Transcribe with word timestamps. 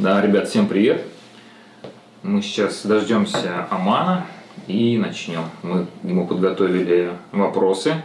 Да, 0.00 0.22
ребят, 0.22 0.48
всем 0.48 0.66
привет. 0.66 1.04
Мы 2.22 2.40
сейчас 2.40 2.86
дождемся 2.86 3.66
Амана 3.68 4.26
и 4.66 4.96
начнем. 4.96 5.44
Мы 5.62 5.88
ему 6.02 6.26
подготовили 6.26 7.12
вопросы. 7.32 8.02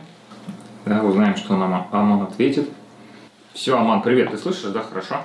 Да, 0.84 1.02
узнаем, 1.04 1.38
что 1.38 1.56
нам 1.56 1.88
Аман 1.94 2.24
ответит. 2.24 2.68
Все, 3.54 3.78
Аман, 3.78 4.02
привет, 4.02 4.30
ты 4.30 4.38
слышишь, 4.38 4.64
да, 4.64 4.82
хорошо? 4.82 5.24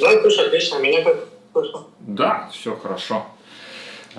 Да, 0.00 0.20
слышу, 0.22 0.40
отлично, 0.40 0.78
меня 0.78 1.04
как 1.04 1.28
слышно? 1.52 1.80
Да, 2.00 2.48
все 2.50 2.74
хорошо. 2.74 3.26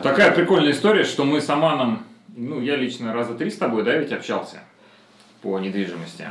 Такая 0.03 0.33
прикольная 0.33 0.73
история, 0.73 1.03
что 1.03 1.23
мы 1.23 1.41
с 1.41 1.49
Аманом, 1.49 2.05
ну, 2.27 2.61
я 2.61 2.75
лично 2.75 3.11
раза 3.11 3.33
три 3.33 3.49
с 3.49 3.57
тобой, 3.57 3.81
да, 3.81 3.95
ведь 3.95 4.11
общался 4.11 4.59
по 5.41 5.57
недвижимости. 5.57 6.27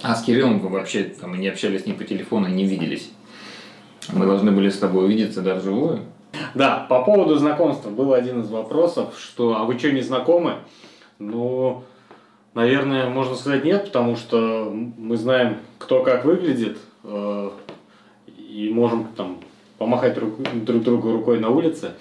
А 0.00 0.14
с 0.14 0.22
Кириллом 0.22 0.58
мы 0.62 0.68
вообще 0.68 1.04
там, 1.04 1.38
не 1.38 1.48
общались 1.48 1.86
ни 1.86 1.92
по 1.92 2.04
телефону, 2.04 2.48
не 2.48 2.64
виделись. 2.64 3.10
Мы 4.12 4.26
должны 4.26 4.50
были 4.50 4.68
с 4.68 4.78
тобой 4.78 5.04
увидеться, 5.04 5.42
да, 5.42 5.54
вживую. 5.56 6.00
Да, 6.54 6.86
по 6.88 7.02
поводу 7.04 7.36
знакомства 7.36 7.90
был 7.90 8.14
один 8.14 8.40
из 8.40 8.48
вопросов, 8.50 9.14
что 9.18 9.56
а 9.56 9.64
вы 9.64 9.78
что, 9.78 9.92
не 9.92 10.00
знакомы? 10.00 10.54
Ну, 11.18 11.84
наверное, 12.54 13.08
можно 13.08 13.36
сказать 13.36 13.64
нет, 13.64 13.84
потому 13.86 14.16
что 14.16 14.72
мы 14.72 15.16
знаем, 15.16 15.58
кто 15.78 16.02
как 16.02 16.24
выглядит, 16.24 16.78
э, 17.04 17.50
и 18.36 18.70
можем 18.72 19.08
там 19.16 19.38
помахать 19.78 20.14
друг, 20.14 20.40
друг 20.64 20.82
другу 20.82 21.12
рукой 21.12 21.38
на 21.38 21.50
улице. 21.50 21.92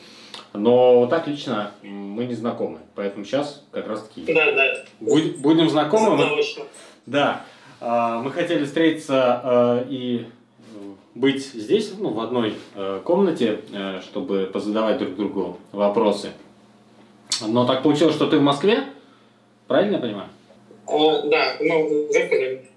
Но 0.54 1.00
вот 1.02 1.10
так 1.10 1.28
лично 1.28 1.72
мы 1.82 2.26
не 2.26 2.34
знакомы. 2.34 2.80
Поэтому 2.96 3.26
сейчас 3.26 3.64
как 3.72 3.88
раз 3.88 4.04
таки 4.08 4.34
Да, 4.34 4.52
да. 4.52 4.64
будь- 5.00 5.38
будем 5.38 5.70
знакомы. 5.70 6.16
Мы-. 6.18 6.42
Да, 7.06 7.46
мы 7.82 8.32
хотели 8.32 8.64
встретиться 8.66 9.42
а, 9.44 9.86
и 9.90 10.28
быть 11.16 11.46
здесь, 11.46 11.92
ну, 11.98 12.10
в 12.12 12.20
одной 12.22 12.56
э, 12.76 13.02
комнате, 13.04 13.60
э, 13.74 14.00
чтобы 14.02 14.50
позадавать 14.54 14.98
друг 15.00 15.16
другу 15.16 15.58
вопросы. 15.72 16.32
Но 17.46 17.66
так 17.66 17.84
получилось, 17.84 18.16
что 18.16 18.28
ты 18.28 18.38
в 18.38 18.42
Москве, 18.42 18.86
правильно 19.68 19.96
я 19.96 20.02
понимаю? 20.02 20.30
А, 20.88 21.22
да, 21.28 21.56
ну, 21.60 21.86
уже 22.10 22.26
сказали. 22.28 22.70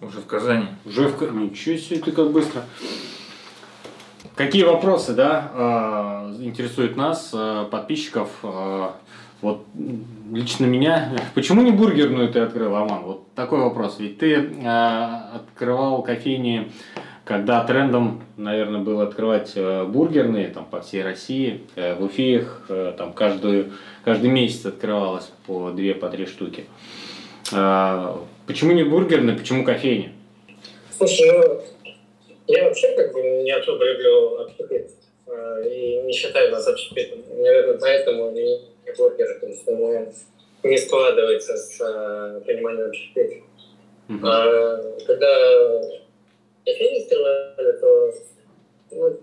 Уже 0.00 0.18
в 0.20 0.26
Казани. 0.26 0.66
Уже 0.86 1.08
в... 1.08 1.16
Ка- 1.16 1.26
Ничего 1.26 1.76
себе, 1.76 2.00
ты 2.00 2.10
как 2.12 2.32
быстро. 2.32 2.64
Какие 4.34 4.64
вопросы, 4.64 5.12
да, 5.12 5.52
а, 5.54 6.34
интересуют 6.40 6.96
нас, 6.96 7.30
а, 7.34 7.66
подписчиков? 7.66 8.30
Вот 9.42 9.64
лично 10.32 10.66
меня. 10.66 11.12
Почему 11.34 11.62
не 11.62 11.70
бургерную 11.70 12.28
ты 12.30 12.40
открыл, 12.40 12.74
Аман? 12.76 13.04
Вот 13.04 13.32
такой 13.34 13.60
вопрос. 13.60 13.96
Ведь 13.98 14.18
ты 14.18 14.52
а, 14.66 15.32
открывал 15.36 16.02
кофейни, 16.02 16.70
когда 17.24 17.64
трендом, 17.64 18.22
наверное, 18.36 18.80
было 18.80 19.04
открывать 19.04 19.52
э, 19.54 19.84
бургерные 19.84 20.48
там 20.48 20.66
по 20.66 20.80
всей 20.82 21.02
России. 21.02 21.62
Э, 21.76 21.94
В 21.94 22.04
Уфе 22.04 22.34
их 22.34 22.66
э, 22.68 22.92
там 22.98 23.12
каждую, 23.14 23.72
каждый 24.04 24.30
месяц 24.30 24.66
открывалось 24.66 25.30
по 25.46 25.70
две, 25.70 25.94
по 25.94 26.08
три 26.08 26.26
штуки. 26.26 26.66
А, 27.52 28.20
Почему 28.46 28.72
не 28.72 28.82
бургерные, 28.82 29.36
почему 29.36 29.64
кофейни? 29.64 30.12
Слушай, 30.98 31.30
ну, 31.30 31.60
я 32.48 32.64
вообще 32.64 32.94
как 32.96 33.12
бы 33.12 33.20
не 33.22 33.52
особо 33.52 33.84
люблю 33.84 34.40
общепит. 34.40 34.90
а, 35.28 35.60
И 35.62 36.02
не 36.02 36.12
считаю 36.12 36.50
нас 36.50 36.66
общепитом. 36.66 37.20
Наверное, 37.38 37.78
поэтому 37.78 38.32
не, 38.32 38.58
не 38.90 38.96
бургеры. 38.96 39.38
То 39.40 39.46
есть 39.46 39.68
у 39.68 39.76
меня 39.76 40.06
не 40.62 40.78
складывается 40.78 41.56
с 41.56 41.80
а, 41.80 42.40
пониманием 42.40 42.88
общепита. 42.88 43.36
Мгм. 44.08 44.26
А, 44.26 44.98
когда 45.06 45.82
кофейни 46.64 47.02
открывали, 47.02 47.72
то 47.80 48.14
ну, 48.92 49.20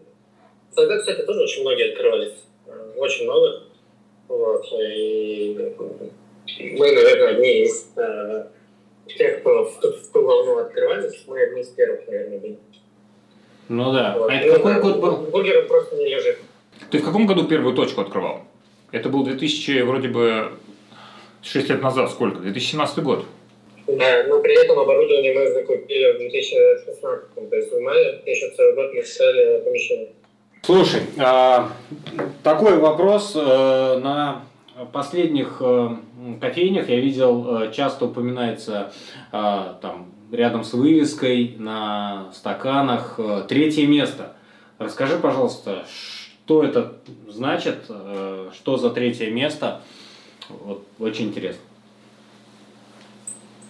тогда, 0.76 0.98
кстати, 0.98 1.22
тоже 1.22 1.42
очень 1.42 1.62
многие 1.62 1.92
открывались. 1.92 2.44
А, 2.68 2.94
Очень 2.98 3.26
много. 3.26 3.64
Вот. 4.28 4.66
И 4.80 5.58
мы, 6.78 6.92
наверное, 6.92 7.30
одни 7.36 7.64
из 7.64 7.92
а, 7.96 8.48
тех, 9.08 9.42
кто 9.42 9.66
в, 9.66 9.82
в 9.82 10.12
ту 10.12 10.22
волну 10.22 10.58
открывались, 10.58 11.24
мы 11.28 11.42
одни 11.42 11.62
из 11.62 11.70
первых, 11.70 12.08
наверное, 12.08 12.40
были. 12.40 12.58
Ну 13.70 13.92
да. 13.94 14.16
Вот. 14.18 14.30
А 14.30 14.34
это 14.34 14.48
Ну, 14.48 14.54
какой 14.54 14.82
год 14.82 15.00
был? 15.00 15.18
Бургером 15.28 15.68
просто 15.68 15.96
не 15.98 16.08
лежит. 16.08 16.38
Ты 16.90 17.00
в 17.00 17.06
каком 17.06 17.28
году 17.28 17.48
первую 17.48 17.76
точку 17.76 18.02
открывал? 18.02 18.42
Это 18.92 19.10
был 19.10 19.24
2000, 19.24 19.82
вроде 19.82 20.08
бы, 20.08 20.52
6 21.42 21.70
лет 21.70 21.82
назад, 21.82 22.10
сколько? 22.10 22.40
2017 22.40 23.00
год. 23.04 23.26
Да, 23.88 24.24
но 24.28 24.42
при 24.42 24.62
этом 24.62 24.80
оборудование 24.80 25.34
мы 25.34 25.52
закупили 25.52 26.14
в 26.14 26.18
2016, 26.20 27.50
то 27.50 27.56
есть 27.56 27.72
в 27.72 27.80
мае 27.80 28.22
еще 28.26 28.50
целый 28.52 28.76
год 28.76 28.94
мы 28.94 29.04
стали 29.04 29.62
помещение. 29.64 30.10
Слушай, 30.62 31.02
а, 31.18 31.72
такой 32.44 32.78
вопрос. 32.78 33.32
э, 33.36 34.00
На 34.00 34.44
последних 34.92 35.62
э, 35.62 35.90
кофейнях 36.42 36.90
я 36.90 37.00
видел, 37.00 37.62
э, 37.62 37.72
часто 37.72 38.06
упоминается 38.06 38.92
там 39.32 40.12
рядом 40.32 40.66
с 40.66 40.74
вывеской 40.74 41.56
на 41.58 42.30
стаканах 42.34 43.18
третье 43.48 43.88
место. 43.88 44.34
Расскажи, 44.78 45.18
пожалуйста, 45.18 45.86
что 45.88 46.64
это 46.64 46.98
значит, 47.38 47.76
э, 47.88 48.50
что 48.54 48.78
за 48.78 48.90
третье 48.90 49.28
место? 49.28 49.82
Вот, 50.50 50.84
очень 51.00 51.26
интересно. 51.28 51.62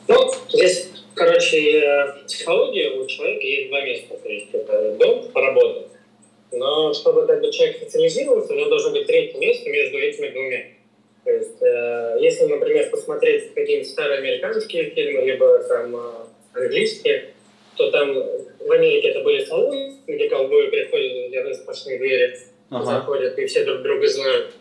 Ну, 0.08 0.16
здесь, 0.50 0.90
короче, 1.14 2.16
психология 2.26 2.92
у 2.92 3.06
человека 3.06 3.46
есть 3.46 3.70
два 3.70 3.82
места. 3.82 4.18
То 4.18 4.30
есть 4.30 4.48
это 4.54 4.96
дом, 4.96 5.26
работа. 5.36 5.90
Но 6.52 6.94
чтобы 6.94 7.28
как 7.28 7.42
бы 7.42 7.52
человек 7.52 7.78
специализировался, 7.78 8.54
у 8.54 8.56
него 8.56 8.70
должно 8.70 8.92
быть 8.92 9.06
третье 9.06 9.38
место 9.38 9.70
между 9.70 9.98
этими 9.98 10.30
двумя. 10.30 10.64
То 11.26 11.32
есть, 11.32 11.62
э, 11.62 12.18
если, 12.22 12.46
например, 12.46 12.90
посмотреть 12.90 13.54
какие-нибудь 13.54 13.90
старые 13.90 14.20
американские 14.20 14.92
фильмы, 14.92 15.26
либо 15.26 15.62
там 15.64 15.94
э, 15.94 16.00
английские, 16.54 17.34
то 17.76 17.92
там 17.92 18.14
в 18.14 18.72
Америке 18.72 19.10
это 19.10 19.22
были 19.22 19.44
салоны, 19.44 19.98
где 20.08 20.30
ковбои 20.30 20.68
приходят, 20.68 21.28
где 21.28 21.42
распашные 21.42 21.98
двери, 21.98 22.40
заходят, 22.70 23.38
и 23.38 23.46
все 23.46 23.66
друг 23.66 23.82
друга 23.82 24.08
знают. 24.08 24.54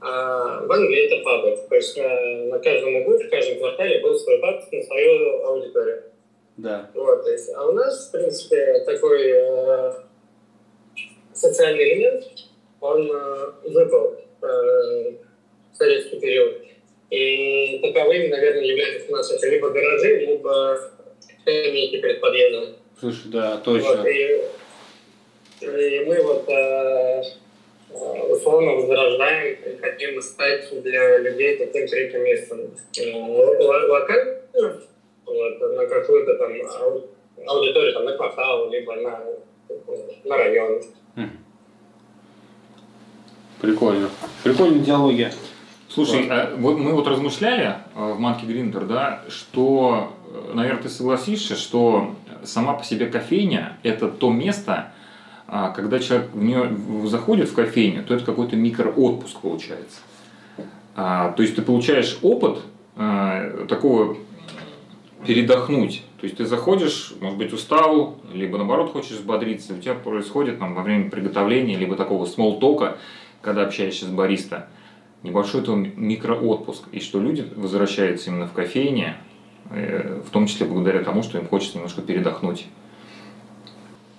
А 0.00 0.66
в 0.66 0.72
Англии 0.72 1.06
это 1.06 1.22
пабы. 1.22 1.56
То 1.68 1.76
есть 1.76 1.96
на, 1.96 2.46
на 2.46 2.58
каждом 2.58 2.96
углу, 2.96 3.18
в 3.18 3.30
каждом 3.30 3.58
квартале 3.58 4.00
был 4.00 4.18
свой 4.18 4.38
паб 4.40 4.64
на 4.72 4.82
свою 4.82 5.44
аудиторию. 5.44 6.02
Да. 6.56 6.90
Вот, 6.94 7.24
то 7.24 7.30
есть, 7.30 7.50
а 7.54 7.66
у 7.66 7.72
нас, 7.72 8.08
в 8.08 8.12
принципе, 8.12 8.80
такой 8.84 9.30
э, 9.30 9.92
социальный 11.32 11.94
элемент, 11.94 12.24
он 12.80 13.10
э, 13.10 13.52
выпал 13.64 14.16
э, 14.42 14.46
в 15.72 15.76
советский 15.76 16.20
период. 16.20 16.62
И 17.10 17.78
таковыми, 17.82 18.28
наверное, 18.28 18.64
являются 18.64 19.08
у 19.08 19.16
нас 19.16 19.30
это 19.30 19.48
либо 19.48 19.70
гаражи, 19.70 20.16
либо 20.26 20.90
скамейки 21.20 22.00
перед 22.00 22.20
подъездом. 22.20 22.76
Слушай, 22.98 23.30
да, 23.32 23.54
Вот, 23.54 23.64
точно. 23.64 24.06
и, 24.08 24.40
и 25.60 26.04
мы 26.06 26.22
вот 26.22 26.48
э, 26.48 27.22
условно 27.94 28.72
возрождаем 28.72 29.56
и 29.66 29.76
хотим 29.78 30.20
стать 30.22 30.82
для 30.82 31.18
людей 31.18 31.56
таким 31.58 31.86
третьим 31.86 32.24
местом. 32.24 32.60
Э, 32.98 33.88
Локально, 33.88 34.40
вот, 35.24 35.76
на 35.76 35.86
какую-то 35.86 36.34
там 36.36 36.52
ау- 36.80 37.06
аудиторию, 37.46 37.92
там, 37.94 38.04
на 38.04 38.16
квартал, 38.16 38.70
либо 38.70 38.96
на, 38.96 39.20
на 40.24 40.36
район. 40.36 40.82
Прикольно. 43.60 44.10
Прикольная 44.42 44.78
идеология. 44.78 45.32
Слушай, 45.88 46.26
а 46.30 46.54
вот 46.56 46.78
мы 46.78 46.92
вот 46.92 47.06
размышляли 47.06 47.66
э, 47.94 48.12
в 48.12 48.18
Манке 48.18 48.46
Гриндер, 48.46 48.84
да, 48.86 49.22
что, 49.28 50.12
э, 50.26 50.54
наверное, 50.54 50.82
ты 50.82 50.88
согласишься, 50.88 51.54
что 51.54 52.14
сама 52.44 52.72
по 52.72 52.82
себе 52.82 53.06
кофейня– 53.06 53.78
это 53.82 54.08
то 54.08 54.30
место, 54.30 54.92
а, 55.54 55.68
когда 55.68 55.98
человек 55.98 56.30
в 56.32 56.42
нее 56.42 56.74
заходит 57.06 57.50
в 57.50 57.54
кофейню, 57.54 58.04
то 58.04 58.14
это 58.14 58.24
какой-то 58.24 58.56
микроотпуск 58.56 59.38
получается. 59.38 60.00
А, 60.96 61.32
То 61.32 61.42
есть 61.42 61.54
ты 61.56 61.60
получаешь 61.60 62.18
опыт 62.22 62.60
э, 62.96 63.66
такого 63.68 64.16
передохнуть. 65.26 66.04
То 66.18 66.24
есть 66.24 66.38
ты 66.38 66.46
заходишь, 66.46 67.12
может 67.20 67.36
быть, 67.36 67.52
устал, 67.52 68.16
либо 68.32 68.56
наоборот 68.56 68.92
хочешь 68.92 69.10
взбодриться, 69.10 69.74
у 69.74 69.78
тебя 69.78 69.92
происходит 69.92 70.58
там, 70.58 70.74
во 70.74 70.82
время 70.82 71.10
приготовления, 71.10 71.76
либо 71.76 71.96
такого 71.96 72.24
смолтока, 72.24 72.96
когда 73.42 73.64
общаешься 73.64 74.06
с 74.06 74.08
бариста, 74.08 74.70
небольшой 75.22 75.60
то 75.60 75.74
микроотпуск, 75.74 76.84
и 76.92 77.00
что 77.00 77.20
люди 77.20 77.46
возвращаются 77.56 78.30
именно 78.30 78.46
в 78.46 78.54
кофейне, 78.54 79.18
э, 79.70 80.22
в 80.26 80.30
том 80.30 80.46
числе 80.46 80.64
благодаря 80.64 81.04
тому, 81.04 81.22
что 81.22 81.36
им 81.36 81.46
хочется 81.46 81.74
немножко 81.74 82.00
передохнуть. 82.00 82.68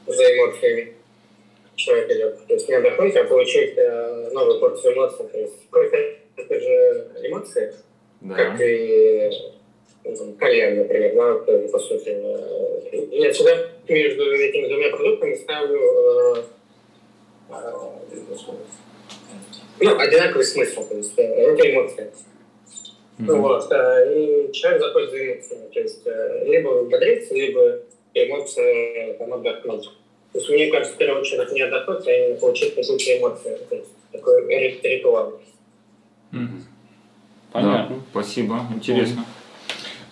за 0.05 0.21
эмоциями 0.21 0.93
человек 1.75 2.11
идет. 2.11 2.47
То 2.47 2.53
есть 2.53 2.69
не 2.69 2.75
отдохнуть, 2.75 3.15
а 3.15 3.23
получить 3.23 3.73
э, 3.77 4.29
новую 4.31 4.59
порцию 4.59 4.93
эмоций. 4.93 5.25
То 5.31 5.37
есть 5.37 5.69
кофе– 5.69 6.17
это 6.35 6.59
же 6.59 7.07
эмоции, 7.23 7.73
Да. 8.21 8.35
как 8.35 8.61
и 8.61 9.29
ну, 10.05 10.33
кальян, 10.39 10.77
например, 10.77 11.15
да, 11.15 11.33
тоже, 11.45 11.67
по 11.69 11.79
сути. 11.79 12.09
Э, 12.09 13.07
Я 13.11 13.31
всегда 13.31 13.69
между 13.87 14.31
этими 14.33 14.67
двумя 14.67 14.89
продуктами 14.89 15.35
ставлю 15.35 15.79
э, 15.79 16.43
э, 17.49 17.71
ну, 19.79 19.99
одинаковый 19.99 20.45
смысл, 20.45 20.87
то 20.87 20.95
есть 20.95 21.17
э, 21.17 21.23
это 21.23 21.71
эмоции. 21.71 22.11
Mm-hmm. 23.19 23.35
Вот, 23.35 23.71
э, 23.71 24.19
и 24.19 24.51
человек 24.53 24.81
заходит 24.81 25.11
за 25.11 25.25
эмоциями, 25.25 25.69
то 25.71 25.79
есть 25.79 26.01
э, 26.05 26.43
либо 26.45 26.83
бодриться, 26.83 27.33
либо 27.33 27.79
эмоции 28.13 29.13
там, 29.13 29.33
отдохнуть. 29.33 29.89
То 30.33 30.39
есть 30.39 30.49
мне 30.49 30.71
кажется, 30.71 30.95
в 30.95 30.97
первую 30.97 31.21
очередь, 31.21 31.51
не 31.51 31.61
отдохнуть, 31.61 32.07
а 32.07 32.11
именно 32.11 32.39
получить 32.39 32.75
какие-то 32.75 33.19
эмоции. 33.19 33.57
То 33.69 33.75
есть 33.75 33.89
такой 34.11 34.47
ритуал. 34.49 35.39
Mm-hmm. 36.31 36.61
Понятно. 37.51 37.95
Да, 37.95 38.01
спасибо, 38.11 38.61
интересно. 38.75 39.25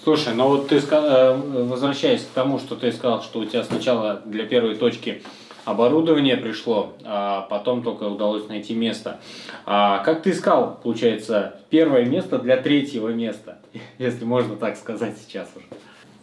Слушай, 0.04 0.34
ну 0.36 0.48
вот 0.48 0.68
ты 0.68 0.78
э, 0.78 1.36
возвращаясь 1.36 2.22
к 2.22 2.30
тому, 2.34 2.60
что 2.60 2.76
ты 2.76 2.92
сказал, 2.92 3.24
что 3.24 3.40
у 3.40 3.46
тебя 3.46 3.64
сначала 3.64 4.22
для 4.26 4.46
первой 4.46 4.76
точки 4.76 5.24
оборудование 5.66 6.38
пришло, 6.38 6.94
а 7.04 7.42
потом 7.42 7.84
только 7.84 8.04
удалось 8.04 8.48
найти 8.48 8.74
место. 8.74 9.20
А 9.66 10.00
как 10.00 10.24
ты 10.24 10.32
искал, 10.32 10.80
получается, 10.82 11.60
первое 11.70 12.06
место 12.06 12.40
для 12.40 12.58
третьего 12.58 13.10
места, 13.10 13.60
если 13.98 14.24
можно 14.26 14.56
так 14.56 14.78
сказать 14.78 15.16
сейчас 15.18 15.50
уже? 15.56 15.66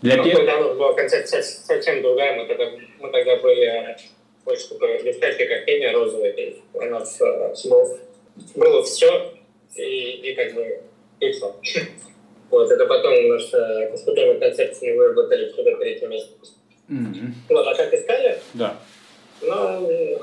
Для 0.03 0.17
ну, 0.17 0.25
пер... 0.25 0.37
тогда 0.37 0.75
была 0.75 0.93
концепция 0.95 1.43
совсем 1.43 2.03
другая. 2.03 2.37
Мы 2.37 2.47
тогда, 2.47 2.71
мы 3.01 3.11
тогда 3.11 3.37
были 3.37 3.97
больше 4.45 4.69
такой 4.69 5.03
листочки, 5.03 5.47
как 5.47 5.65
Кения 5.65 5.93
розовый. 5.93 6.63
У 6.73 6.85
нас 6.85 7.21
uh, 7.21 7.99
было 8.55 8.83
все, 8.85 9.33
и, 9.75 10.11
и 10.11 10.35
как 10.35 10.55
бы 10.55 10.81
и 11.21 11.33
все. 11.33 11.55
Вот, 12.51 12.71
это 12.71 12.87
потом 12.87 13.13
у 13.13 13.29
нас 13.29 13.45
постепенно 13.91 14.41
концепции 14.41 14.87
не 14.87 14.97
выработали, 14.97 15.53
до 15.53 15.77
третьего 15.77 16.09
места. 16.09 16.33
Mm-hmm. 16.89 17.31
Вот, 17.51 17.67
а 17.67 17.75
как 17.75 17.93
искали? 17.93 18.39
Да. 18.55 18.79
Ну, 19.43 20.19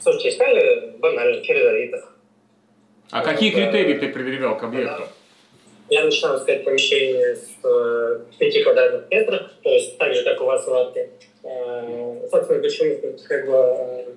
слушайте, 0.00 0.28
искали 0.28 0.94
банально, 0.98 1.42
через 1.42 1.66
Авито. 1.66 2.04
А 3.10 3.22
какие 3.22 3.50
критерии 3.50 3.94
ты 3.94 4.08
предъявлял 4.10 4.56
к 4.56 4.62
объекту? 4.62 5.08
Я 5.90 6.04
начинал 6.04 6.38
искать 6.38 6.64
помещение 6.64 7.36
с 7.36 7.48
э, 7.62 8.20
5 8.38 8.62
квадратных 8.62 9.10
метров, 9.10 9.42
то 9.62 9.70
есть 9.70 9.98
так 9.98 10.14
же, 10.14 10.24
как 10.24 10.40
у 10.40 10.44
вас 10.44 10.64
в 10.64 10.68
Латвии. 10.68 11.10
Э, 11.42 12.26
собственно, 12.30 12.62
почему, 12.62 12.98
как 13.28 13.46
бы, 13.46 13.52
э, 13.56 14.14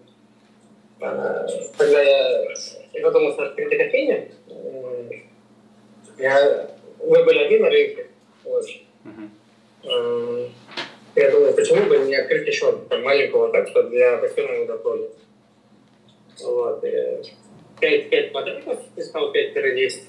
э 1.01 1.47
когда 1.77 2.01
я 2.01 2.55
задумался 3.01 3.43
о 3.43 3.45
открытой 3.47 3.77
кофейне, 3.77 4.31
э, 4.49 5.09
я, 6.19 6.71
вы 6.99 7.23
были 7.25 7.39
один 7.39 7.61
на 7.63 7.69
рынке, 7.69 8.07
вот. 8.45 8.65
Uh-huh. 9.03 10.49
Я 11.15 11.31
думаю, 11.31 11.53
почему 11.53 11.85
бы 11.87 11.97
не 11.99 12.15
открыть 12.15 12.47
еще 12.47 12.77
там, 12.89 13.03
маленького 13.03 13.51
так, 13.51 13.67
что 13.67 13.83
для 13.83 14.17
пассивного 14.17 14.61
водоплода. 14.61 15.09
Вот. 16.41 16.81
5, 17.79 18.09
5 18.09 18.31
квадратов, 18.31 18.79
искал 18.95 19.33
5-10. 19.33 20.03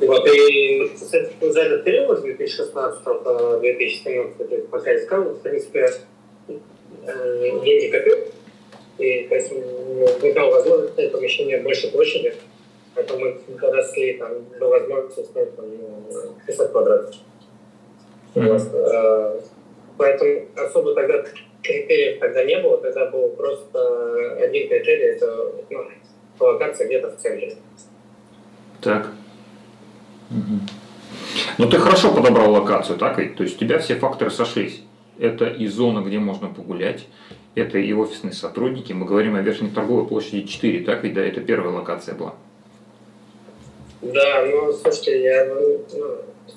Вот, 0.00 0.28
и 0.28 0.92
за 0.96 1.60
этот 1.60 1.84
период, 1.84 2.18
с 2.18 2.22
2016 2.22 3.04
по 3.04 3.58
2017, 3.60 4.70
пока 4.70 4.96
искал, 4.96 5.22
в 5.24 5.40
принципе, 5.40 5.90
деньги 6.46 7.90
копил, 7.90 8.18
и 8.98 9.26
поэтому 9.28 9.60
выбрал 10.20 10.50
возможность 10.50 10.94
снять 10.94 11.12
помещение 11.12 11.60
больше 11.60 11.90
площади, 11.90 12.34
поэтому 12.94 13.24
мы 13.24 13.58
доросли 13.60 14.14
там, 14.14 14.44
до 14.58 14.68
возможности 14.68 15.32
снять 15.32 15.56
там, 15.56 15.66
600 16.46 16.70
квадратов. 16.70 17.14
Mm-hmm. 18.34 19.42
Поэтому 19.96 20.42
особо 20.54 20.94
тогда 20.94 21.24
критериев 21.62 22.20
тогда 22.20 22.44
не 22.44 22.58
было, 22.60 22.78
тогда 22.78 23.06
был 23.06 23.30
просто 23.30 24.36
один 24.36 24.68
критерий, 24.68 25.16
это 25.16 25.52
ну, 25.70 25.86
локация 26.44 26.86
где-то 26.86 27.10
в 27.10 27.16
центре. 27.16 27.56
Так. 28.80 29.12
Угу. 30.30 30.60
Ну 31.58 31.68
ты 31.68 31.78
хорошо 31.78 32.12
подобрал 32.12 32.52
локацию, 32.52 32.98
так 32.98 33.18
ведь? 33.18 33.36
То 33.36 33.42
есть 33.42 33.56
у 33.56 33.58
тебя 33.58 33.78
все 33.78 33.96
факторы 33.96 34.30
сошлись. 34.30 34.82
Это 35.18 35.46
и 35.46 35.66
зона, 35.66 36.00
где 36.00 36.18
можно 36.18 36.48
погулять, 36.48 37.06
это 37.56 37.78
и 37.78 37.92
офисные 37.92 38.32
сотрудники. 38.32 38.92
Мы 38.92 39.04
говорим 39.04 39.34
о 39.34 39.40
верхней 39.40 39.70
торговой 39.70 40.06
площади 40.06 40.42
4, 40.42 40.84
так 40.84 41.02
ведь? 41.02 41.14
Да, 41.14 41.22
это 41.22 41.40
первая 41.40 41.74
локация 41.74 42.14
была. 42.14 42.34
Да, 44.00 44.46
ну 44.46 44.72
слушайте, 44.72 45.22
я 45.22 45.46
ну, 45.46 45.84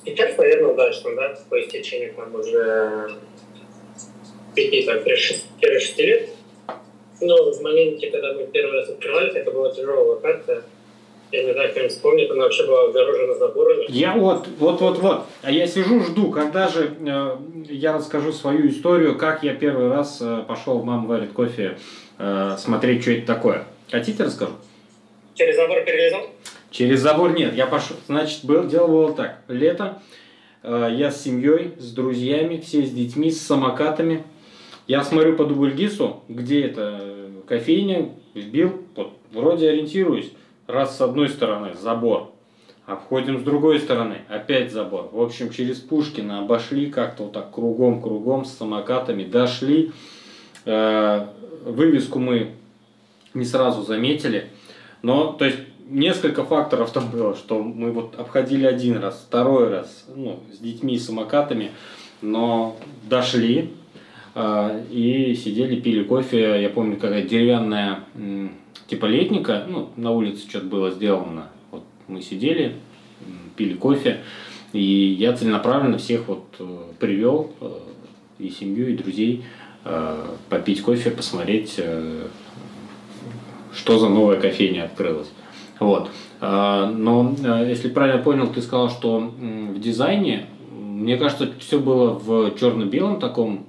Сейчас, 0.06 0.38
наверное, 0.38 0.72
удачно, 0.72 1.16
да, 1.16 1.38
по 1.50 1.62
истечению 1.62 2.14
там 2.14 2.34
уже 2.34 3.18
пяти, 4.56 4.84
там, 4.84 5.00
шести 5.16 6.04
лет. 6.04 6.30
Но 7.22 7.52
в 7.52 7.62
моменте, 7.62 8.10
когда 8.10 8.34
мы 8.34 8.48
первый 8.48 8.80
раз 8.80 8.90
открывались, 8.90 9.34
это 9.36 9.52
была 9.52 9.72
тяжелая 9.72 10.04
локация. 10.04 10.64
Я 11.32 11.44
не 11.44 11.54
знаю, 11.54 11.72
кто 11.72 11.88
вспомнит, 11.88 12.30
она 12.30 12.44
вообще 12.44 12.66
была 12.66 12.90
огорожена 12.90 13.36
заборами. 13.36 13.86
Я 13.88 14.14
вот, 14.14 14.48
вот, 14.60 14.82
вот, 14.82 14.98
вот. 14.98 15.22
А 15.44 15.52
я 15.52 15.66
сижу, 15.66 16.02
жду, 16.02 16.30
когда 16.30 16.68
же 16.68 16.94
э, 17.00 17.38
я 17.70 17.94
расскажу 17.94 18.34
свою 18.34 18.68
историю, 18.68 19.18
как 19.18 19.42
я 19.42 19.54
первый 19.54 19.90
раз 19.90 20.18
э, 20.22 20.44
пошел 20.46 20.80
в 20.80 20.84
«Мама 20.84 21.08
варит 21.08 21.32
кофе» 21.32 21.78
э, 22.18 22.56
смотреть, 22.58 23.04
что 23.04 23.12
это 23.12 23.28
такое. 23.28 23.64
Хотите, 23.90 24.24
расскажу? 24.24 24.54
Через 25.36 25.56
забор 25.56 25.82
перелезал? 25.86 26.22
Через 26.70 27.00
забор 27.00 27.32
нет. 27.32 27.54
Я 27.54 27.66
пошел, 27.66 27.96
значит, 28.08 28.44
был, 28.44 28.66
дело 28.66 28.88
было 28.88 29.14
так. 29.14 29.40
Лето, 29.48 30.02
э, 30.64 30.90
я 30.92 31.12
с 31.12 31.24
семьей, 31.24 31.72
с 31.78 31.94
друзьями, 31.94 32.58
все 32.60 32.84
с 32.84 32.92
детьми, 32.92 33.32
с 33.32 33.42
самокатами. 33.42 34.26
Я 34.88 35.04
смотрю 35.04 35.36
по 35.36 35.46
Дубльгису, 35.46 36.24
где 36.28 36.64
это 36.64 37.00
э, 37.02 37.32
кофейня, 37.48 38.10
вбил, 38.34 38.82
вот, 38.96 39.14
вроде 39.32 39.70
ориентируюсь. 39.70 40.32
Раз 40.68 40.98
с 40.98 41.02
одной 41.02 41.30
стороны 41.30 41.74
забор, 41.76 42.32
обходим 42.86 43.40
с 43.40 43.44
другой 43.44 43.80
стороны, 43.80 44.20
опять 44.30 44.72
забор. 44.72 45.10
В 45.12 45.22
общем, 45.22 45.52
через 45.52 45.78
Пушкина 45.78 46.40
обошли 46.40 46.90
как-то 46.90 47.24
вот 47.24 47.34
так 47.34 47.54
кругом-кругом 47.54 48.46
с 48.46 48.54
самокатами, 48.54 49.24
дошли. 49.24 49.92
Э, 50.66 51.28
вывеску 51.64 52.20
мы 52.20 52.52
не 53.34 53.46
сразу 53.46 53.84
заметили. 53.84 54.50
Но, 55.02 55.34
то 55.34 55.46
есть, 55.46 55.60
несколько 55.90 56.44
факторов 56.44 56.92
там 56.92 57.10
было, 57.10 57.36
что 57.36 57.62
мы 57.62 57.92
вот 57.92 58.20
обходили 58.20 58.66
один 58.66 58.98
раз, 58.98 59.24
второй 59.28 59.70
раз, 59.70 60.06
ну, 60.16 60.40
с 60.52 60.58
детьми, 60.58 60.98
с 60.98 61.06
самокатами, 61.06 61.72
но 62.22 62.78
дошли 63.10 63.74
и 64.36 65.36
сидели, 65.36 65.80
пили 65.80 66.04
кофе. 66.04 66.62
Я 66.62 66.70
помню, 66.70 66.96
какая 66.98 67.24
деревянная 67.24 68.00
типа 68.92 69.06
летника, 69.06 69.66
ну, 69.70 69.90
на 69.96 70.12
улице 70.12 70.48
что-то 70.50 70.66
было 70.66 70.92
сделано. 70.92 71.48
Вот 71.72 71.84
мы 72.08 72.22
сидели, 72.22 72.76
пили 73.56 73.74
кофе, 73.74 74.20
и 74.74 74.82
я 75.18 75.34
целенаправленно 75.34 75.98
всех 75.98 76.28
вот 76.28 76.46
э, 76.60 76.78
привел, 77.00 77.52
э, 77.62 77.72
и 78.40 78.50
семью, 78.50 78.90
и 78.90 78.98
друзей, 78.98 79.44
э, 79.86 80.26
попить 80.50 80.82
кофе, 80.82 81.12
посмотреть, 81.12 81.80
что 83.74 83.98
за 83.98 84.10
новая 84.10 84.40
кофейня 84.40 84.84
открылась. 84.84 85.32
Вот. 85.80 86.10
А, 86.42 86.92
но, 86.92 87.34
если 87.66 87.88
правильно 87.88 88.22
понял, 88.22 88.48
ты 88.48 88.62
сказал, 88.62 88.90
что 88.90 89.20
в 89.20 89.80
дизайне, 89.80 90.48
мне 90.70 91.16
кажется, 91.18 91.50
все 91.60 91.80
было 91.80 92.12
в 92.12 92.58
черно-белом 92.60 93.20
таком, 93.20 93.66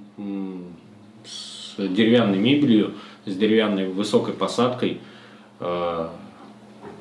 с 1.77 1.87
деревянной 1.87 2.37
мебелью, 2.37 2.93
с 3.25 3.35
деревянной 3.35 3.87
высокой 3.87 4.33
посадкой. 4.33 4.99
А, 5.59 6.11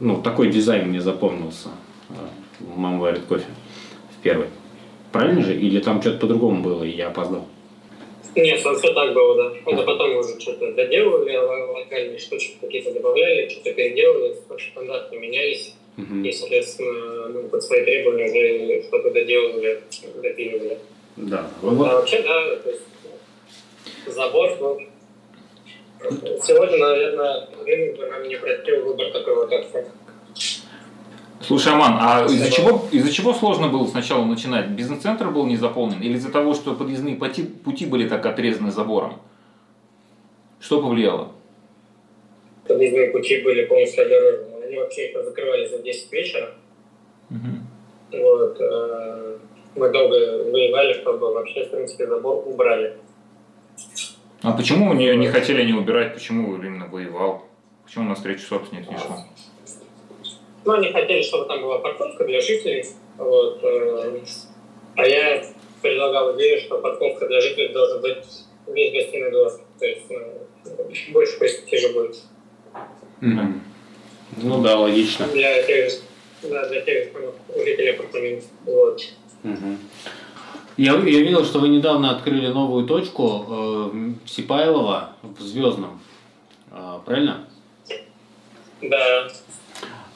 ну, 0.00 0.22
такой 0.22 0.50
дизайн 0.50 0.88
мне 0.88 1.00
запомнился. 1.00 1.68
А, 2.10 2.28
мама 2.76 2.98
варит 3.00 3.22
кофе 3.22 3.46
в 4.18 4.22
первой. 4.22 4.46
Правильно 5.12 5.42
же? 5.42 5.54
Или 5.54 5.80
там 5.80 6.00
что-то 6.00 6.18
по-другому 6.18 6.62
было, 6.62 6.84
и 6.84 6.90
я 6.90 7.08
опоздал? 7.08 7.46
Нет, 8.34 8.60
все 8.60 8.94
так 8.94 9.12
было, 9.12 9.36
да. 9.36 9.52
Это 9.70 9.82
потом 9.82 10.16
уже 10.16 10.40
что-то 10.40 10.72
доделывали, 10.72 11.36
локальные 11.36 12.18
штучки 12.18 12.56
какие-то 12.60 12.92
добавляли, 12.92 13.48
что-то 13.48 13.74
переделывали, 13.74 14.36
стандарты 14.72 15.18
менялись. 15.18 15.74
Uh-huh. 15.98 16.26
И, 16.26 16.32
соответственно, 16.32 17.28
ну, 17.28 17.48
под 17.48 17.62
свои 17.62 17.84
требования 17.84 18.24
уже 18.24 18.82
что-то 18.84 19.10
доделывали, 19.10 19.82
допиливали. 20.22 20.78
Да. 21.16 21.46
А 21.62 21.66
вообще, 21.66 22.22
да, 22.22 22.56
то 22.56 22.70
есть 22.70 22.82
забор, 24.06 24.56
ну, 24.60 24.78
сегодня, 26.42 26.78
наверное, 26.78 27.48
рынок 27.64 28.10
нам 28.10 28.28
не 28.28 28.36
простил 28.36 28.84
выбор 28.84 29.12
такой 29.12 29.34
локации. 29.34 29.86
Слушай, 31.40 31.72
Аман, 31.72 31.98
а 32.00 32.24
из-за 32.26 32.50
чего, 32.50 32.86
из-за 32.92 33.12
чего 33.12 33.34
сложно 33.34 33.68
было 33.68 33.86
сначала 33.86 34.24
начинать? 34.24 34.68
Бизнес-центр 34.68 35.28
был 35.30 35.46
не 35.46 35.56
заполнен 35.56 36.00
или 36.00 36.14
из-за 36.14 36.30
того, 36.30 36.54
что 36.54 36.74
подъездные 36.74 37.16
пути, 37.16 37.42
пути 37.42 37.86
были 37.86 38.08
так 38.08 38.24
отрезаны 38.24 38.70
забором? 38.70 39.20
Что 40.60 40.80
повлияло? 40.80 41.32
Подъездные 42.66 43.10
пути 43.10 43.42
были 43.42 43.64
полностью 43.64 44.06
огорожены. 44.06 44.64
Они 44.64 44.76
вообще 44.76 45.10
их 45.10 45.24
закрывали 45.24 45.66
за 45.66 45.78
10 45.78 46.12
вечера. 46.12 46.54
Угу. 47.30 48.20
Вот. 48.22 48.60
Э, 48.60 49.38
мы 49.74 49.90
долго 49.90 50.14
воевали, 50.50 50.92
чтобы 50.92 51.32
вообще, 51.32 51.64
в 51.64 51.70
принципе, 51.70 52.06
забор 52.06 52.46
убрали. 52.46 52.96
А 54.42 54.52
почему 54.52 54.92
не, 54.92 55.14
не 55.16 55.28
хотели 55.28 55.64
не 55.64 55.72
убирать? 55.72 56.14
Почему 56.14 56.56
именно 56.56 56.86
воевал? 56.86 57.44
Почему 57.84 58.08
на 58.08 58.14
встречу 58.14 58.46
собственник 58.46 58.90
не 58.90 58.96
шел? 58.96 59.16
Ну, 60.64 60.72
они 60.72 60.92
хотели, 60.92 61.22
чтобы 61.22 61.46
там 61.46 61.62
была 61.62 61.78
парковка 61.78 62.24
для 62.24 62.40
жителей. 62.40 62.86
Вот, 63.18 63.60
э, 63.62 64.20
а 64.96 65.06
я 65.06 65.44
предлагал 65.80 66.36
идею, 66.36 66.60
что 66.60 66.78
парковка 66.78 67.26
для 67.26 67.40
жителей 67.40 67.72
должен 67.72 68.00
быть 68.00 68.24
весь 68.68 68.92
гостиный 68.92 69.30
двор. 69.30 69.52
То 69.78 69.86
есть 69.86 70.06
ну, 70.10 71.12
больше 71.12 71.38
престижа 71.38 71.92
будет. 71.92 72.16
Mm-hmm. 73.20 73.60
Ну 74.36 74.62
да, 74.62 74.78
логично. 74.78 75.26
Для 75.28 75.62
тех, 75.62 75.92
да, 76.42 76.68
для 76.68 76.80
тех 76.80 77.08
жителей 77.56 77.90
апартаментов. 77.90 78.48
Вот. 78.64 79.02
Угу. 79.44 79.76
Я, 80.76 80.92
я 80.94 81.20
видел, 81.20 81.44
что 81.44 81.58
вы 81.58 81.68
недавно 81.68 82.10
открыли 82.10 82.48
новую 82.48 82.86
точку 82.86 83.46
э, 83.48 84.12
Сипайлова 84.26 85.10
в 85.22 85.40
Звездном. 85.40 86.00
Э, 86.70 86.98
правильно? 87.04 87.44
Да. 88.80 89.28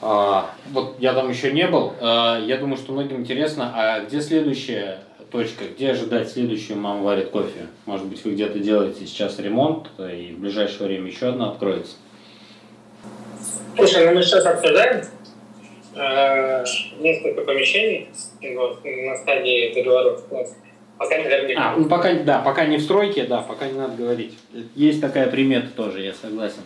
А, 0.01 0.51
вот 0.71 0.95
я 0.99 1.13
там 1.13 1.29
еще 1.29 1.51
не 1.51 1.67
был. 1.67 1.93
А, 2.01 2.39
я 2.39 2.57
думаю, 2.57 2.77
что 2.77 2.91
многим 2.91 3.17
интересно, 3.17 3.71
а 3.75 3.99
где 4.01 4.19
следующая 4.19 5.03
точка? 5.31 5.65
Где 5.65 5.91
ожидать 5.91 6.29
следующую 6.29 6.79
«Мама 6.79 7.03
варит 7.03 7.29
кофе»? 7.29 7.67
Может 7.85 8.07
быть, 8.07 8.23
вы 8.25 8.31
где-то 8.31 8.59
делаете 8.59 9.05
сейчас 9.05 9.39
ремонт, 9.39 9.87
и 9.99 10.33
в 10.35 10.39
ближайшее 10.39 10.87
время 10.87 11.07
еще 11.07 11.27
одна 11.27 11.49
откроется? 11.49 11.95
Слушай, 13.75 14.05
ну 14.07 14.15
мы 14.15 14.23
сейчас 14.23 14.43
обсуждаем 14.45 15.03
э, 15.93 16.65
несколько 16.99 17.41
помещений 17.41 18.09
вот, 18.55 18.83
на 18.83 19.17
стадии 19.17 19.73
договоров. 19.73 20.23
Пока, 20.97 21.17
наверное, 21.17 21.47
не 21.47 21.53
а, 21.53 21.75
ну 21.77 21.85
пока, 21.85 22.13
да, 22.13 22.39
пока 22.39 22.65
не 22.65 22.77
в 22.77 22.81
стройке, 22.81 23.25
да, 23.25 23.41
пока 23.41 23.67
не 23.67 23.77
надо 23.77 23.95
говорить. 23.95 24.37
Есть 24.75 24.99
такая 24.99 25.27
примета 25.27 25.67
тоже, 25.75 26.01
я 26.01 26.13
согласен. 26.13 26.61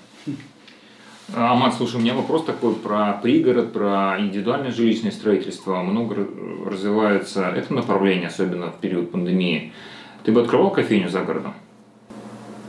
Амат, 1.35 1.73
слушай, 1.75 1.95
у 1.95 1.99
меня 1.99 2.13
вопрос 2.13 2.45
такой 2.45 2.75
про 2.75 3.19
пригород, 3.21 3.71
про 3.71 4.15
индивидуальное 4.19 4.71
жилищное 4.71 5.11
строительство. 5.11 5.81
Много 5.81 6.27
развивается 6.65 7.53
это 7.55 7.73
направление, 7.73 8.27
особенно 8.27 8.71
в 8.71 8.79
период 8.79 9.11
пандемии. 9.11 9.73
Ты 10.25 10.31
бы 10.31 10.41
открывал 10.41 10.71
кофейню 10.71 11.09
за 11.09 11.21
городом? 11.21 11.53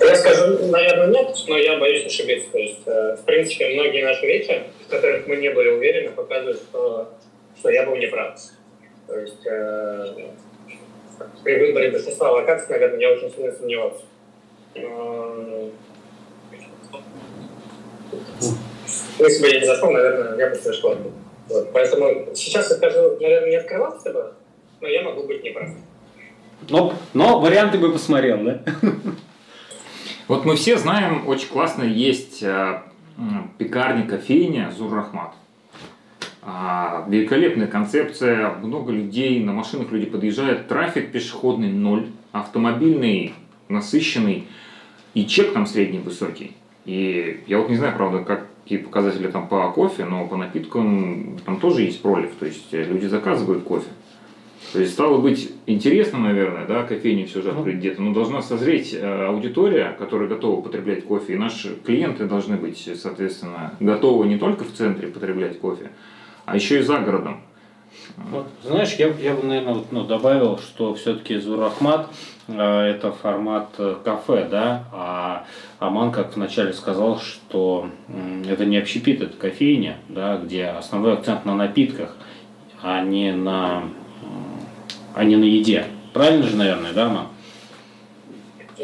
Я 0.01 0.17
скажу, 0.17 0.67
наверное, 0.69 1.09
нет, 1.09 1.37
но 1.49 1.59
я 1.59 1.79
боюсь 1.79 2.07
ошибиться. 2.07 2.51
То 2.51 2.59
есть, 2.59 2.83
э, 2.87 3.17
в 3.21 3.25
принципе, 3.25 3.75
многие 3.75 4.05
наши 4.05 4.27
вещи, 4.27 4.63
в 4.87 4.91
которых 4.91 5.27
мы 5.27 5.37
не 5.37 5.51
были 5.51 5.69
уверены, 5.71 6.11
показывают, 6.11 6.59
что, 6.59 7.11
что 7.59 7.71
я 7.71 7.85
был 7.87 7.97
неправ. 7.97 8.37
То 9.13 9.21
есть, 9.21 9.45
э, 9.47 10.31
при 11.45 11.67
выборе 11.67 11.91
большинства 11.91 12.31
локаций, 12.31 12.71
наверное, 12.71 12.99
я 12.99 13.13
очень 13.13 13.31
сильно 13.31 13.53
сомневался. 13.53 14.05
Если 19.19 19.43
бы 19.43 19.49
я 19.49 19.61
не 19.61 19.67
зашел, 19.67 19.91
наверное, 19.91 20.39
я 20.39 20.49
бы 20.49 20.55
совершил 20.55 20.97
вот. 21.49 21.73
Поэтому 21.75 22.35
сейчас 22.35 22.71
я 22.71 22.77
скажу, 22.77 23.19
наверное, 23.21 23.51
не 23.51 23.57
открывался 23.57 24.11
бы, 24.15 24.33
но 24.81 24.89
я 24.89 25.03
могу 25.03 25.25
быть 25.25 25.45
неправ. 25.45 25.69
Но, 26.71 26.95
но 27.13 27.39
варианты 27.39 27.77
бы 27.77 27.93
посмотрел, 27.93 28.39
да? 28.43 28.63
Вот 30.29 30.47
мы 30.47 30.57
все 30.57 30.79
знаем, 30.79 31.29
очень 31.29 31.49
классно 31.49 31.83
есть 31.83 32.43
э, 32.43 32.81
пекарня, 33.59 34.09
кофейня 34.09 34.73
Зуррахмат. 34.75 35.35
А, 36.45 37.07
великолепная 37.09 37.69
концепция, 37.69 38.55
много 38.63 38.93
людей, 38.93 39.43
на 39.45 39.53
машинах 39.53 39.93
люди 39.93 40.07
подъезжают, 40.07 40.67
трафик 40.67 41.13
пешеходный 41.13 41.71
ноль, 41.71 42.07
автомобильный 42.33 43.35
насыщенный, 43.69 44.49
и 45.15 45.27
чек 45.27 45.53
там 45.53 45.67
средний 45.67 46.01
высокий. 46.01 46.57
И 46.85 47.45
я 47.47 47.59
вот 47.59 47.69
не 47.69 47.77
знаю, 47.77 47.95
правда, 47.97 48.25
какие 48.25 48.79
показатели 48.79 49.29
там 49.29 49.47
по 49.47 49.71
кофе, 49.71 50.05
но 50.05 50.27
по 50.27 50.37
напиткам 50.37 51.39
там 51.45 51.61
тоже 51.61 51.83
есть 51.83 52.03
пролив. 52.03 52.31
То 52.39 52.47
есть 52.47 52.73
э, 52.73 52.83
люди 52.85 53.07
заказывают 53.07 53.63
кофе. 53.63 53.89
То 54.73 54.81
есть 54.81 54.95
стало 54.95 55.19
быть 55.19 55.53
интересно, 55.67 56.19
наверное, 56.19 56.67
да, 56.67 56.83
кофейни 56.83 57.25
все 57.25 57.43
же 57.43 57.51
открыть 57.51 57.77
где-то, 57.77 58.03
но 58.03 58.13
должна 58.13 58.43
созреть 58.43 58.95
э, 58.95 59.27
аудитория, 59.27 59.95
которая 59.99 60.29
готова 60.29 60.59
употреблять 60.59 61.05
кофе, 61.05 61.35
и 61.35 61.37
наши 61.37 61.77
клиенты 61.85 62.25
должны 62.25 62.57
быть, 62.57 62.91
соответственно, 62.97 63.75
готовы 63.81 64.27
не 64.27 64.39
только 64.39 64.65
в 64.65 64.73
центре 64.73 65.09
потреблять 65.09 65.59
кофе, 65.61 65.91
а 66.45 66.57
еще 66.57 66.81
и 66.81 66.83
за 66.83 66.99
городом. 66.99 67.43
Вот, 68.17 68.47
знаешь, 68.65 68.95
я, 68.95 69.09
я 69.09 69.35
бы, 69.35 69.43
наверное, 69.47 69.75
вот, 69.75 69.93
ну, 69.93 70.05
добавил, 70.05 70.59
что 70.59 70.95
все-таки 70.95 71.39
Зурахмат 71.39 72.09
э, 72.49 72.61
это 72.61 73.13
формат 73.13 73.69
э, 73.79 73.97
кафе, 74.05 74.47
да, 74.51 74.85
а 74.93 75.47
Аман, 75.79 76.11
как 76.13 76.35
вначале 76.37 76.73
сказал, 76.73 77.21
что 77.21 77.89
э, 78.09 78.45
это 78.51 78.65
не 78.65 78.77
общепит, 78.77 79.23
это 79.23 79.37
кофейня, 79.37 79.99
да, 80.09 80.37
где 80.37 80.67
основной 80.67 81.15
акцент 81.15 81.45
на 81.45 81.55
напитках, 81.55 82.17
а 82.83 83.03
не 83.03 83.33
на, 83.33 83.85
э, 84.23 84.27
а 85.15 85.25
не 85.25 85.37
на 85.37 85.45
еде. 85.45 85.87
Правильно 86.13 86.47
же, 86.47 86.57
наверное, 86.57 86.93
да, 86.93 87.07
Аман? 87.07 87.27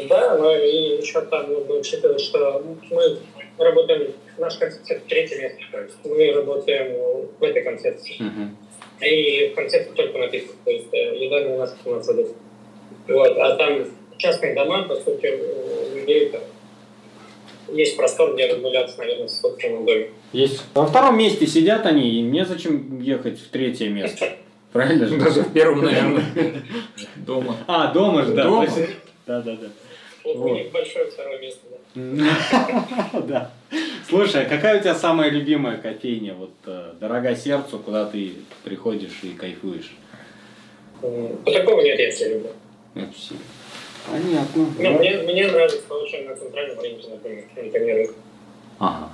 Да, 0.07 0.37
но 0.37 0.55
и 0.55 0.97
еще 1.01 1.21
там 1.21 1.51
нужно 1.51 1.75
учитывать, 1.75 2.21
что 2.21 2.63
мы 2.89 3.19
работаем, 3.65 4.13
наша 4.37 4.59
концепция 4.59 5.01
третье 5.07 5.41
место, 5.41 5.59
то 5.71 5.81
есть 5.81 5.95
мы 6.03 6.31
работаем 6.33 7.27
в 7.39 7.43
этой 7.43 7.63
концепции. 7.63 8.15
Uh-huh. 8.19 9.05
И 9.05 9.49
в 9.49 9.55
концепции 9.55 9.91
только 9.93 10.17
напитков, 10.17 10.55
то 10.65 10.71
есть 10.71 10.87
э, 10.91 11.15
еда 11.17 11.41
не 11.41 11.53
у 11.53 11.57
нас 11.57 11.75
продукт. 11.83 12.35
Вот, 13.07 13.37
а 13.37 13.55
там 13.55 13.85
частные 14.17 14.53
дома, 14.53 14.83
по 14.83 14.95
сути, 14.95 15.27
у 15.27 15.97
людей 15.97 16.31
есть 17.71 17.97
простор, 17.97 18.33
где 18.33 18.47
разгуляться, 18.47 18.97
наверное, 18.97 19.27
в 19.27 19.31
собственном 19.31 19.85
доме. 19.85 20.09
Есть. 20.33 20.63
Во 20.73 20.85
втором 20.85 21.17
месте 21.17 21.47
сидят 21.47 21.85
они, 21.85 22.19
и 22.19 22.21
незачем 22.21 22.99
ехать 23.01 23.39
в 23.39 23.49
третье 23.49 23.89
место. 23.89 24.33
Правильно 24.71 25.07
же? 25.07 25.17
Даже 25.17 25.41
в 25.41 25.53
первом, 25.53 25.81
наверное, 25.85 26.23
дома. 27.15 27.57
А, 27.67 27.91
дома 27.91 28.23
же, 28.23 28.33
да. 28.33 28.43
Дома? 28.43 28.67
Да, 29.25 29.41
да, 29.41 29.55
да. 29.55 29.67
У 30.23 30.53
них 30.53 30.71
большое 30.71 31.05
второе 31.05 31.39
место, 31.39 31.61
да. 31.95 33.21
Да. 33.27 33.51
Слушай, 34.07 34.45
а 34.45 34.49
какая 34.49 34.79
у 34.79 34.81
тебя 34.81 34.95
самая 34.95 35.29
любимая 35.29 35.77
кофейня, 35.77 36.33
вот 36.33 36.53
э, 36.65 36.93
дорога 36.99 37.35
сердцу, 37.35 37.79
куда 37.79 38.05
ты 38.05 38.33
приходишь 38.63 39.19
и 39.23 39.29
кайфуешь? 39.29 39.95
Такого 41.01 41.81
нет, 41.81 41.99
я 41.99 42.11
все 42.11 42.33
люблю. 42.33 42.49
Понятно. 42.93 44.65
Ну, 44.77 44.97
мне, 44.97 45.17
мне 45.17 45.47
нравится 45.47 45.93
очень 45.93 46.27
на 46.27 46.35
центральном 46.35 46.79
рынке, 46.79 47.07
например, 47.09 47.45
не 47.85 47.93
рынок. 47.93 48.15
Ага. 48.79 49.09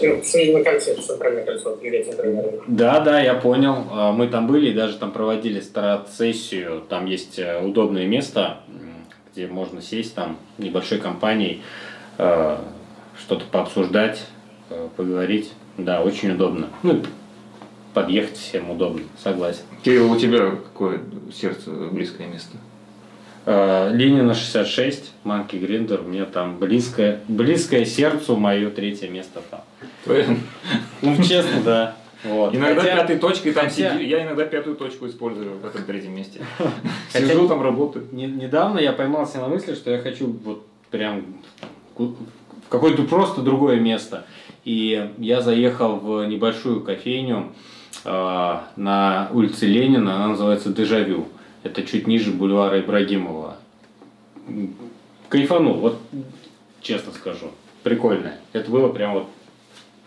На 0.00 0.64
кольце, 0.64 0.94
центральное 0.96 1.44
кольцо, 1.44 1.76
центральный 1.76 2.42
рынок. 2.42 2.64
Да, 2.66 3.00
да, 3.00 3.20
я 3.20 3.34
понял. 3.34 3.84
А, 3.90 4.12
мы 4.12 4.28
там 4.28 4.46
были 4.46 4.70
и 4.70 4.74
даже 4.74 4.96
там 4.98 5.12
проводили 5.12 5.60
старт-сессию. 5.60 6.82
Там 6.88 7.06
есть 7.06 7.38
э, 7.38 7.62
удобное 7.62 8.06
место, 8.06 8.60
где 9.36 9.46
можно 9.46 9.82
сесть 9.82 10.14
там 10.14 10.38
небольшой 10.56 10.98
компанией, 10.98 11.60
э, 12.16 12.58
что-то 13.18 13.44
пообсуждать, 13.44 14.24
э, 14.70 14.88
поговорить. 14.96 15.52
Да, 15.76 16.00
очень 16.02 16.30
удобно. 16.30 16.68
Ну, 16.82 17.02
подъехать 17.92 18.38
всем 18.38 18.70
удобно, 18.70 19.02
согласен. 19.22 19.60
Кирилл, 19.84 20.10
у 20.10 20.18
тебя 20.18 20.50
какое 20.50 21.00
сердце 21.34 21.70
близкое 21.70 22.28
место? 22.28 22.56
Э, 23.44 23.90
Ленина 23.92 24.32
66, 24.32 25.12
Манки 25.24 25.56
Гриндер, 25.56 26.00
мне 26.00 26.24
там 26.24 26.58
близкое, 26.58 27.20
близкое 27.28 27.84
сердцу 27.84 28.36
мое 28.36 28.70
третье 28.70 29.08
место 29.08 29.42
там. 29.50 29.60
Ну, 31.02 31.16
честно, 31.22 31.60
да. 31.62 31.96
Вот. 32.24 32.54
Иногда 32.54 32.80
хотя, 32.80 32.96
пятой 32.96 33.18
точкой 33.18 33.52
там 33.52 33.64
хотя... 33.64 33.94
сиди, 33.94 34.06
я 34.06 34.24
иногда 34.24 34.44
пятую 34.44 34.76
точку 34.76 35.06
использую 35.06 35.58
в 35.58 35.64
этом 35.64 35.84
третьем 35.84 36.14
месте. 36.14 36.40
Сижу 37.12 37.48
там, 37.48 37.62
работаю. 37.62 38.06
Не, 38.12 38.26
недавно 38.26 38.78
я 38.78 38.92
поймался 38.92 39.38
на 39.38 39.48
мысли, 39.48 39.74
что 39.74 39.90
я 39.90 39.98
хочу 39.98 40.28
вот 40.44 40.66
прям 40.90 41.24
в 41.96 42.14
какое-то 42.68 43.02
просто 43.04 43.42
другое 43.42 43.80
место. 43.80 44.24
И 44.64 45.10
я 45.18 45.40
заехал 45.42 45.96
в 45.96 46.26
небольшую 46.26 46.80
кофейню 46.82 47.52
э, 48.04 48.56
на 48.76 49.28
улице 49.32 49.66
Ленина, 49.66 50.16
она 50.16 50.28
называется 50.28 50.72
Дежавю. 50.72 51.28
Это 51.62 51.82
чуть 51.82 52.06
ниже 52.06 52.32
бульвара 52.32 52.80
Ибрагимова. 52.80 53.58
Кайфанул, 55.28 55.74
вот 55.74 55.98
честно 56.80 57.12
скажу. 57.12 57.50
Прикольно. 57.82 58.34
Это 58.52 58.70
было 58.70 58.88
прям 58.88 59.14
вот 59.14 59.26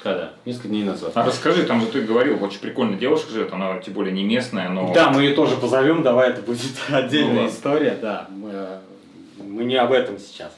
когда? 0.01 0.31
Несколько 0.45 0.69
дней 0.69 0.83
назад. 0.83 1.11
А 1.15 1.25
расскажи, 1.25 1.63
там 1.63 1.81
же 1.81 1.87
ты 1.87 2.01
говорил, 2.01 2.43
очень 2.43 2.59
прикольная 2.59 2.97
девушка 2.97 3.31
живет, 3.31 3.53
она 3.53 3.79
тем 3.79 3.93
более 3.93 4.13
не 4.13 4.23
местная, 4.23 4.69
но... 4.69 4.93
Да, 4.93 5.09
мы 5.09 5.23
ее 5.23 5.33
тоже 5.33 5.57
позовем, 5.57 6.03
давай, 6.03 6.29
это 6.29 6.41
будет 6.41 6.61
отдельная 6.89 7.43
ну, 7.43 7.49
история, 7.49 7.97
да. 8.01 8.27
Мы, 8.29 8.79
мы 9.43 9.63
не 9.65 9.75
об 9.75 9.91
этом 9.91 10.17
сейчас. 10.17 10.51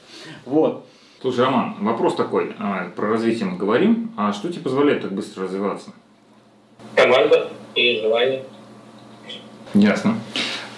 Вот. 0.44 0.86
Слушай, 1.20 1.44
Роман, 1.44 1.76
вопрос 1.78 2.16
такой. 2.16 2.54
А, 2.58 2.90
про 2.96 3.08
развитие 3.10 3.46
мы 3.46 3.56
говорим. 3.56 4.10
А 4.16 4.32
что 4.32 4.48
тебе 4.48 4.62
позволяет 4.62 5.02
так 5.02 5.12
быстро 5.12 5.44
развиваться? 5.44 5.92
Команда 6.96 7.48
и 7.76 8.00
желание. 8.00 8.42
Ясно. 9.72 10.18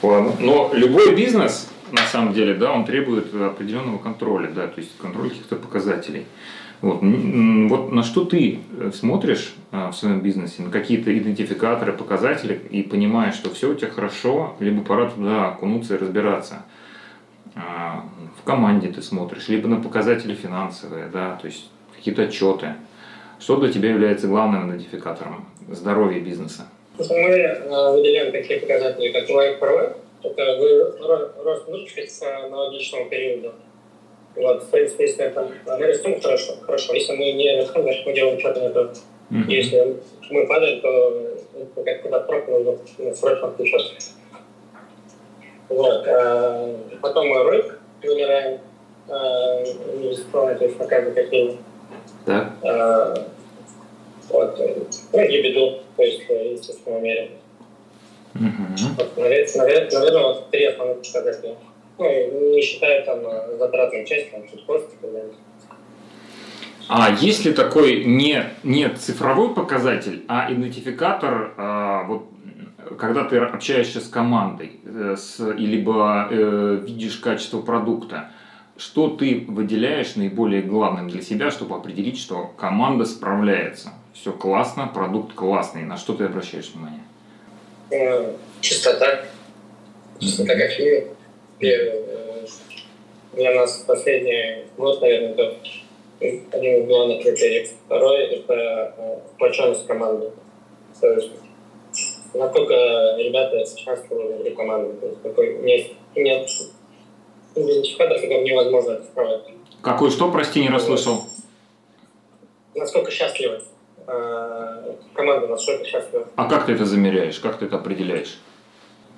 Ладно. 0.03 0.35
Но 0.39 0.71
любой 0.75 1.17
бизнес, 1.17 1.71
на 1.93 2.03
самом 2.03 2.35
деле, 2.35 2.55
да, 2.55 2.73
он 2.73 2.85
требует 2.85 3.35
определенного 3.35 3.97
контроля, 3.99 4.51
да, 4.51 4.67
то 4.67 4.81
есть 4.81 4.97
контроль 4.99 5.31
каких-то 5.31 5.57
показателей. 5.57 6.27
Вот, 6.81 7.01
вот 7.03 7.93
на 7.93 8.03
что 8.03 8.25
ты 8.25 8.59
э, 8.79 8.91
смотришь 8.93 9.55
а, 9.73 9.91
в 9.91 9.97
своем 9.97 10.21
бизнесе, 10.21 10.63
на 10.63 10.71
какие-то 10.71 11.17
идентификаторы, 11.17 11.93
показатели 11.93 12.61
и 12.71 12.83
понимаешь, 12.83 13.35
что 13.35 13.51
все 13.51 13.71
у 13.71 13.75
тебя 13.75 13.91
хорошо, 13.91 14.55
либо 14.61 14.83
пора 14.83 15.11
туда 15.11 15.49
окунуться 15.49 15.95
и 15.95 15.99
разбираться. 15.99 16.65
А, 17.55 18.05
в 18.39 18.45
команде 18.45 18.89
ты 18.89 19.01
смотришь, 19.03 19.49
либо 19.49 19.69
на 19.69 19.81
показатели 19.81 20.35
финансовые, 20.35 21.07
да, 21.07 21.37
то 21.41 21.47
есть 21.47 21.71
какие-то 21.97 22.23
отчеты. 22.23 22.75
Что 23.41 23.57
для 23.57 23.73
тебя 23.73 23.91
является 23.91 24.29
главным 24.29 24.71
идентификатором 24.71 25.47
здоровья 25.69 26.21
бизнеса? 26.21 26.67
Мы 26.99 27.05
э, 27.07 27.93
выделяем 27.93 28.31
такие 28.33 28.61
показатели, 28.61 29.13
как 29.13 29.29
лайк 29.31 29.59
это 30.25 31.45
рост 31.45 31.69
выручки 31.69 32.07
с 32.07 32.23
аналогичного 32.23 33.05
периода. 33.07 33.53
Вот, 34.37 34.65
в 34.65 34.71
принципе, 34.71 35.05
если 35.05 35.27
это 35.27 35.49
мы 35.67 35.87
растем, 35.87 36.21
хорошо, 36.21 36.55
хорошо. 36.63 36.95
Если 36.95 37.13
мы 37.13 37.33
не 37.33 37.57
растем, 37.57 37.83
значит, 37.83 38.05
мы 38.05 38.13
делаем 38.13 38.41
что-то 38.41 38.61
не 38.61 38.71
то. 38.71 38.93
Mm-hmm. 39.31 39.45
Если 39.49 39.97
мы 40.31 40.47
падаем, 40.47 40.81
то 40.81 41.37
как 41.85 42.03
катастрофа 42.03 42.51
нужно 42.51 43.15
срочно 43.15 43.51
включаться. 43.51 43.93
Вот. 45.69 46.07
А, 46.07 46.77
потом 47.01 47.29
мы 47.29 47.45
рынок 47.45 47.81
выбираем 48.03 48.61
а, 49.09 49.63
инвестиционный, 49.63 50.57
то 50.57 50.65
есть 50.65 50.77
показываем 50.79 51.15
какие. 51.15 51.59
Да. 52.27 52.53
А, 52.63 53.27
вот. 54.31 54.61
Ну, 55.13 55.21
и 55.21 55.43
беду, 55.43 55.79
то 55.97 56.03
есть, 56.03 56.23
естественно, 56.29 56.99
мере. 56.99 57.31
Mm-hmm. 58.35 58.97
Вот, 58.97 59.17
наверное, 59.17 59.91
наверное, 59.93 60.23
вот 60.23 60.51
три 60.51 60.65
основных 60.67 60.99
показателя. 60.99 61.55
Ну, 61.99 62.51
не 62.51 62.63
считая 62.63 63.05
там 63.05 63.21
затратной 63.59 64.05
части, 64.05 64.31
там 64.31 64.43
чуть 64.49 64.65
кост 64.67 64.89
и 64.93 64.97
так 65.01 65.13
далее. 65.13 65.35
А 66.89 67.11
есть 67.11 67.45
ли 67.45 67.53
такой 67.53 68.05
не, 68.05 68.45
не 68.63 68.89
цифровой 68.91 69.55
показатель, 69.55 70.25
а 70.29 70.53
идентификатор, 70.53 71.55
а, 71.57 72.03
вот, 72.05 72.27
когда 72.99 73.25
ты 73.25 73.39
общаешься 73.39 74.01
с 74.01 74.09
командой, 74.09 74.81
э, 74.85 75.17
с, 75.17 75.39
либо 75.57 76.29
э, 76.31 76.81
видишь 76.85 77.17
качество 77.17 77.63
продукта, 77.63 78.31
что 78.77 79.09
ты 79.09 79.45
выделяешь 79.49 80.17
наиболее 80.17 80.63
главным 80.63 81.09
для 81.09 81.23
себя, 81.23 81.51
чтобы 81.51 81.77
определить, 81.77 82.19
что 82.19 82.53
команда 82.59 83.05
справляется? 83.05 83.91
Все 84.13 84.33
классно, 84.33 84.87
продукт 84.87 85.35
классный. 85.35 85.83
На 85.83 85.97
что 85.97 86.15
ты 86.15 86.25
обращаешь 86.25 86.71
внимание? 86.75 87.01
Э, 87.91 88.33
чистота. 88.61 89.25
Чистота 90.19 90.55
кофеина. 90.55 91.09
Э, 91.61 92.47
для 93.33 93.55
нас 93.55 93.85
последний 93.87 94.65
год, 94.77 95.01
наверное, 95.01 95.33
это 95.33 95.57
один 96.53 96.83
из 96.83 96.87
главных 96.87 97.23
критериев. 97.23 97.71
Второй– 97.87 98.25
это 98.37 98.95
э, 98.97 99.19
сплоченность 99.35 99.87
команды. 99.87 100.31
То 101.01 101.13
есть, 101.13 101.31
насколько 102.33 102.75
ребята 103.19 103.65
счастливы 103.67 104.29
внутри 104.29 104.55
команды. 104.55 104.95
То 105.01 105.07
есть, 105.07 105.23
такой 105.23 105.59
нет, 105.59 105.87
нет 106.15 106.49
идентификатор, 107.55 108.21
которым 108.21 108.45
невозможно 108.45 108.93
это 108.93 109.05
справить. 109.05 109.43
Какой 109.83 110.11
что, 110.11 110.31
прости, 110.31 110.61
не 110.61 110.69
расслышал? 110.69 111.25
Насколько 112.75 113.11
счастливы 113.11 113.63
э, 114.07 114.95
команда, 115.15 115.47
насколько 115.49 115.85
счастлива. 115.85 116.29
А 116.37 116.49
как 116.49 116.67
ты 116.67 116.73
это 116.73 116.85
замеряешь, 116.85 117.39
как 117.39 117.59
ты 117.59 117.67
это 117.67 117.77
определяешь? 117.77 118.39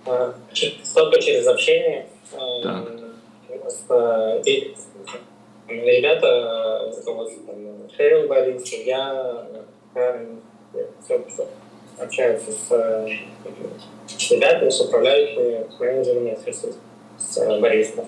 Только 0.06 1.20
через 1.20 1.46
общение, 1.46 2.06
так. 2.62 2.88
Ребята, 5.68 6.92
Шерил 7.96 8.28
Борис, 8.28 8.72
я, 8.84 9.46
все, 11.02 11.24
все, 11.28 11.48
общаются 11.98 12.52
с, 12.52 12.68
с 14.06 14.30
ребятами, 14.30 14.70
с 14.70 14.80
управляющими, 14.80 15.66
с 15.70 15.80
менеджерами, 15.80 16.38
с, 16.46 16.78
с 17.18 17.60
Борисом. 17.60 18.04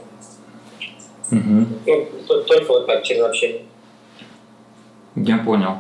Угу. 1.31 1.67
Ну, 1.87 2.43
только 2.45 2.73
вот 2.73 2.87
так, 2.87 3.03
через 3.03 3.25
общение. 3.25 3.63
Я 5.17 5.39
понял. 5.39 5.79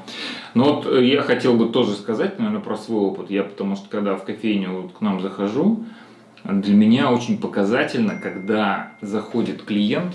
Ну 0.54 0.74
вот 0.74 0.86
э, 0.86 1.04
я 1.04 1.22
хотел 1.22 1.54
бы 1.54 1.68
тоже 1.68 1.94
сказать, 1.94 2.38
наверное, 2.38 2.60
про 2.60 2.76
свой 2.76 3.00
опыт. 3.02 3.30
Я 3.30 3.44
потому 3.44 3.76
что 3.76 3.88
когда 3.88 4.16
в 4.16 4.24
кофейню 4.24 4.82
вот 4.82 4.92
к 4.92 5.00
нам 5.00 5.20
захожу, 5.20 5.84
для 6.48 6.74
меня 6.74 7.10
очень 7.10 7.38
показательно, 7.38 8.18
когда 8.18 8.92
заходит 9.02 9.62
клиент 9.64 10.14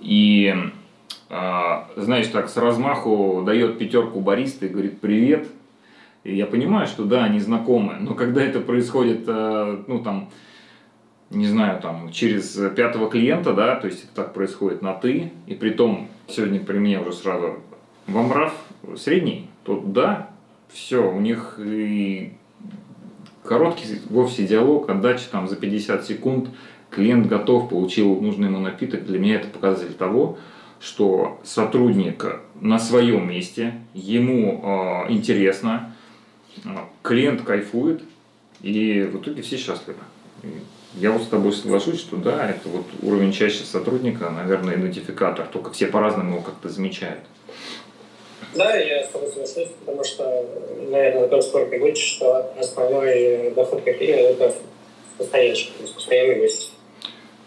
и, 0.00 0.52
а, 1.30 1.88
знаешь, 1.96 2.26
так 2.26 2.48
с 2.48 2.56
размаху 2.56 3.42
дает 3.46 3.78
пятерку 3.78 4.20
бариста 4.20 4.66
и 4.66 4.68
говорит 4.68 5.00
«Привет». 5.00 5.48
И 6.24 6.34
я 6.34 6.46
понимаю, 6.46 6.86
что 6.88 7.04
да, 7.04 7.24
они 7.24 7.38
знакомы, 7.38 7.96
но 8.00 8.14
когда 8.14 8.42
это 8.42 8.60
происходит, 8.60 9.24
а, 9.28 9.84
ну 9.86 10.02
там, 10.02 10.30
не 11.30 11.46
знаю, 11.46 11.80
там, 11.80 12.10
через 12.10 12.58
пятого 12.74 13.08
клиента, 13.08 13.52
да, 13.54 13.76
то 13.76 13.86
есть 13.86 14.04
это 14.04 14.14
так 14.14 14.34
происходит 14.34 14.82
на 14.82 14.94
«ты», 14.94 15.32
и 15.46 15.54
при 15.54 15.70
том 15.70 16.08
сегодня 16.26 16.58
при 16.58 16.78
мне 16.78 17.00
уже 17.00 17.12
сразу 17.12 17.60
вам 18.08 18.32
РАФ 18.32 18.52
средний, 18.96 19.48
то 19.62 19.80
да, 19.80 20.30
все, 20.68 21.08
у 21.08 21.20
них 21.20 21.60
и 21.62 22.32
короткий 23.42 24.00
вовсе 24.08 24.46
диалог, 24.46 24.88
отдача 24.88 25.28
там 25.30 25.48
за 25.48 25.56
50 25.56 26.04
секунд, 26.04 26.48
клиент 26.90 27.26
готов, 27.26 27.68
получил 27.68 28.20
нужный 28.20 28.48
ему 28.48 28.58
напиток. 28.58 29.04
Для 29.04 29.18
меня 29.18 29.36
это 29.36 29.48
показатель 29.48 29.94
того, 29.94 30.38
что 30.80 31.40
сотрудник 31.44 32.40
на 32.60 32.78
своем 32.78 33.28
месте, 33.28 33.74
ему 33.94 34.60
э, 34.62 35.12
интересно, 35.12 35.94
э, 36.64 36.68
клиент 37.02 37.42
кайфует, 37.42 38.02
и 38.60 39.02
в 39.02 39.18
итоге 39.18 39.42
все 39.42 39.56
счастливы. 39.56 39.98
Я 40.94 41.10
вот 41.10 41.22
с 41.22 41.26
тобой 41.26 41.52
соглашусь, 41.52 42.00
что 42.00 42.16
да, 42.16 42.48
это 42.48 42.68
вот 42.68 42.86
уровень 43.00 43.32
чаще 43.32 43.64
сотрудника, 43.64 44.28
наверное, 44.30 44.76
идентификатор, 44.76 45.46
только 45.46 45.70
все 45.70 45.86
по-разному 45.86 46.34
его 46.34 46.42
как-то 46.42 46.68
замечают. 46.68 47.20
Да, 48.54 48.76
я 48.76 49.04
с 49.04 49.08
тобой 49.08 49.28
соглашусь, 49.28 49.68
потому 49.80 50.04
что, 50.04 50.46
наверное, 50.90 51.28
тоже 51.28 51.42
сколько 51.46 51.78
будет, 51.78 51.96
что 51.96 52.52
основной 52.58 53.50
доход 53.52 53.82
кофеина– 53.82 54.26
это 54.28 54.54
постоянщик, 55.16 55.72
то 55.74 55.82
есть 55.82 55.94
постоянный 55.94 56.40
гость. 56.40 56.72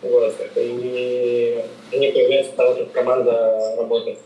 Вот. 0.01 0.35
И 0.55 1.63
они 1.91 2.11
появляются 2.11 2.53
потому, 2.53 2.75
как 2.75 2.91
команда 2.91 3.75
работает. 3.77 4.19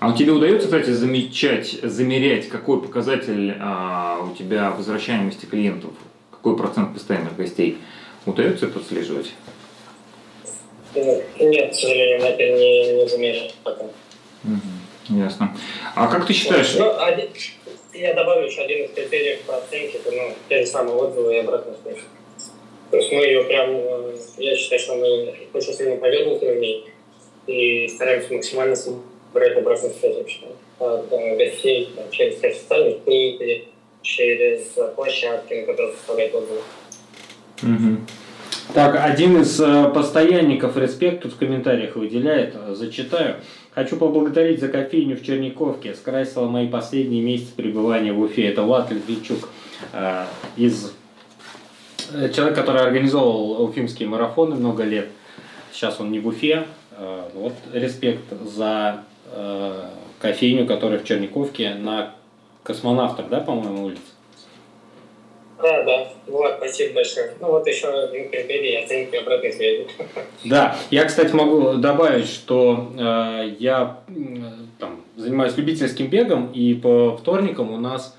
А 0.00 0.08
у 0.08 0.16
тебя 0.16 0.32
удается, 0.32 0.66
кстати, 0.66 0.90
замечать, 0.90 1.78
замерять, 1.82 2.48
какой 2.48 2.82
показатель 2.82 3.54
а, 3.60 4.18
у 4.20 4.34
тебя 4.34 4.70
возвращаемости 4.70 5.46
клиентов, 5.46 5.90
какой 6.30 6.56
процент 6.56 6.92
постоянных 6.94 7.36
гостей? 7.36 7.78
Удается 8.26 8.66
это 8.66 8.80
отслеживать? 8.80 9.32
Нет, 10.94 11.70
к 11.70 11.74
сожалению, 11.74 12.20
это 12.20 12.42
не, 12.42 12.94
не 12.94 13.08
замеряю 13.08 13.50
пока. 13.62 13.84
Угу. 13.84 14.81
Ясно. 15.08 15.56
А 15.94 16.06
как 16.08 16.26
ты 16.26 16.32
считаешь? 16.32 16.74
Ну, 16.74 16.98
один, 16.98 17.28
я 17.92 18.14
добавлю 18.14 18.46
еще 18.46 18.62
один 18.62 18.84
из 18.84 18.92
критериев 18.92 19.42
по 19.42 19.56
оценке, 19.56 19.98
это 19.98 20.10
ну, 20.10 20.34
те 20.48 20.60
же 20.60 20.66
самые 20.66 20.96
отзывы 20.96 21.34
и 21.34 21.38
обратная 21.38 21.76
связь. 21.82 21.98
То 22.90 22.98
есть 22.98 23.10
мы 23.10 23.24
ее 23.24 23.44
прям, 23.44 23.70
э, 23.70 24.16
я 24.38 24.56
считаю, 24.56 24.80
что 24.80 24.94
мы 24.96 25.34
очень 25.54 25.72
сильно 25.72 25.96
ней 26.60 26.90
и 27.46 27.88
стараемся 27.88 28.32
максимально 28.32 28.76
брать 29.32 29.56
обратную 29.56 29.94
связь 29.94 30.16
вообще. 30.16 30.40
От 30.78 31.12
э, 31.12 31.36
гостей 31.36 31.90
через 32.10 32.40
социальные 32.40 33.00
книги, 33.00 33.68
через 34.02 34.76
площадки, 34.94 35.54
на 35.54 35.66
которых 35.66 35.96
составляют 35.96 36.34
отзывы. 36.34 36.60
Угу. 37.62 37.98
Так, 38.74 38.96
один 38.98 39.40
из 39.40 39.60
э, 39.60 39.90
постоянников 39.92 40.76
Респект 40.76 41.22
тут 41.22 41.34
в 41.34 41.36
комментариях 41.36 41.96
выделяет, 41.96 42.54
зачитаю. 42.70 43.36
Хочу 43.74 43.96
поблагодарить 43.96 44.60
за 44.60 44.68
кофейню 44.68 45.16
в 45.16 45.22
Черниковке. 45.22 45.94
Скрасила 45.94 46.46
мои 46.46 46.68
последние 46.68 47.22
месяцы 47.22 47.52
пребывания 47.54 48.12
в 48.12 48.20
Уфе. 48.20 48.48
Это 48.48 48.62
Влад 48.62 48.90
Литвичук 48.90 49.48
э, 49.92 50.24
из 50.56 50.92
э, 52.12 52.30
человек, 52.30 52.54
который 52.54 52.82
организовывал 52.82 53.62
уфимские 53.62 54.08
марафоны 54.08 54.56
много 54.56 54.84
лет. 54.84 55.08
Сейчас 55.72 56.00
он 56.00 56.10
не 56.10 56.20
в 56.20 56.26
Уфе. 56.26 56.66
Э, 56.92 57.28
вот 57.34 57.54
респект 57.72 58.24
за 58.42 59.04
э, 59.32 59.84
кофейню, 60.18 60.66
которая 60.66 60.98
в 60.98 61.04
Черниковке 61.04 61.74
на 61.74 62.14
космонавтах, 62.62 63.28
да, 63.28 63.40
по-моему, 63.40 63.84
улице? 63.86 64.02
Да, 65.62 65.84
да. 65.84 66.08
Влад, 66.26 66.56
спасибо 66.58 66.94
большое. 66.94 67.34
Ну 67.40 67.52
вот 67.52 67.66
еще 67.66 67.86
один 67.86 68.28
критерий 68.30 68.76
оценки 68.76 69.14
обратной 69.16 69.52
связи. 69.52 69.86
Да, 70.44 70.76
я, 70.90 71.04
кстати, 71.04 71.32
могу 71.32 71.74
добавить, 71.74 72.26
что 72.26 72.92
э, 72.98 73.54
я 73.60 73.98
э, 74.08 74.12
там, 74.80 75.00
занимаюсь 75.16 75.56
любительским 75.56 76.08
бегом, 76.08 76.50
и 76.52 76.74
по 76.74 77.16
вторникам 77.16 77.72
у 77.72 77.78
нас 77.78 78.16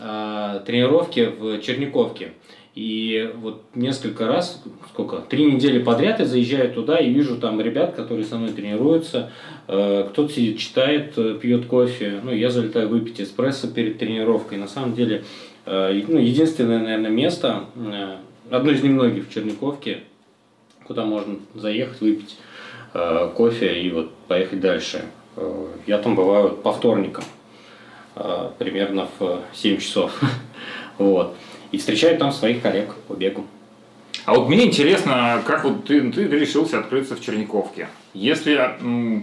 э, 0.00 0.60
тренировки 0.64 1.26
в 1.26 1.60
Черниковке. 1.60 2.32
И 2.74 3.30
вот 3.36 3.64
несколько 3.74 4.26
раз, 4.26 4.62
сколько, 4.88 5.18
три 5.18 5.44
недели 5.44 5.82
подряд 5.82 6.20
я 6.20 6.24
заезжаю 6.24 6.72
туда 6.72 6.96
и 6.98 7.10
вижу 7.10 7.36
там 7.36 7.60
ребят, 7.60 7.94
которые 7.94 8.24
со 8.24 8.38
мной 8.38 8.52
тренируются. 8.52 9.30
Э, 9.68 10.06
кто-то 10.08 10.32
сидит, 10.32 10.58
читает, 10.58 11.12
э, 11.18 11.38
пьет 11.40 11.66
кофе. 11.66 12.20
Ну, 12.22 12.32
я 12.32 12.48
залетаю 12.48 12.88
выпить 12.88 13.20
эспрессо 13.20 13.68
перед 13.68 13.98
тренировкой. 13.98 14.56
На 14.56 14.68
самом 14.68 14.94
деле, 14.94 15.24
ну, 15.66 16.18
единственное, 16.18 16.80
наверное, 16.80 17.10
место, 17.10 17.64
одно 18.50 18.70
из 18.70 18.82
немногих 18.82 19.28
в 19.28 19.32
Черниковке, 19.32 20.00
куда 20.84 21.04
можно 21.04 21.36
заехать, 21.54 22.00
выпить 22.00 22.38
кофе 23.36 23.82
и 23.82 23.90
вот 23.90 24.12
поехать 24.28 24.60
дальше. 24.60 25.04
Я 25.86 25.98
там 25.98 26.14
бываю 26.16 26.50
по 26.50 26.72
вторникам, 26.72 27.24
примерно 28.58 29.08
в 29.18 29.42
7 29.52 29.78
часов. 29.78 30.20
Вот 30.98 31.34
и 31.72 31.78
встречают 31.78 32.18
там 32.20 32.30
своих 32.32 32.62
коллег 32.62 32.94
по 33.08 33.14
бегу. 33.14 33.46
А 34.24 34.34
вот 34.34 34.48
мне 34.48 34.66
интересно, 34.66 35.42
как 35.44 35.64
вот 35.64 35.86
ты, 35.86 36.12
ты 36.12 36.28
решился 36.28 36.78
открыться 36.78 37.16
в 37.16 37.20
Черниковке. 37.20 37.88
Если 38.14 38.76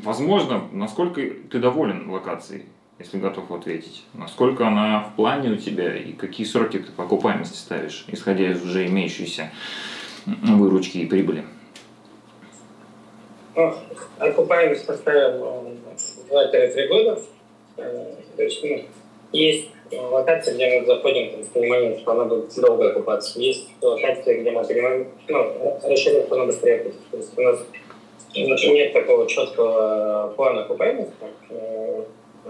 возможно, 0.04 0.64
насколько 0.74 1.22
ты 1.50 1.60
доволен 1.60 2.10
локацией, 2.10 2.66
если 3.00 3.18
готов 3.18 3.50
ответить? 3.52 4.04
Насколько 4.14 4.68
она 4.68 5.00
в 5.02 5.16
плане 5.16 5.52
у 5.52 5.56
тебя 5.56 5.96
и 5.96 6.14
какие 6.14 6.46
сроки 6.46 6.80
ты 6.80 6.92
по 6.92 7.08
ставишь, 7.46 8.06
исходя 8.08 8.52
из 8.52 8.64
уже 8.64 8.86
имеющейся 8.88 9.52
выручки 10.26 10.98
и 11.00 11.06
прибыли? 11.06 11.46
Ну, 13.56 13.74
окупаемость 14.20 14.86
поставим 14.86 15.42
2-3 16.30 16.88
года. 16.88 17.22
Э, 17.78 18.16
то 18.36 18.44
есть, 18.44 18.64
ну, 18.64 18.84
есть 19.32 19.70
локации, 19.92 20.54
где 20.56 20.80
мы 20.80 20.86
заходим 20.86 21.32
там, 21.32 21.44
с 21.44 21.48
пониманием, 21.48 22.00
что 22.00 22.12
она 22.12 22.26
будет 22.26 22.54
долго 22.56 22.92
окупаться. 22.92 23.40
Есть 23.40 23.70
локации, 23.82 24.42
где 24.42 24.52
мы 24.52 24.64
понимаем, 24.64 25.08
ну, 25.28 25.80
рассчитываем, 25.84 26.28
что 26.28 26.36
она 26.36 26.46
быстрее 26.46 26.84
будет. 26.84 27.10
То 27.10 27.18
есть 27.18 27.38
у 27.38 27.42
нас 27.42 27.60
нет 28.36 28.94
такого 28.94 29.28
четкого 29.28 30.34
плана 30.36 30.62
окупаемости. 30.62 31.14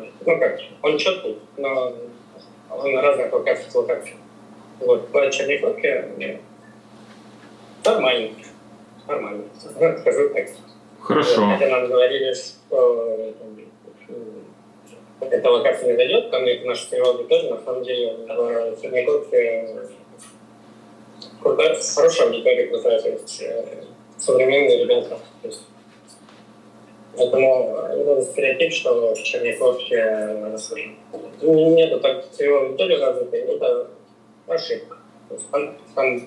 Э, 0.01 0.09
ну 0.25 0.39
как, 0.39 0.59
он 0.81 0.97
четкий, 0.97 1.37
но 1.57 1.93
он 2.69 2.93
на 2.93 3.01
разных 3.01 3.31
локациях 3.33 3.75
локаций. 3.75 4.15
Вот, 4.79 5.09
по 5.11 5.29
Черниковке 5.29 6.07
нормально. 7.83 8.29
Нормально. 9.07 9.43
Скажу 10.01 10.29
так. 10.29 10.47
Хорошо. 11.01 11.47
Хотя 11.47 11.67
нам 11.67 11.87
говорили, 11.87 12.33
что 12.33 13.33
эта 15.21 15.49
локация 15.49 15.91
не 15.91 15.97
дойдет, 15.97 16.29
ко 16.29 16.39
мне 16.39 16.57
к 16.57 16.65
нашей 16.65 16.89
тревоге 16.89 17.23
тоже, 17.25 17.49
на 17.49 17.61
самом 17.61 17.83
деле, 17.83 18.13
в 18.27 18.81
Черниковке 18.81 19.89
крутая, 21.41 21.77
хорошая 21.95 22.27
аудитория 22.27 22.67
крутая, 22.67 23.01
то 23.01 23.09
есть 23.09 23.41
э, 23.41 23.83
современные 24.17 24.83
ребята. 24.83 25.19
То 25.41 25.47
есть, 25.47 25.63
поэтому 27.19 27.75
это 27.91 28.21
стереотип, 28.23 28.73
что 28.73 29.13
в 29.13 29.21
Черниковке 29.21 29.95
э, 29.95 30.57
нету 31.41 31.99
так 31.99 32.29
целевой 32.31 32.67
аудитории 32.67 32.95
развитой, 32.95 33.39
это 33.41 33.87
ошибка. 34.47 34.97
То 35.27 35.35
есть, 35.35 35.49
там, 35.51 35.77
там 35.95 36.21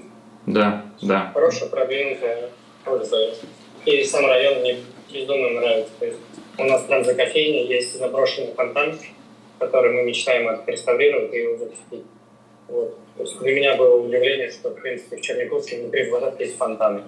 да, 0.46 0.84
да. 1.00 1.30
хорошая, 1.34 1.68
продвинутая 1.68 2.50
польза. 2.84 3.34
И 3.84 4.04
сам 4.04 4.26
район 4.26 4.60
мне 4.60 4.76
безумно 5.12 5.60
нравится. 5.60 5.92
То 5.98 6.06
есть, 6.06 6.18
у 6.58 6.64
нас 6.64 6.82
прям 6.82 7.04
за 7.04 7.14
кофейней 7.14 7.66
есть 7.66 7.98
заброшенный 7.98 8.52
фонтан, 8.54 8.98
который 9.58 9.92
мы 9.92 10.02
мечтаем 10.02 10.48
отреставрировать 10.48 11.32
и 11.32 11.38
его 11.38 11.56
запустить. 11.56 12.04
Вот. 12.68 12.96
То 13.16 13.22
есть 13.22 13.38
для 13.40 13.54
меня 13.54 13.76
было 13.76 13.96
удивление, 13.96 14.50
что, 14.50 14.70
в 14.70 14.74
принципе, 14.74 15.16
в 15.16 15.20
Черниковске 15.20 15.80
внутри 15.80 16.06
дворов 16.08 16.38
есть 16.40 16.56
фонтаны. 16.56 17.02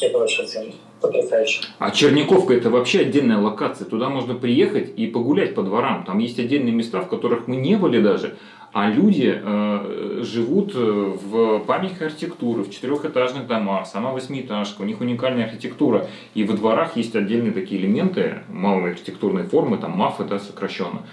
Это 0.00 0.18
вообще 0.18 0.72
потрясающе. 1.00 1.62
А 1.78 1.90
Черниковка 1.90 2.54
это 2.54 2.70
вообще 2.70 3.00
отдельная 3.00 3.38
локация. 3.38 3.86
Туда 3.86 4.08
можно 4.08 4.34
приехать 4.34 4.92
и 4.98 5.06
погулять 5.06 5.54
по 5.54 5.62
дворам. 5.62 6.04
Там 6.04 6.18
есть 6.18 6.38
отдельные 6.38 6.74
места, 6.74 7.00
в 7.00 7.08
которых 7.08 7.46
мы 7.46 7.56
не 7.56 7.76
были 7.76 8.00
даже. 8.00 8.36
А 8.72 8.90
люди 8.90 9.40
э, 9.42 10.22
живут 10.22 10.72
э, 10.74 10.78
в 10.78 11.60
памятниках 11.60 12.08
архитектуры, 12.08 12.62
в 12.62 12.70
четырехэтажных 12.70 13.46
домах, 13.46 13.86
сама 13.86 14.12
восьмиэтажка, 14.12 14.82
у 14.82 14.84
них 14.84 15.00
уникальная 15.00 15.46
архитектура. 15.46 16.06
И 16.34 16.44
во 16.44 16.54
дворах 16.54 16.94
есть 16.96 17.16
отдельные 17.16 17.52
такие 17.52 17.80
элементы 17.80 18.42
малой 18.48 18.90
архитектурной 18.90 19.44
формы, 19.44 19.78
там 19.78 19.92
МАФ 19.92 20.20
это 20.20 20.38
сокращенно, 20.38 21.06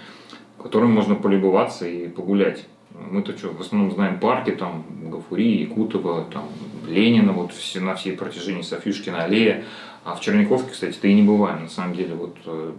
которым 0.62 0.90
можно 0.90 1.14
полюбоваться 1.14 1.88
и 1.88 2.08
погулять. 2.08 2.66
Мы-то 3.10 3.36
что, 3.36 3.48
в 3.48 3.60
основном 3.60 3.90
знаем 3.92 4.20
парки, 4.20 4.50
там, 4.50 4.84
Гафури, 5.04 5.62
Якутова, 5.62 6.26
там, 6.32 6.44
Ленина, 6.86 7.32
вот 7.32 7.52
все, 7.52 7.80
на 7.80 7.94
всей 7.94 8.16
протяжении 8.16 8.62
Софьюшкина 8.62 9.24
аллея. 9.24 9.64
А 10.04 10.14
в 10.14 10.20
Черниковке, 10.20 10.72
кстати, 10.72 10.96
ты 11.00 11.10
и 11.10 11.14
не 11.14 11.22
бываем. 11.22 11.62
На 11.62 11.68
самом 11.68 11.94
деле, 11.94 12.14
вот, 12.14 12.36
э, 12.44 12.72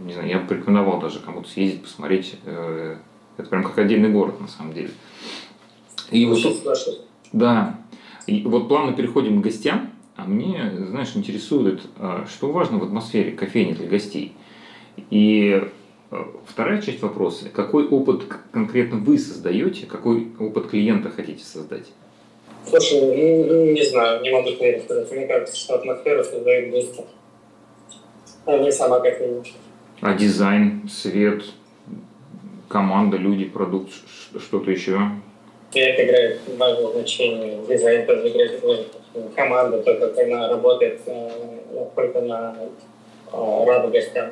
не 0.00 0.12
знаю, 0.12 0.28
я 0.28 0.38
бы 0.38 0.46
порекомендовал 0.46 1.00
даже 1.00 1.18
кому-то 1.20 1.48
съездить, 1.48 1.82
посмотреть 1.82 2.36
э, 2.44 2.96
это 3.36 3.48
прям 3.48 3.64
как 3.64 3.78
отдельный 3.78 4.10
город, 4.10 4.40
на 4.40 4.48
самом 4.48 4.74
деле. 4.74 4.90
И 6.10 6.26
вот, 6.26 6.38
да. 7.32 7.78
И 8.26 8.42
вот 8.42 8.68
плавно 8.68 8.92
переходим 8.92 9.40
к 9.40 9.44
гостям. 9.44 9.90
А 10.14 10.26
мне, 10.26 10.70
знаешь, 10.90 11.12
интересует, 11.14 11.82
а, 11.96 12.26
что 12.30 12.52
важно 12.52 12.78
в 12.78 12.84
атмосфере 12.84 13.32
кофейни 13.32 13.72
для 13.72 13.88
гостей. 13.88 14.36
И 15.10 15.66
вторая 16.46 16.82
часть 16.82 17.00
вопроса. 17.00 17.48
Какой 17.48 17.88
опыт 17.88 18.24
конкретно 18.50 18.98
вы 18.98 19.18
создаете? 19.18 19.86
Какой 19.86 20.28
опыт 20.38 20.68
клиента 20.68 21.10
хотите 21.10 21.42
создать? 21.42 21.90
Слушай, 22.68 23.00
ну, 23.46 23.64
не 23.72 23.82
знаю, 23.84 24.22
не 24.22 24.30
могу 24.30 24.50
точно 24.50 24.82
сказать. 24.82 25.12
Мне 25.12 25.26
кажется, 25.26 25.56
что 25.56 25.74
атмосфера 25.74 26.22
создает 26.22 26.70
гости. 26.70 27.04
А 28.46 28.58
не 28.58 28.72
сама 28.72 29.00
кофейня. 29.00 29.42
А 30.00 30.14
дизайн, 30.14 30.88
свет, 30.88 31.44
команда, 32.68 33.16
люди, 33.16 33.44
продукт, 33.44 33.92
что-то 34.38 34.70
еще? 34.70 34.98
Это 35.74 36.04
играет 36.04 36.40
важное 36.58 36.92
значение. 36.92 37.60
Дизайн 37.68 38.06
тоже 38.06 38.28
играет 38.28 38.62
важное 38.62 38.86
Команда, 39.36 39.82
то, 39.82 39.94
как 39.94 40.18
она 40.18 40.48
работает, 40.48 41.00
э, 41.04 41.30
насколько 41.74 42.20
она 42.20 42.56
э, 43.30 43.64
рада 43.66 43.88
гостям. 43.88 44.30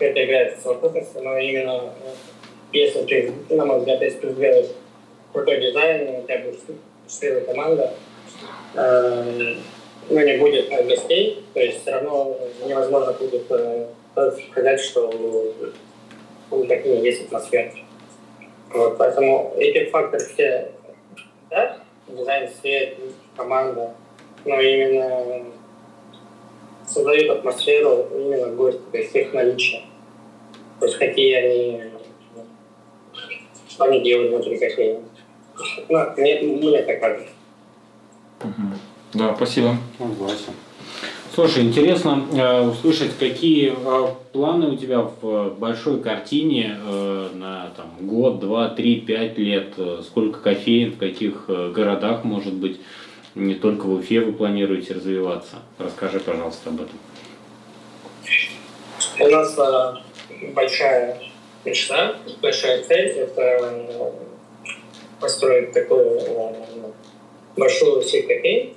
Это 0.00 0.24
играет 0.24 0.58
совокупность, 0.60 1.14
но 1.22 1.38
именно 1.38 1.92
э, 2.04 2.12
если 2.72 3.02
ты, 3.02 3.32
на 3.54 3.64
мой 3.64 3.78
взгляд, 3.78 4.02
если 4.02 4.18
ты 4.18 4.32
сделаешь 4.32 4.70
крутой 5.32 5.60
дизайн, 5.60 6.16
у 6.16 6.22
тебя 6.24 6.40
будет 6.40 6.60
счастливая 7.08 7.44
команда, 7.44 7.94
ну, 8.74 10.20
не 10.20 10.36
будет 10.38 10.68
гостей, 10.68 11.44
то 11.54 11.60
есть 11.60 11.82
все 11.82 11.92
равно 11.92 12.36
невозможно 12.66 13.12
будет 13.12 13.44
сказать, 14.50 14.80
что 14.80 15.12
у 16.50 16.64
такие 16.64 17.02
есть 17.02 17.22
атмосфера. 17.26 17.72
Вот, 18.70 18.96
поэтому 18.98 19.54
эти 19.58 19.90
факторы 19.90 20.24
все, 20.24 20.72
да, 21.50 21.78
дизайн, 22.08 22.50
свет, 22.60 22.96
команда, 23.36 23.94
но 24.44 24.60
именно 24.60 25.44
создают 26.86 27.30
атмосферу 27.30 28.08
именно 28.14 28.48
гости, 28.48 28.80
то 28.90 28.98
есть 28.98 29.14
их 29.14 29.32
наличие. 29.32 29.82
То 30.80 30.86
есть 30.86 30.98
какие 30.98 31.34
они, 31.34 31.82
что 33.68 33.84
они 33.84 34.00
делают 34.00 34.32
внутри 34.32 34.58
кофейни. 34.58 35.04
Ну, 35.88 35.98
мне, 36.16 36.40
мне 36.40 36.82
так 36.82 37.00
кажется. 37.00 37.28
Да, 39.14 39.34
спасибо. 39.36 39.76
Согласен. 39.98 40.52
Слушай, 41.34 41.62
интересно 41.62 42.26
э, 42.30 42.60
услышать, 42.60 43.16
какие 43.18 43.72
э, 43.72 44.14
планы 44.32 44.68
у 44.68 44.76
тебя 44.76 45.00
в 45.00 45.54
большой 45.58 46.02
картине 46.02 46.76
э, 46.78 47.28
на 47.32 47.70
там, 47.74 47.90
год, 48.00 48.40
два, 48.40 48.68
три, 48.68 49.00
пять 49.00 49.38
лет. 49.38 49.72
Э, 49.78 50.02
сколько 50.02 50.40
кофеин, 50.40 50.92
в 50.92 50.98
каких 50.98 51.44
э, 51.48 51.72
городах, 51.74 52.24
может 52.24 52.52
быть, 52.52 52.80
не 53.34 53.54
только 53.54 53.86
в 53.86 53.94
Уфе 53.94 54.20
вы 54.20 54.32
планируете 54.32 54.92
развиваться. 54.92 55.56
Расскажи, 55.78 56.20
пожалуйста, 56.20 56.68
об 56.68 56.82
этом. 56.82 56.98
У 59.18 59.28
нас 59.28 59.58
э, 59.58 60.48
большая 60.52 61.18
мечта, 61.64 62.16
большая 62.42 62.82
цель– 62.82 63.08
это 63.16 64.12
построить 65.22 65.72
такую 65.72 66.18
э, 66.18 66.52
большую 67.56 68.02
сеть 68.02 68.26
кофеин, 68.26 68.74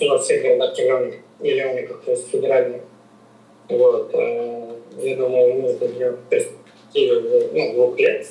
у 0.00 0.04
нас 0.04 0.28
городах 0.28 0.78
миллионник, 0.78 1.14
миллионников, 1.38 2.02
то 2.04 2.10
есть 2.10 2.28
федеральных. 2.30 2.82
Вот. 3.68 4.10
Э, 4.14 4.74
я 4.98 5.16
думаю, 5.16 5.62
мы 5.62 5.68
это 5.68 5.88
делаем 5.88 6.16
в 6.16 6.28
перспективе 6.28 7.48
ну, 7.52 7.72
двух 7.74 7.98
лет. 7.98 8.26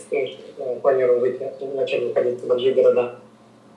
Ну, 0.58 0.75
планируем 0.82 1.21
выйти, 1.21 1.49
начать 1.73 2.03
выходить 2.03 2.41
в 2.41 2.47
другие 2.47 2.73
города. 2.73 3.15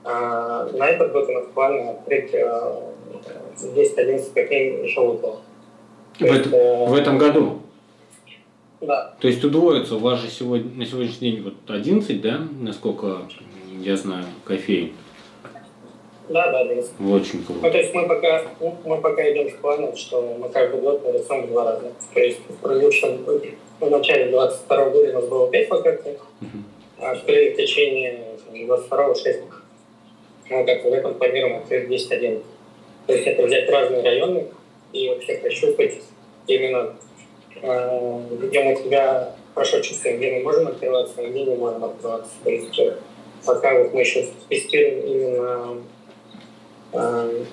А 0.04 0.68
на 0.72 0.88
этот 0.88 1.12
год 1.12 1.28
у 1.28 1.32
нас 1.32 1.44
план 1.54 1.88
открыть 1.88 2.34
10-11 2.34 2.34
э, 3.64 4.18
кофеин 4.34 4.84
еще. 4.84 5.00
В, 6.18 6.24
есть, 6.24 6.46
в 6.46 6.94
этом 6.94 7.18
году? 7.18 7.61
Да. 8.82 9.14
То 9.20 9.28
есть 9.28 9.42
удвоится, 9.44 9.94
у 9.94 9.98
вас 9.98 10.20
же 10.20 10.28
сегодня, 10.28 10.70
на 10.76 10.84
сегодняшний 10.84 11.30
день 11.32 11.42
вот 11.42 11.54
11, 11.68 12.20
да, 12.20 12.40
насколько 12.60 13.22
я 13.80 13.96
знаю, 13.96 14.24
кофеин. 14.44 14.92
Да, 16.28 16.50
да, 16.50 16.64
да. 16.64 16.74
Очень 17.14 17.44
круто. 17.44 17.60
Ну, 17.62 17.70
то 17.70 17.78
есть 17.78 17.94
мы 17.94 18.08
пока, 18.08 18.42
мы 18.84 19.00
пока 19.00 19.32
идем 19.32 19.50
с 19.50 19.54
планом, 19.54 19.96
что 19.96 20.36
мы 20.38 20.48
каждый 20.48 20.80
год 20.80 21.04
нарисуем 21.04 21.46
два 21.48 21.64
раза. 21.64 21.92
То 22.12 22.20
есть 22.20 22.40
в 22.48 22.56
предыдущем, 22.56 23.24
в 23.80 23.90
начале 23.90 24.30
22 24.30 24.90
года 24.90 25.10
у 25.10 25.12
нас 25.12 25.28
было 25.28 25.50
5 25.50 25.70
локаций, 25.70 26.18
а 26.98 27.14
в 27.14 27.24
течение 27.24 28.24
22 28.52 29.14
6. 29.14 29.40
Мы 30.50 30.64
как 30.64 30.84
в 30.84 30.88
этом 30.88 31.14
планируем 31.14 31.56
открыть 31.58 31.88
10-11. 31.88 32.42
То 33.06 33.12
есть 33.12 33.26
это 33.26 33.46
взять 33.46 33.70
разные 33.70 34.02
районы 34.02 34.46
и 34.92 35.08
вообще 35.08 35.38
пощупать 35.38 36.00
именно, 36.46 36.94
где 37.60 38.62
мы 38.62 38.76
себя 38.76 39.34
хорошо 39.54 39.80
чувствуем, 39.80 40.18
где 40.18 40.32
мы 40.32 40.42
можем 40.42 40.68
открываться, 40.68 41.20
а 41.20 41.28
где 41.28 41.44
не 41.44 41.54
можем 41.54 41.84
открываться. 41.84 42.30
То 42.42 42.50
есть 42.50 42.78
э, 42.78 42.96
пока 43.44 43.78
вот 43.78 43.92
мы 43.92 44.00
еще 44.00 44.26
тестируем 44.48 45.06
именно 45.06 45.82
э, 46.92 47.44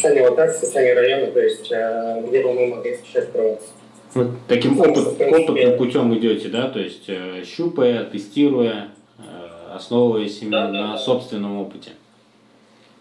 сами 0.00 0.20
локации, 0.20 0.66
сами 0.66 0.90
районы, 0.90 1.32
то 1.32 1.40
есть 1.40 1.70
э, 1.70 2.24
где 2.28 2.42
бы 2.42 2.52
мы 2.52 2.66
могли 2.68 2.96
сейчас 2.96 3.24
открываться. 3.24 3.68
Вот 4.14 4.28
таким 4.48 4.80
опыт, 4.80 5.06
опытным 5.20 5.76
путем 5.76 6.16
идете, 6.16 6.48
да, 6.48 6.70
то 6.70 6.78
есть 6.78 7.04
э, 7.08 7.44
щупая, 7.44 8.04
тестируя, 8.04 8.88
э, 9.18 9.74
основываясь 9.74 10.40
именно 10.40 10.66
да, 10.66 10.68
на 10.68 10.92
да. 10.92 10.98
собственном 10.98 11.60
опыте. 11.60 11.90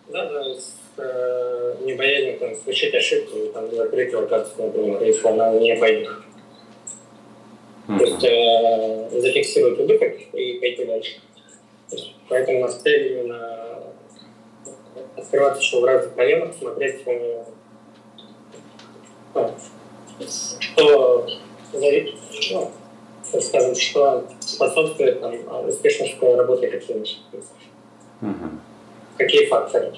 Да, 0.10 0.26
да, 0.26 0.42
э, 0.42 0.56
не 0.98 1.94
боязнь 1.94 2.40
там, 2.40 2.56
совершить 2.56 2.94
ошибку, 2.96 3.38
там, 3.54 3.72
закрыть 3.74 4.14
локацию, 4.14 4.68
например, 4.68 5.04
если 5.04 5.28
она 5.28 5.54
не 5.54 5.76
пойдет. 5.76 6.10
Uh-huh. 7.88 7.98
То 8.00 8.04
есть 8.04 8.24
э, 8.24 9.22
зафиксировать 9.22 9.80
убыток 9.80 10.14
и 10.34 10.60
пойти 10.60 10.86
дальше. 10.86 11.22
Есть, 11.92 12.16
поэтому 12.28 12.60
у 12.60 12.62
нас 12.64 12.82
цель 12.82 13.14
именно 13.14 13.84
открываться 15.16 15.62
еще 15.62 15.80
в 15.80 15.86
разных 15.86 16.18
районах, 16.18 16.54
смотреть, 16.60 17.02
э, 17.06 17.44
ну, 19.34 19.52
что, 20.60 21.28
ну, 21.74 23.42
скажем, 23.42 23.76
что 23.76 24.28
способствует 24.42 25.22
там, 25.22 25.68
успешности 25.68 26.18
работы 26.22 26.68
каким-нибудь. 26.68 27.22
Uh-huh. 28.22 28.58
Какие 29.18 29.46
факторы? 29.46 29.94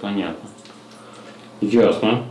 Понятно. 0.00 0.48
Ясно. 1.60 2.24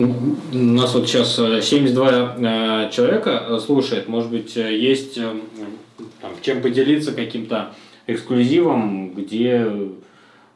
У 0.00 0.56
нас 0.56 0.94
вот 0.94 1.06
сейчас 1.06 1.36
72 1.36 2.10
э, 2.10 2.86
э, 2.86 2.90
человека 2.90 3.44
э, 3.46 3.58
слушает. 3.58 4.08
Может 4.08 4.30
быть, 4.30 4.56
есть 4.56 5.16
там, 5.16 6.32
чем 6.40 6.62
поделиться 6.62 7.12
каким-то 7.12 7.74
эксклюзивом, 8.06 9.12
где, 9.12 9.70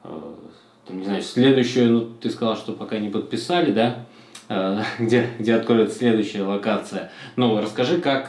там, 0.02 0.98
не 0.98 1.04
знаю, 1.04 1.22
следующую, 1.22 1.92
ну, 1.92 2.00
ты 2.00 2.30
сказал, 2.30 2.56
что 2.56 2.72
пока 2.72 2.98
не 2.98 3.10
подписали, 3.10 3.70
да? 3.70 4.06
где, 4.98 5.28
где 5.38 5.54
откроется 5.54 5.98
следующая 5.98 6.42
локация. 6.42 7.12
Ну, 7.36 7.60
расскажи, 7.60 8.00
как 8.00 8.28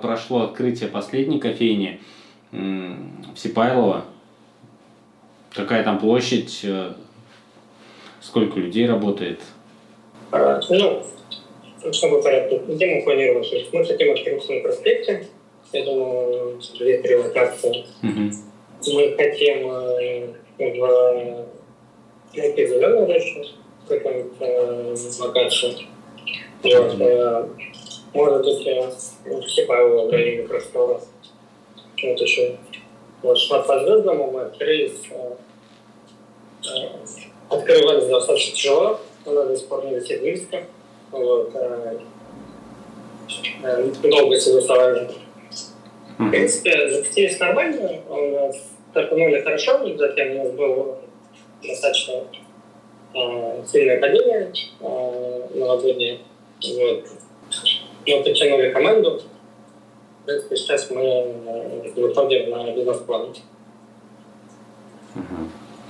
прошло 0.00 0.42
открытие 0.42 0.88
последней 0.88 1.38
кофейни 1.38 2.00
в 2.50 3.36
Сипайлово. 3.36 4.04
Какая 5.56 5.82
там 5.82 5.98
площадь, 5.98 6.64
сколько 8.20 8.60
людей 8.60 8.86
работает– 8.86 9.40
а, 10.32 10.60
ну, 10.68 11.02
чтобы 11.92 12.22
порядке, 12.22 12.60
где 12.66 12.86
мы 12.86 13.02
планируем 13.02 13.44
жить? 13.44 13.68
Мы 13.72 13.84
хотим 13.84 14.12
открыться 14.12 14.52
на 14.52 14.60
проспекте, 14.60 15.26
я 15.72 15.84
думаю, 15.84 16.60
две-три 16.78 17.16
локации. 17.16 17.86
Mm-hmm. 18.02 18.32
Мы 18.92 19.16
хотим 19.16 19.70
э, 19.70 20.28
в 20.58 21.46
найти 22.34 22.66
зеленую 22.66 23.06
рощу, 23.06 23.44
какую-нибудь 23.88 24.32
э, 24.40 24.96
локацию. 25.20 25.74
Вот, 26.62 27.00
э, 27.00 27.48
может 28.12 28.44
быть, 28.44 28.66
э, 28.66 28.90
в 29.24 29.48
Сипаево 29.48 30.08
в 30.08 30.10
районе 30.10 30.48
простора. 30.48 31.00
Вот 32.02 32.20
еще. 32.20 32.56
Вот, 33.22 33.38
по 33.48 33.78
звездному 33.80 34.30
мы 34.30 34.42
открылись. 34.42 35.00
Э, 35.10 35.34
э, 36.64 36.88
открывались 37.48 38.06
достаточно 38.06 38.56
тяжело, 38.56 39.00
она 39.24 39.44
до 39.44 39.56
сих 39.56 39.68
пор 39.68 39.84
не 39.86 39.98
близко. 40.18 40.64
Вот, 41.10 41.50
э, 41.54 41.98
э, 43.62 43.92
долгое 44.02 44.38
согласование. 44.38 45.10
В 46.18 46.30
принципе, 46.30 46.90
запустились 46.90 47.38
нормально, 47.38 48.00
он 48.08 48.52
стартанули 48.90 49.42
хорошо, 49.42 49.80
затем 49.96 50.36
у 50.36 50.44
нас 50.44 50.52
было 50.52 50.98
достаточно 51.62 52.22
э, 53.14 53.62
сильное 53.66 54.00
падение 54.00 54.52
э, 54.80 55.48
новогоднее. 55.54 56.18
Вот. 56.62 57.04
Мы 58.06 58.22
подтянули 58.22 58.70
команду. 58.70 59.22
Принципе, 60.26 60.56
сейчас 60.56 60.90
мы 60.90 61.02
э, 61.02 61.92
выходим 61.94 62.50
на 62.50 62.72
бизнес-план. 62.72 63.28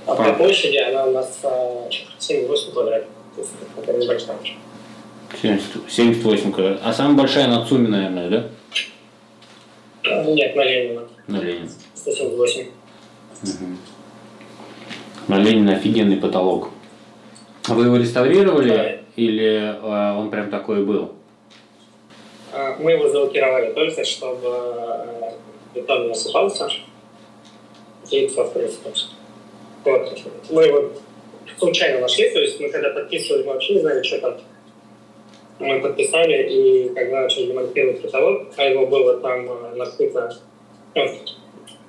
А 0.05 0.15
по 0.15 0.33
площади 0.33 0.77
она 0.77 1.05
у 1.05 1.11
нас 1.11 1.41
7-8 2.19 2.71
квадратов. 2.71 3.09
Это 3.77 3.93
небольшая. 3.93 4.37
78 5.41 6.51
квадрат. 6.51 6.79
А 6.83 6.93
самая 6.93 7.17
большая 7.17 7.47
на 7.47 7.65
ЦУМе, 7.65 7.87
наверное, 7.87 8.29
да? 8.29 8.47
Нет, 10.23 10.55
на 10.55 10.63
Ленина. 10.63 11.01
На 11.27 11.37
Ленина. 11.37 11.69
178. 11.95 12.67
Угу. 13.43 13.77
На 15.27 15.39
Ленина 15.39 15.73
офигенный 15.73 16.17
потолок. 16.17 16.69
Вы 17.67 17.85
его 17.85 17.97
реставрировали 17.97 18.69
да. 18.69 18.97
или 19.15 19.75
э, 19.81 20.17
он 20.17 20.29
прям 20.29 20.49
такой 20.49 20.85
был? 20.85 21.16
А, 22.57 22.75
мы 22.79 22.93
его 22.93 23.07
залокировали 23.07 23.71
только, 23.73 24.03
чтобы 24.03 24.47
э, 24.47 25.31
бетон 25.75 26.03
не 26.03 26.07
насыпался 26.09 26.67
и 28.09 28.27
соответственно. 28.29 28.95
Вот. 29.83 30.19
Мы 30.49 30.65
его 30.65 30.89
случайно 31.57 31.99
нашли, 31.99 32.31
то 32.31 32.39
есть 32.39 32.59
мы 32.59 32.69
когда 32.69 32.89
подписывали, 32.89 33.43
мы 33.43 33.53
вообще 33.53 33.75
не 33.75 33.81
знали, 33.81 34.01
что 34.01 34.19
там. 34.19 34.37
Мы 35.59 35.81
подписали, 35.81 36.49
и 36.49 36.89
когда 36.95 37.21
начали 37.21 37.47
демонтировать 37.47 38.01
потолок, 38.01 38.47
а 38.57 38.63
его 38.63 38.87
было 38.87 39.19
там 39.19 39.51
э, 39.51 39.75
накрыто, 39.75 40.35
ну, 40.95 41.11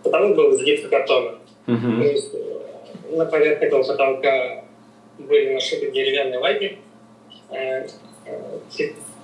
потолок 0.03 0.37
был 0.37 0.53
из 0.53 0.63
гипсокартона. 0.63 1.39
Uh-huh. 1.67 2.03
То 2.03 2.09
есть 2.09 2.35
э, 2.35 3.17
на 3.17 3.25
поверхности 3.25 3.65
этого 3.65 3.83
потолка 3.85 4.65
были 5.19 5.55
нашиты 5.55 5.91
деревянные 5.91 6.39
лаги, 6.39 6.79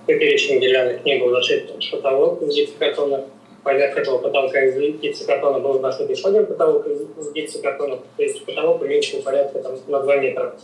поперечных 0.07 0.61
деревянных 0.61 1.05
не 1.05 1.19
был 1.19 1.31
зашит 1.31 1.73
потолок 1.91 2.43
из 2.43 2.55
гипсокартона, 2.55 3.27
поверх 3.63 3.97
этого 3.97 4.19
потолка 4.19 4.65
из 4.65 5.01
гипсокартона 5.01 5.59
был 5.59 5.81
нашит 5.81 6.11
еще 6.11 6.29
один 6.29 6.47
потолок 6.47 6.87
из 6.87 7.33
гипсокартона, 7.33 7.99
то 8.17 8.23
есть 8.23 8.45
потолок 8.45 8.83
уменьшил 8.83 9.23
порядка 9.23 9.61
там, 9.61 9.79
на 9.89 10.01
2 10.01 10.17
метра. 10.17 10.55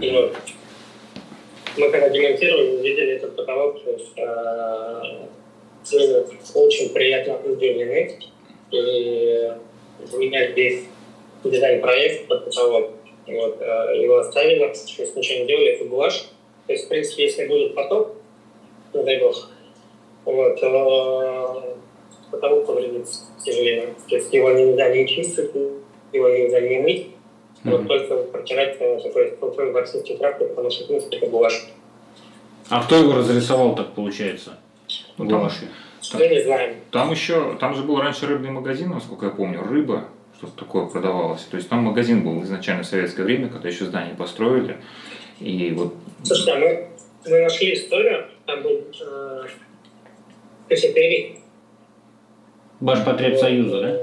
И 0.00 0.10
вот 0.10 0.34
мы 1.76 1.90
когда 1.90 2.08
демонтировали, 2.08 2.76
увидели 2.76 3.14
этот 3.14 3.36
потолок, 3.36 3.82
то 3.82 3.90
есть 3.90 4.12
э, 4.16 5.26
очень 6.54 6.92
приятно 6.92 7.36
удивлены. 7.44 8.18
И 8.70 9.52
у 10.12 10.16
меня 10.16 10.52
здесь 10.52 10.84
дизайн-проект 11.42 12.28
под 12.28 12.44
потолок. 12.44 12.90
Вот, 13.26 13.56
э, 13.60 14.02
его 14.02 14.18
оставили, 14.18 14.58
то 14.58 14.68
есть 14.68 15.16
ничего 15.16 15.40
не 15.40 15.46
делали, 15.46 15.72
это 15.72 15.84
гуашь. 15.84 16.26
То 16.66 16.72
есть, 16.72 16.86
в 16.86 16.88
принципе, 16.88 17.24
если 17.24 17.46
будет 17.46 17.74
поток, 17.74 18.14
не 18.94 19.04
дай 19.04 19.20
бог, 19.20 19.50
вот, 20.24 20.62
э, 20.62 21.74
потолок 22.30 22.66
повредится, 22.66 23.26
к 23.36 23.40
сожалению. 23.40 23.94
То 24.08 24.16
есть 24.16 24.32
его 24.32 24.50
нельзя 24.52 24.88
не 24.94 25.06
чистить, 25.06 25.50
его 26.12 26.28
нельзя 26.28 26.60
не 26.60 26.78
мыть, 26.78 27.06
mm-hmm. 27.64 27.70
вот 27.70 27.88
только 27.88 28.16
протирать 28.24 28.76
э, 28.80 29.00
такой 29.02 29.30
толпой 29.32 29.72
ворсистской 29.72 30.16
тряпкой, 30.16 30.48
потому 30.48 30.70
что, 30.70 30.84
в 30.84 30.86
принципе, 30.88 31.16
это 31.18 31.26
гуашь. 31.26 31.66
А 32.70 32.82
кто 32.82 32.96
его 32.96 33.14
разрисовал 33.14 33.74
так, 33.74 33.92
получается? 33.94 34.58
Ну, 35.18 35.26
гуашью? 35.26 35.68
Там, 36.10 36.20
не 36.20 36.42
знаем. 36.42 36.76
Там 36.90 37.10
еще, 37.10 37.56
там 37.58 37.74
же 37.74 37.82
был 37.82 37.98
раньше 37.98 38.26
рыбный 38.26 38.50
магазин, 38.50 38.90
насколько 38.90 39.26
я 39.26 39.32
помню, 39.32 39.62
рыба, 39.62 40.08
что-то 40.36 40.64
такое 40.64 40.86
продавалось. 40.86 41.42
То 41.42 41.56
есть 41.56 41.68
там 41.68 41.80
магазин 41.80 42.24
был 42.24 42.42
изначально 42.42 42.82
в 42.82 42.86
советское 42.86 43.22
время, 43.22 43.48
когда 43.48 43.68
еще 43.68 43.84
здание 43.84 44.14
построили. 44.14 44.78
И 45.40 45.72
вот... 45.72 45.94
Слушайте, 46.22 46.52
а 46.52 46.58
мы, 46.58 46.88
мы 47.26 47.40
нашли 47.42 47.74
историю, 47.74 48.26
там 48.46 48.62
был 48.62 48.82
э, 49.00 49.46
кафетерий, 50.68 51.44
Башпотребсоюза, 52.80 53.80
да? 53.80 54.02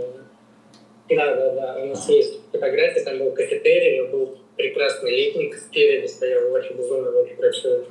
Да, 1.10 1.36
да, 1.36 1.52
да. 1.54 1.84
У 1.84 1.86
нас 1.88 2.10
есть 2.10 2.40
фотография, 2.52 3.04
там 3.04 3.20
был 3.20 3.32
кафетерий, 3.32 4.08
был 4.08 4.38
прекрасный 4.56 5.12
летник, 5.12 5.56
спереди 5.56 6.08
стоял 6.08 6.52
очень 6.52 6.76
безумно, 6.76 7.12
очень 7.12 7.36
красивый. 7.36 7.86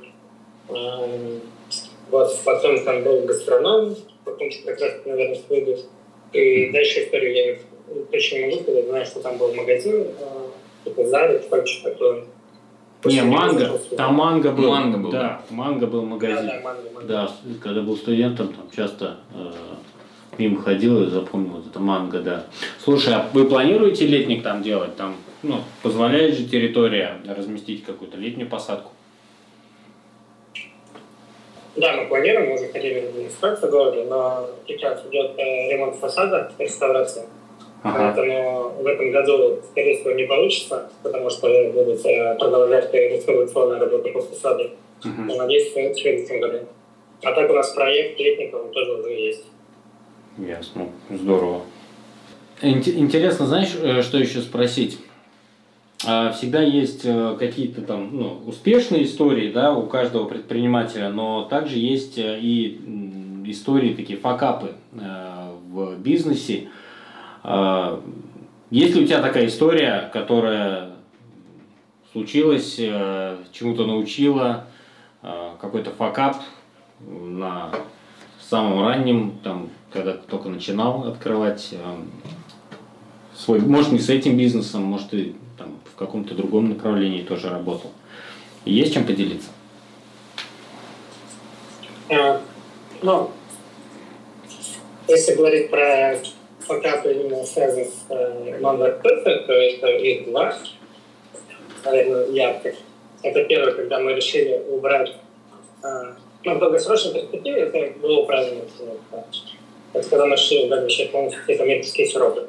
Вот 2.09 2.39
потом 2.43 2.83
там 2.83 3.03
был 3.03 3.21
гастроном, 3.21 3.95
потом 4.25 4.49
как 4.65 4.81
раз, 4.81 4.93
наверное, 5.05 5.39
выйдет. 5.47 5.85
И 6.33 6.71
дальше 6.71 7.03
историю 7.03 7.33
я 7.33 7.57
точно 8.11 8.35
не 8.37 8.45
могу 8.47 8.63
сказать, 8.63 8.85
знаю, 8.85 9.05
что 9.05 9.19
там 9.21 9.37
был 9.37 9.53
магазин, 9.53 10.07
типа 10.83 11.05
Зары, 11.05 11.41
что-то 11.41 11.91
такое. 11.91 12.23
Не, 13.05 13.23
манго. 13.23 13.79
Там 13.97 14.15
манго 14.15 14.51
был. 14.51 14.69
Манго 14.69 14.97
был. 14.97 15.11
Да, 15.11 15.41
манго 15.49 15.87
был 15.87 16.05
магазин. 16.05 16.45
Да, 16.45 16.53
да, 16.53 16.61
манго, 16.61 16.89
манго. 16.93 17.07
Да, 17.07 17.31
когда 17.61 17.81
был 17.81 17.97
студентом, 17.97 18.53
там 18.53 18.65
часто 18.75 19.17
э, 19.33 19.51
мимо 20.37 20.61
ходил 20.61 21.03
и 21.03 21.09
запомнил 21.09 21.53
вот 21.53 21.67
это 21.67 21.79
манго, 21.79 22.19
да. 22.19 22.45
Слушай, 22.83 23.15
а 23.15 23.29
вы 23.33 23.45
планируете 23.45 24.05
летник 24.05 24.43
там 24.43 24.61
делать? 24.61 24.95
Там, 24.95 25.15
ну, 25.41 25.61
позволяет 25.81 26.37
же 26.37 26.45
территория 26.45 27.19
разместить 27.25 27.83
какую-то 27.83 28.17
летнюю 28.17 28.49
посадку? 28.49 28.91
Да, 31.75 31.95
мы 31.95 32.07
планируем, 32.07 32.49
мы 32.49 32.55
уже 32.55 32.67
хотели 32.67 33.11
регистрацию 33.17 33.69
в 33.69 33.71
городе, 33.71 34.03
но 34.03 34.47
сейчас 34.67 35.05
идет 35.09 35.31
э, 35.37 35.71
ремонт 35.71 35.95
фасада, 35.95 36.51
реставрация. 36.59 37.25
Ага. 37.83 38.13
Поэтому 38.15 38.69
в 38.83 38.85
этом 38.85 39.11
году, 39.11 39.59
скорее 39.71 39.97
всего, 39.97 40.11
не 40.11 40.25
получится, 40.25 40.91
потому 41.01 41.29
что 41.29 41.47
будут 41.73 42.05
э, 42.05 42.35
продолжать 42.37 42.93
реставрационные 42.93 43.79
работы 43.79 44.11
по 44.11 44.21
фасаду. 44.21 44.69
Но 45.03 45.35
надеюсь, 45.35 45.69
в 45.69 45.73
следующем 45.73 46.39
году. 46.41 46.59
А 47.23 47.31
так 47.33 47.49
у 47.49 47.53
нас 47.53 47.71
проект 47.71 48.19
летников 48.19 48.71
тоже 48.71 48.93
уже 48.93 49.09
есть. 49.11 49.45
Ясно. 50.37 50.89
Здорово. 51.09 51.61
Ин- 52.61 52.83
Интересно, 52.85 53.47
знаешь, 53.47 53.75
э, 53.81 54.03
что 54.03 54.17
еще 54.19 54.41
спросить? 54.41 54.99
А, 56.05 56.31
Всегда 56.33 56.61
есть 56.61 57.01
э, 57.03 57.35
какие-то 57.39 57.81
там 57.81 58.09
ну, 58.15 58.41
успешные 58.45 59.03
истории, 59.05 59.51
да, 59.51 59.73
у 59.73 59.87
каждого 59.87 60.25
предпринимателя, 60.25 61.09
но 61.09 61.45
также 61.45 61.77
есть 61.79 62.13
и 62.17 62.79
истории, 63.47 63.93
такие 63.95 64.19
факапы 64.19 64.73
в 64.93 65.95
бизнесе. 65.97 66.69
А, 67.43 68.01
Есть 68.69 68.95
ли 68.95 69.03
у 69.03 69.05
тебя 69.05 69.21
такая 69.21 69.47
история, 69.47 70.09
которая 70.13 70.91
случилась, 72.11 72.75
э, 72.77 73.37
чему-то 73.51 73.85
научила, 73.85 74.65
э, 75.23 75.51
какой-то 75.59 75.91
факап 75.91 76.37
на 76.99 77.71
самом 78.39 78.85
раннем, 78.85 79.39
там, 79.43 79.69
когда 79.91 80.13
ты 80.13 80.27
только 80.27 80.49
начинал 80.49 81.05
открывать 81.05 81.69
э, 81.71 81.77
свой, 83.35 83.59
может, 83.59 83.91
не 83.91 83.99
с 83.99 84.09
этим 84.09 84.37
бизнесом, 84.37 84.83
может, 84.83 85.13
и 85.13 85.35
там, 85.57 85.79
в 85.91 85.95
каком-то 85.95 86.35
другом 86.35 86.69
направлении 86.69 87.23
тоже 87.23 87.49
работал. 87.49 87.91
Есть 88.65 88.93
чем 88.93 89.05
поделиться? 89.05 89.49
Ну, 93.01 93.31
если 95.07 95.35
говорить 95.35 95.71
про 95.71 96.19
факапы 96.71 97.13
именно 97.13 97.43
связанные 97.43 97.85
с 97.85 98.05
э, 98.09 98.59
non-web 98.59 99.01
то 99.01 99.53
это 99.53 99.87
их 99.89 100.25
два, 100.25 100.55
наверное, 101.85 102.27
ярких. 102.27 102.75
Это 103.23 103.43
первое, 103.43 103.73
когда 103.73 103.99
мы 103.99 104.13
решили 104.13 104.61
убрать, 104.69 105.13
э, 105.83 105.87
ну, 106.43 106.55
в 106.55 106.59
долгосрочной 106.59 107.13
перспективе 107.13 107.61
это 107.61 107.99
было 107.99 108.25
правильно. 108.25 108.61
Это 109.93 110.09
когда 110.09 110.25
мы 110.25 110.35
решили 110.35 110.65
убрать 110.65 110.81
вообще 110.81 111.05
полностью 111.07 111.43
все 111.43 111.57
коммерческие 111.57 112.07
сиропы. 112.07 112.47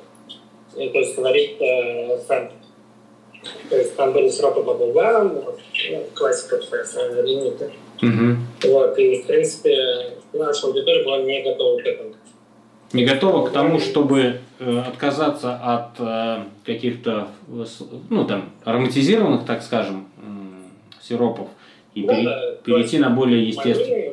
И, 0.76 0.88
то 0.88 0.98
есть 0.98 1.16
говорить 1.16 1.56
э, 1.60 2.18
сами. 2.26 2.50
То 3.68 3.76
есть 3.76 3.96
там 3.96 4.12
были 4.12 4.28
сиропы 4.28 4.62
по 4.62 4.74
булгарам, 4.74 5.34
ну, 5.34 6.04
классика, 6.14 6.56
э, 6.56 7.22
лимиты. 7.22 7.72
Вот, 8.64 8.98
и, 8.98 9.22
в 9.22 9.26
принципе, 9.26 10.12
наша 10.32 10.66
аудитория 10.66 11.04
была 11.04 11.18
не 11.18 11.42
готова 11.42 11.80
к 11.80 11.86
этому. 11.86 12.14
Не 12.92 13.04
готова 13.06 13.46
к 13.46 13.52
тому, 13.52 13.78
чтобы 13.80 14.40
э, 14.58 14.78
отказаться 14.78 15.56
от 15.56 15.98
э, 15.98 16.44
каких-то, 16.64 17.28
э, 17.48 17.64
ну, 18.10 18.26
там, 18.26 18.50
ароматизированных, 18.64 19.46
так 19.46 19.62
скажем, 19.62 20.08
сиропов 21.00 21.48
и 21.94 22.04
Да, 22.04 22.14
пере- 22.14 22.24
да, 22.24 22.52
перейти 22.62 22.98
на 22.98 23.10
более 23.10 23.48
естественные. 23.48 24.12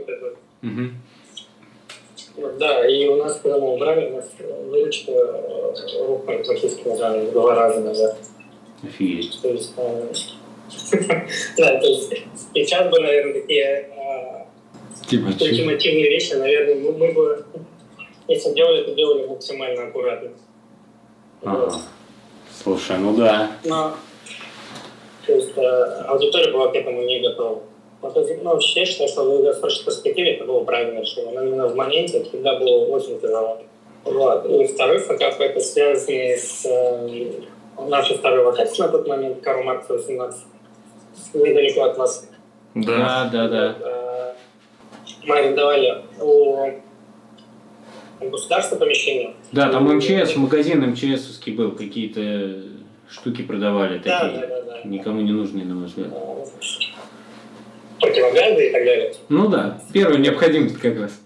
Вот, 2.37 2.57
Да, 2.57 2.87
и 2.89 3.05
у 3.07 3.17
нас, 3.17 3.39
когда 3.41 3.59
мы 3.59 3.73
убрали, 3.73 4.11
у 4.11 4.15
нас 4.15 4.29
выручка 4.39 5.11
рухнула 5.99 6.17
практически 6.19 6.83
в 6.87 7.31
два 7.33 7.55
раза 7.55 7.81
назад. 7.81 8.17
Офигеть. 8.81 9.39
То 9.41 9.49
есть, 9.49 9.73
да, 11.57 11.79
то 11.79 11.87
есть 11.87 12.13
сейчас 12.53 12.89
бы, 12.89 12.99
наверное, 13.01 13.41
такие 13.41 13.89
Типа, 15.09 15.27
ультимативные 15.27 16.09
вещи, 16.09 16.33
наверное, 16.35 16.75
мы 16.75 17.11
бы, 17.11 17.45
если 18.29 18.53
делали, 18.53 18.83
то 18.83 18.93
делали 18.93 19.27
максимально 19.27 19.83
аккуратно. 19.87 20.29
Вот. 21.41 21.67
Ага. 21.69 21.81
Слушай, 22.63 22.97
ну 22.99 23.15
да. 23.15 23.51
Но, 23.65 23.93
то 25.25 25.33
есть, 25.33 25.57
э, 25.57 26.03
аудитория 26.07 26.51
была 26.51 26.69
к 26.69 26.75
этому 26.75 27.01
не 27.03 27.21
готова. 27.21 27.61
Вот, 28.01 28.15
ну, 28.15 28.51
вообще, 28.51 28.81
я 28.81 28.85
считаю, 28.85 29.09
что 29.09 29.23
в 29.23 29.25
долгосрочной 29.25 29.85
перспективе 29.85 30.35
это 30.35 30.45
было 30.45 30.63
правильное 30.63 31.01
решение. 31.01 31.33
Но 31.33 31.43
именно 31.43 31.67
в 31.67 31.75
моменте 31.75 32.19
это 32.19 32.29
всегда 32.29 32.57
было 32.57 32.85
очень 32.85 33.19
тяжело. 33.19 33.61
Вот. 34.05 34.45
И 34.45 34.67
второй 34.67 34.99
факап 34.99 35.39
это 35.39 35.59
связанный 35.59 36.37
с 36.37 36.65
э, 36.65 37.31
нашей 37.77 38.17
второй 38.17 38.45
локацией 38.45 38.85
на 38.85 38.89
тот 38.89 39.07
момент, 39.07 39.41
Карл 39.41 39.63
Маркс 39.63 39.89
18, 39.89 40.39
недалеко 41.33 41.83
от 41.83 41.97
вас. 41.97 42.29
Да, 42.75 43.29
да, 43.31 43.47
да. 43.47 43.75
Э, 43.81 44.33
Мы 45.25 45.37
арендовали 45.37 46.03
у 46.21 46.71
государства 48.21 48.75
помещение. 48.75 49.33
Да, 49.51 49.69
там 49.71 49.85
МЧС, 49.95 50.35
магазин 50.35 50.81
МЧСовский 50.91 51.53
был, 51.53 51.71
какие-то 51.71 52.63
штуки 53.09 53.41
продавали 53.43 53.99
Да, 53.99 54.19
такие, 54.21 54.41
да, 54.41 54.47
да, 54.47 54.61
да. 54.61 54.81
никому 54.83 55.21
не 55.21 55.31
нужные, 55.31 55.65
на 55.65 55.75
мой 55.75 55.85
взгляд. 55.87 56.09
Э, 56.11 56.45
Противогазы 57.99 58.69
и 58.69 58.71
так 58.71 58.85
далее. 58.85 59.13
Ну 59.29 59.47
да, 59.49 59.81
первая 59.93 60.17
необходимость 60.17 60.79
как 60.79 60.97
раз. 60.99 61.19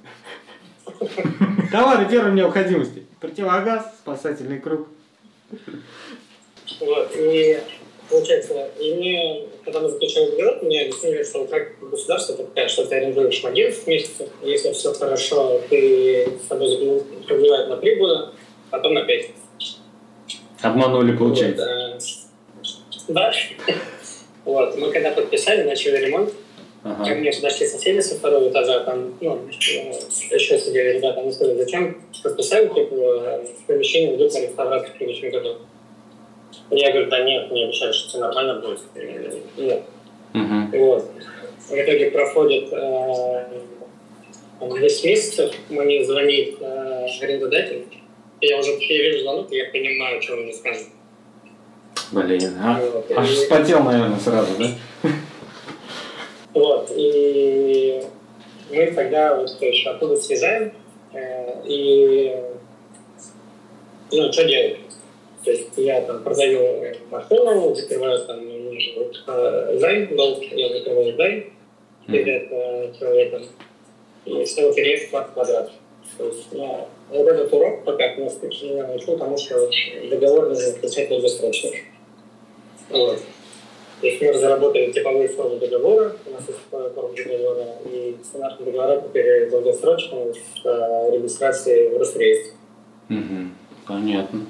Товары 1.71 2.07
первой 2.09 2.33
необходимости. 2.33 3.05
Противогаз, 3.19 3.85
спасательный 3.99 4.59
круг. 4.59 4.87
Вот, 6.79 7.11
и 7.15 7.59
получается, 8.09 8.69
и 8.79 8.93
мне, 8.93 9.47
когда 9.63 9.79
мы 9.79 9.89
заключали 9.89 10.31
договор, 10.31 10.63
мне 10.63 10.81
объяснили, 10.81 11.23
что 11.23 11.45
как 11.45 11.79
государство 11.79 12.35
такая, 12.35 12.67
что 12.67 12.85
ты 12.85 12.95
арендуешь 12.95 13.43
11 13.43 13.87
месяцев, 13.87 14.29
и 14.43 14.49
если 14.49 14.71
все 14.73 14.93
хорошо, 14.93 15.61
ты 15.69 16.27
с 16.43 16.47
тобой 16.47 17.03
продлевают 17.27 17.69
на 17.69 17.77
3 17.77 17.95
года, 17.95 18.33
потом 18.69 18.93
на 18.93 19.03
5. 19.03 19.29
Обманули, 20.61 21.15
получается. 21.17 21.97
Вот, 21.97 22.03
э, 22.63 23.13
да. 23.13 23.31
Вот, 24.45 24.77
мы 24.77 24.91
когда 24.91 25.11
подписали, 25.11 25.63
начали 25.63 26.05
ремонт, 26.05 26.33
ко 26.83 27.15
мне 27.15 27.31
подошли 27.31 27.65
соседи 27.65 28.01
со 28.01 28.15
второго 28.15 28.49
этажа, 28.49 28.81
там, 28.81 29.13
ну, 29.21 29.47
э, 29.47 30.35
еще 30.35 30.59
сидели 30.59 30.97
ребята, 30.97 31.21
они 31.21 31.31
сказали, 31.31 31.57
зачем 31.57 32.01
подписали, 32.21 32.67
типа, 32.67 33.41
помещение 33.67 34.15
идут 34.17 34.33
на 34.33 34.39
реставрацию 34.39 34.93
в 34.93 34.97
следующем 34.97 35.31
году. 35.31 35.57
Я 36.71 36.91
говорю, 36.91 37.09
да 37.09 37.23
нет, 37.23 37.51
мне 37.51 37.65
обещали, 37.65 37.91
что 37.91 38.09
все 38.09 38.17
нормально 38.19 38.59
будет. 38.61 38.79
Нет. 39.57 39.83
Мгм. 40.33 40.71
Вот. 40.71 41.11
В 41.69 41.73
итоге 41.73 42.11
проходит 42.11 42.69
э, 42.73 43.45
там, 44.59 44.79
10 44.79 45.05
месяцев, 45.05 45.53
мне 45.69 46.03
звонит 46.03 46.57
э, 46.59 47.07
арендодатель, 47.21 47.85
и 48.41 48.47
я 48.47 48.59
уже 48.59 48.71
я 48.71 49.03
вижу 49.03 49.23
звонок, 49.23 49.51
и 49.51 49.57
я 49.57 49.65
понимаю, 49.65 50.21
что 50.21 50.33
он 50.33 50.43
мне 50.43 50.53
скажет. 50.53 50.87
Блин, 52.11 52.57
а? 52.61 52.79
Вот. 52.79 53.11
Аж 53.15 53.31
И- 53.31 53.35
вспотел, 53.35 53.83
наверное, 53.83 54.19
сразу, 54.19 54.51
да? 54.59 55.09
Вот, 56.53 56.91
и 56.95 58.03
мы 58.71 58.87
тогда 58.91 59.35
вот 59.35 59.49
еще 59.61 59.89
оттуда 59.89 60.15
съезжаем, 60.17 60.71
э, 61.13 61.61
и 61.65 62.35
ну, 64.11 64.31
что 64.31 64.43
делать? 64.45 64.77
То 65.43 65.51
есть 65.51 65.69
я 65.75 66.01
там 66.01 66.23
продаю 66.23 66.93
машину, 67.11 67.75
закрываю 67.75 68.25
там 68.25 68.39
э, 68.47 69.77
займ, 69.77 70.15
долг, 70.15 70.41
я 70.43 70.69
закрываю 70.69 71.15
займ 71.17 71.53
перед 72.07 72.51
э, 72.51 72.93
человеком, 72.97 73.43
и 74.25 74.45
снова 74.45 74.73
переезд 74.73 75.11
в 75.11 75.33
квадрат. 75.33 75.71
То 76.17 76.27
есть, 76.27 76.47
ну, 76.51 76.87
вот 77.09 77.27
этот 77.27 77.51
урок 77.53 77.83
пока 77.83 78.15
нас 78.17 78.37
меня 78.41 78.87
научил 78.87 79.17
тому, 79.17 79.37
что 79.37 79.69
договор 80.09 80.49
нужно 80.49 80.63
заключать 80.63 81.09
долгосрочно. 81.09 81.71
Вот. 82.89 83.19
То 83.99 84.07
есть 84.07 84.21
мы 84.21 84.31
разработали 84.33 84.91
типовые 84.91 85.29
формы 85.29 85.57
договора, 85.57 86.15
у 86.25 86.29
нас 86.31 86.43
есть 86.47 86.59
форма 86.69 86.89
договора, 86.89 87.67
и 87.85 88.15
цена 88.31 88.55
договора 88.59 89.01
теперь 89.01 89.49
долгосрочная 89.49 90.33
с 90.33 90.65
э, 90.65 91.09
регистрацией 91.13 91.89
в 91.89 91.97
Росреестре. 91.97 92.53
Мгм. 93.09 93.55
Понятно. 93.85 94.45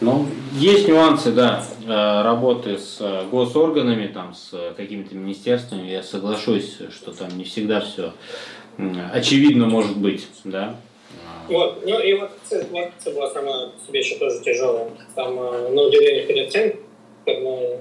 Ну, 0.00 0.26
есть 0.52 0.88
нюансы, 0.88 1.32
да, 1.32 1.64
э, 1.86 2.22
работы 2.22 2.78
с 2.78 2.98
э, 3.00 3.24
госорганами, 3.30 4.08
там, 4.08 4.34
с 4.34 4.50
э, 4.52 4.72
какими-то 4.76 5.14
министерствами. 5.14 5.88
Я 5.88 6.02
соглашусь, 6.02 6.78
что 6.90 7.12
там 7.12 7.36
не 7.36 7.44
всегда 7.44 7.80
все 7.80 8.12
очевидно 9.12 9.66
может 9.66 9.96
быть, 9.96 10.26
да. 10.42 10.76
Вот, 11.48 11.86
ну 11.86 12.00
и 12.00 12.14
вот 12.14 12.30
акция 12.50 13.14
была 13.14 13.30
сама 13.30 13.68
по 13.68 13.86
себе 13.86 14.00
еще 14.00 14.16
тоже 14.16 14.42
тяжелая. 14.42 14.88
Там 15.14 15.36
на 15.36 15.82
удивление 15.82 16.26
переоценка, 16.26 16.78
но 17.26 17.78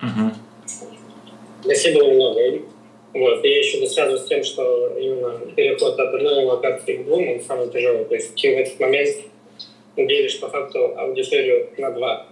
угу. 0.00 0.32
было 1.94 2.12
много. 2.14 2.62
Вот, 3.12 3.44
и 3.44 3.48
еще 3.48 3.84
связано 3.86 4.18
с 4.18 4.24
тем, 4.26 4.44
что 4.44 4.96
именно 4.96 5.40
переход 5.56 5.98
от 5.98 6.14
одной 6.14 6.44
локации 6.44 6.98
к 6.98 7.04
двум, 7.06 7.28
он 7.28 7.40
самый 7.40 7.68
тяжелый. 7.68 8.04
То 8.04 8.14
есть 8.14 8.40
в 8.40 8.44
этот 8.44 8.78
момент 8.78 9.08
делишь 10.06 10.40
по 10.40 10.48
факту 10.48 10.96
аудиторию 10.96 11.68
на 11.78 11.90
два, 11.90 12.26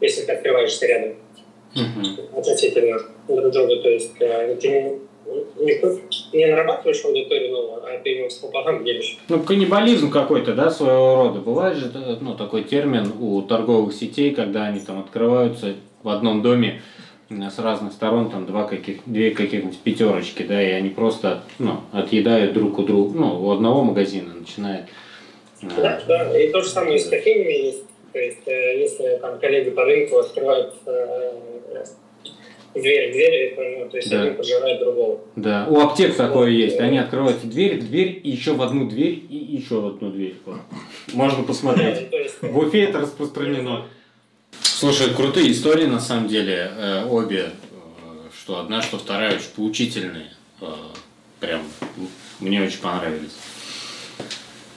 если 0.00 0.22
ты 0.22 0.32
открываешься 0.32 0.86
рядом. 0.86 1.14
Uh-huh. 1.74 2.38
Относительно 2.38 2.98
друг 3.28 3.50
друга. 3.50 3.76
То 3.82 3.90
есть 3.90 4.14
э, 4.20 4.56
ты 4.60 4.68
не, 5.58 6.38
не 6.38 6.46
нарабатываешь 6.46 7.04
аудиторию 7.04 7.52
новую, 7.52 7.82
а 7.84 7.98
ты 7.98 8.10
его 8.10 8.28
пополам 8.40 8.84
делишь. 8.84 9.18
Ну, 9.28 9.40
каннибализм 9.40 10.10
какой-то, 10.10 10.54
да, 10.54 10.70
своего 10.70 11.16
рода. 11.16 11.40
Бывает 11.40 11.76
же 11.76 11.90
ну, 12.20 12.34
такой 12.34 12.64
термин 12.64 13.12
у 13.20 13.42
торговых 13.42 13.94
сетей, 13.94 14.34
когда 14.34 14.66
они 14.66 14.80
там 14.80 15.00
открываются 15.00 15.74
в 16.02 16.08
одном 16.08 16.42
доме, 16.42 16.82
с 17.28 17.58
разных 17.58 17.92
сторон 17.92 18.30
там 18.30 18.46
два 18.46 18.64
каких, 18.64 19.00
две 19.06 19.32
каких-нибудь 19.32 19.78
пятерочки, 19.78 20.44
да, 20.44 20.62
и 20.62 20.70
они 20.70 20.90
просто 20.90 21.42
ну, 21.58 21.80
отъедают 21.92 22.52
друг 22.52 22.78
у 22.78 22.82
друга, 22.84 23.18
ну, 23.18 23.44
у 23.44 23.50
одного 23.50 23.82
магазина 23.82 24.32
начинает. 24.32 24.84
Да, 25.76 26.00
да, 26.06 26.38
и 26.38 26.50
то 26.50 26.62
же 26.62 26.68
самое 26.68 26.96
и 26.96 26.98
с 26.98 27.08
кофейнями 27.08 27.52
есть. 27.52 27.84
То 28.12 28.18
есть, 28.18 28.46
э, 28.46 28.80
если 28.80 29.18
там 29.20 29.38
коллеги 29.38 29.70
по 29.70 29.84
рынку 29.84 30.18
открывают 30.18 30.74
э, 30.86 31.32
дверь 32.80 33.12
дверь, 33.12 33.78
ну, 33.78 33.88
то 33.88 33.96
есть 33.96 34.10
да. 34.10 34.22
один 34.22 34.36
пожирает 34.36 34.80
другого. 34.80 35.20
Да, 35.36 35.66
у 35.68 35.80
аптек 35.80 36.08
вот. 36.08 36.16
такое 36.16 36.50
есть. 36.50 36.78
Они 36.78 36.98
открывают 36.98 37.40
дверь 37.42 37.78
в 37.78 37.88
дверь, 37.88 38.20
и 38.22 38.30
еще 38.30 38.54
в 38.54 38.62
одну 38.62 38.88
дверь, 38.88 39.24
и 39.28 39.36
еще 39.36 39.80
в 39.80 39.86
одну 39.86 40.10
дверь. 40.10 40.36
Можно 41.12 41.44
посмотреть. 41.44 42.08
В 42.40 42.58
Уфе 42.58 42.84
это 42.84 43.00
распространено. 43.00 43.86
Слушай, 44.60 45.14
крутые 45.14 45.52
истории 45.52 45.86
на 45.86 46.00
самом 46.00 46.28
деле, 46.28 46.70
э, 46.76 47.04
обе, 47.06 47.50
э, 47.50 47.50
что 48.38 48.58
одна, 48.60 48.82
что 48.82 48.98
вторая 48.98 49.36
очень 49.36 49.50
поучительные. 49.54 50.30
Э, 50.60 50.66
прям 51.40 51.62
мне 52.40 52.62
очень 52.62 52.80
понравились. 52.80 53.36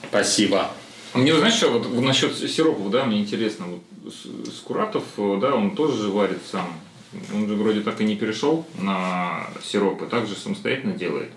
Спасибо. 0.08 0.70
Мне, 1.14 1.34
знаешь, 1.34 1.54
что, 1.54 1.70
вот 1.70 1.90
насчет 2.00 2.36
сиропов, 2.36 2.90
да, 2.90 3.04
мне 3.04 3.20
интересно, 3.20 3.66
вот 3.66 4.14
Скуратов, 4.54 5.04
да, 5.16 5.54
он 5.54 5.74
тоже 5.74 6.08
варит 6.08 6.38
сам. 6.50 6.80
Он 7.34 7.48
же 7.48 7.56
вроде 7.56 7.80
так 7.80 8.00
и 8.00 8.04
не 8.04 8.14
перешел 8.14 8.64
на 8.78 9.48
сиропы, 9.62 10.06
также 10.06 10.36
самостоятельно 10.36 10.92
делает 10.92 11.30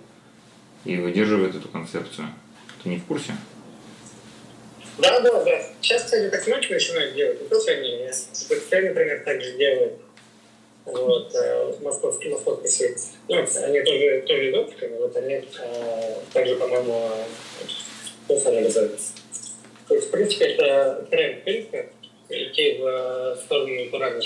и 0.85 0.97
выдерживает 0.97 1.55
эту 1.55 1.67
концепцию. 1.67 2.27
Ты 2.83 2.89
не 2.89 2.97
в 2.97 3.05
курсе? 3.05 3.35
Да, 4.99 5.19
да, 5.21 5.43
да. 5.43 5.63
Сейчас, 5.81 6.03
кстати, 6.03 6.29
так 6.29 6.45
многие 6.45 6.73
начинают 6.73 7.15
делать. 7.15 7.41
Не 7.41 7.47
только 7.47 7.71
они. 7.71 8.07
ПТ, 8.07 8.71
например, 8.71 9.23
также 9.25 9.57
делают. 9.57 9.93
Вот, 10.85 11.33
э, 11.33 11.73
московский, 11.81 12.29
московский 12.29 12.67
сеть. 12.67 13.07
Ну, 13.29 13.37
они 13.37 13.81
тоже, 13.81 14.23
тоже 14.27 14.51
идут, 14.51 14.73
вот 14.99 15.15
они 15.15 15.35
э, 15.35 16.15
также, 16.33 16.57
по-моему, 16.57 17.09
они 18.27 18.59
называются. 18.59 19.13
То 19.87 19.95
есть, 19.95 20.07
в 20.07 20.11
принципе, 20.11 20.45
это 20.45 21.07
тренд, 21.09 21.43
принципе, 21.43 21.89
идти 22.29 22.77
в 22.79 22.85
э, 22.85 23.35
сторону 23.43 23.85
натуральных. 23.85 24.25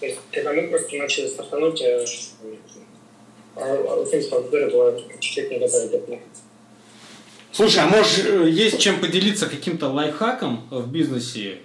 То 0.00 0.06
есть, 0.06 0.18
когда 0.30 0.52
мы 0.52 0.68
просто 0.68 0.96
начали 0.96 1.26
стартануть, 1.28 1.80
э, 1.82 2.04
а, 3.56 4.04
принципе, 4.10 4.36
аудитория 4.36 4.68
была 4.68 4.98
чуть-чуть. 5.20 5.50
Слушай, 7.52 7.84
а 7.84 7.86
может 7.86 8.26
э, 8.26 8.50
есть 8.50 8.80
чем 8.80 9.00
поделиться 9.00 9.48
каким-то 9.48 9.88
лайфхаком 9.88 10.68
в 10.70 10.90
бизнесе, 10.90 11.58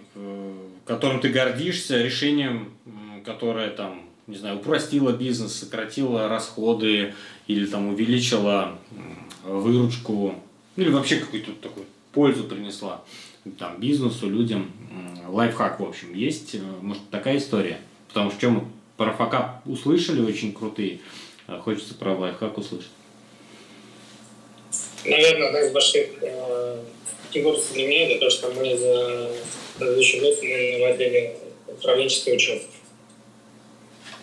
которым 0.85 1.19
ты 1.19 1.29
гордишься, 1.29 2.01
решением, 2.01 2.73
которое 3.25 3.69
там, 3.69 4.09
не 4.27 4.37
знаю, 4.37 4.57
упростило 4.57 5.11
бизнес, 5.11 5.53
сократило 5.53 6.27
расходы 6.27 7.13
или 7.47 7.65
там 7.65 7.89
увеличило 7.89 8.77
выручку, 9.43 10.35
или 10.75 10.89
вообще 10.89 11.17
какую-то 11.17 11.51
такую 11.53 11.85
пользу 12.15 12.45
принесла 12.45 13.03
там 13.59 13.79
бизнесу, 13.79 14.27
людям. 14.27 14.71
Лайфхак, 15.27 15.79
в 15.79 15.83
общем, 15.83 16.13
есть. 16.13 16.55
Э, 16.55 16.59
может, 16.81 17.07
такая 17.11 17.37
история? 17.37 17.79
Потому 18.07 18.31
что 18.31 18.49
мы 18.49 18.63
про 18.97 19.11
факап 19.13 19.61
услышали 19.67 20.21
очень 20.21 20.53
крутые, 20.53 20.99
а 21.45 21.59
хочется 21.59 21.93
про 21.93 22.15
лайфхак 22.15 22.57
услышать 22.57 22.89
наверное, 25.05 25.47
одна 25.47 25.61
из 25.61 25.71
больших 25.71 26.07
э, 26.21 26.77
фигурций 27.31 27.75
для 27.75 27.87
меня 27.87 28.11
это 28.11 28.19
то, 28.19 28.29
что 28.29 28.51
мы 28.51 28.77
за 28.77 29.31
предыдущий 29.77 30.19
год 30.19 30.37
мы 30.41 30.79
наводили 30.79 31.37
управленческий 31.67 32.35
учет. 32.35 32.63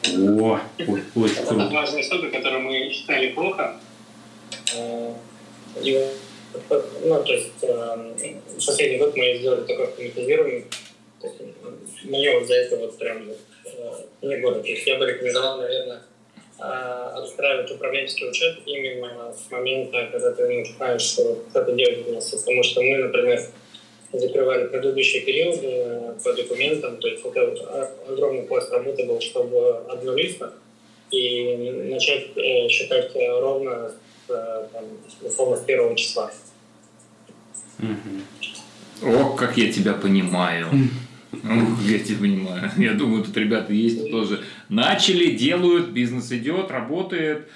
О, 0.07 0.61
ой, 0.79 1.31
это 1.31 1.47
круто. 1.47 1.69
важная 1.73 2.03
история, 2.03 2.31
которую 2.31 2.63
мы 2.63 2.91
считали 2.91 3.33
плохо. 3.33 3.81
Э, 4.75 5.15
и, 5.83 6.07
ну, 7.05 7.25
то 7.25 7.33
есть, 7.33 7.63
э, 7.63 8.13
последний 8.67 8.99
год 8.99 9.17
мы 9.17 9.37
сделали 9.39 9.67
такое 9.67 9.87
автоматизирование. 9.87 10.65
Мне 12.05 12.39
вот 12.39 12.47
за 12.47 12.55
это 12.55 12.77
вот 12.77 12.99
прям 12.99 13.31
э, 13.31 13.93
не 14.23 14.37
город. 14.39 14.67
Я 14.67 14.99
бы 14.99 15.07
рекомендовал, 15.07 15.59
наверное, 15.59 16.03
отстраивать 16.59 17.71
а, 17.71 17.75
управленческий 17.75 18.29
учет 18.29 18.59
именно 18.67 19.35
с 19.35 19.51
момента, 19.51 20.09
когда 20.13 20.33
ты 20.33 20.47
начинаешь 20.47 21.03
что-то 21.03 21.73
делать 21.73 22.09
нас. 22.13 22.31
Потому 22.31 22.63
что 22.63 22.83
мы, 22.83 22.99
например, 22.99 23.41
закрывали 24.13 24.69
предыдущие 24.69 25.23
периоды 25.23 26.15
по 26.23 26.33
документам, 26.33 26.99
то 26.99 27.09
есть 27.09 27.25
это 27.25 27.91
огромный 28.07 28.43
пласт 28.43 28.71
работы 28.71 29.05
был, 29.07 29.21
чтобы 29.21 29.79
обнулиться 29.89 30.53
и 31.11 31.71
начать 31.91 32.29
э, 32.37 32.69
считать 32.69 33.11
ровно 33.15 33.93
там, 34.27 34.85
условно, 35.23 35.57
с 35.57 35.61
первого 35.61 35.97
числа. 35.97 36.31
О, 39.03 39.35
как 39.37 39.57
я 39.57 39.73
тебя 39.73 39.95
понимаю. 39.95 40.69
Ну, 41.43 41.77
я 41.83 41.99
тебя 41.99 42.19
понимаю. 42.19 42.71
Я 42.77 42.93
думаю, 42.95 43.25
тут 43.25 43.37
ребята 43.37 43.73
есть 43.73 44.11
тоже. 44.11 44.45
Начали, 44.69 45.35
делают, 45.37 45.89
бизнес 45.89 46.31
идет, 46.31 46.71
работает. 46.71 47.49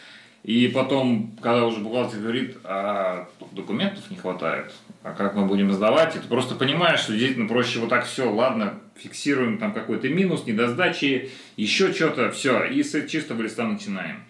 И 0.43 0.69
потом, 0.69 1.37
когда 1.43 1.67
уже 1.67 1.81
бухгалтер 1.81 2.21
говорит, 2.21 2.57
а 2.63 3.29
документов 3.51 4.09
не 4.11 4.17
хватает, 4.17 4.73
а 5.03 5.13
как 5.13 5.35
мы 5.35 5.45
будем 5.47 5.73
сдавать, 5.73 6.15
и 6.15 6.21
ты 6.21 6.29
просто 6.29 6.55
понимаешь, 6.55 7.01
что 7.01 7.15
действительно 7.15 7.49
проще 7.49 7.81
вот 7.81 7.89
так 7.89 8.07
все, 8.07 8.31
ладно, 8.31 8.79
фиксируем 8.95 9.59
там 9.59 9.75
какой-то 9.75 10.09
минус, 10.09 10.47
недосдачи, 10.47 11.31
еще 11.57 11.93
что-то, 11.93 12.31
все, 12.31 12.63
и 12.63 12.85
с 12.85 13.09
чистого 13.09 13.43
листа 13.43 13.67
начинаем. 13.67 14.23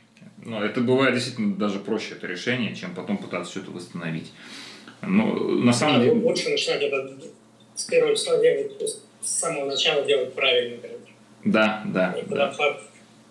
Но 0.47 0.65
это 0.65 0.81
бывает 0.81 1.15
действительно 1.15 1.57
даже 1.57 1.81
проще 1.81 2.15
это 2.15 2.29
решение, 2.29 2.75
чем 2.75 2.95
потом 2.95 3.19
пытаться 3.19 3.51
все 3.51 3.61
это 3.61 3.73
восстановить. 3.73 4.33
Но 5.03 5.27
на 5.35 5.73
самом 5.73 6.01
деле... 6.01 6.13
Лучше 6.13 6.51
начинать 6.51 6.83
это 6.83 7.19
с 7.75 7.85
первого 7.87 8.15
числа 8.15 8.39
делать, 8.39 8.81
с 9.23 9.29
самого 9.29 9.67
начала 9.67 10.05
делать 10.05 10.33
правильно. 10.35 10.79
Да, 11.45 11.83
да. 11.87 12.13
И 12.13 12.25
да. 12.33 12.55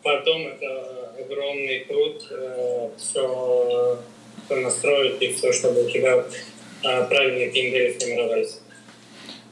Потом 0.03 0.47
это 0.47 1.13
огромный 1.17 1.85
труд 1.85 2.27
э, 2.29 2.89
все, 2.97 3.97
все 4.45 4.55
настроить 4.57 5.21
и 5.21 5.33
все, 5.33 5.53
чтобы 5.53 5.85
у 5.85 5.89
тебя 5.89 6.17
э, 6.83 7.07
правильные 7.07 7.49
пиндели 7.49 7.93
сформировались. 7.97 8.59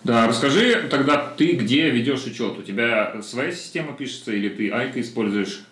Да, 0.03 0.27
расскажи 0.27 0.89
тогда 0.91 1.33
ты 1.37 1.53
где 1.53 1.89
ведешь 1.89 2.25
учет? 2.25 2.57
У 2.57 2.61
тебя 2.61 3.21
своя 3.23 3.53
система 3.53 3.95
пишется 3.95 4.33
или 4.33 4.49
ты 4.49 4.69
Айка 4.69 4.99
используешь? 4.99 5.63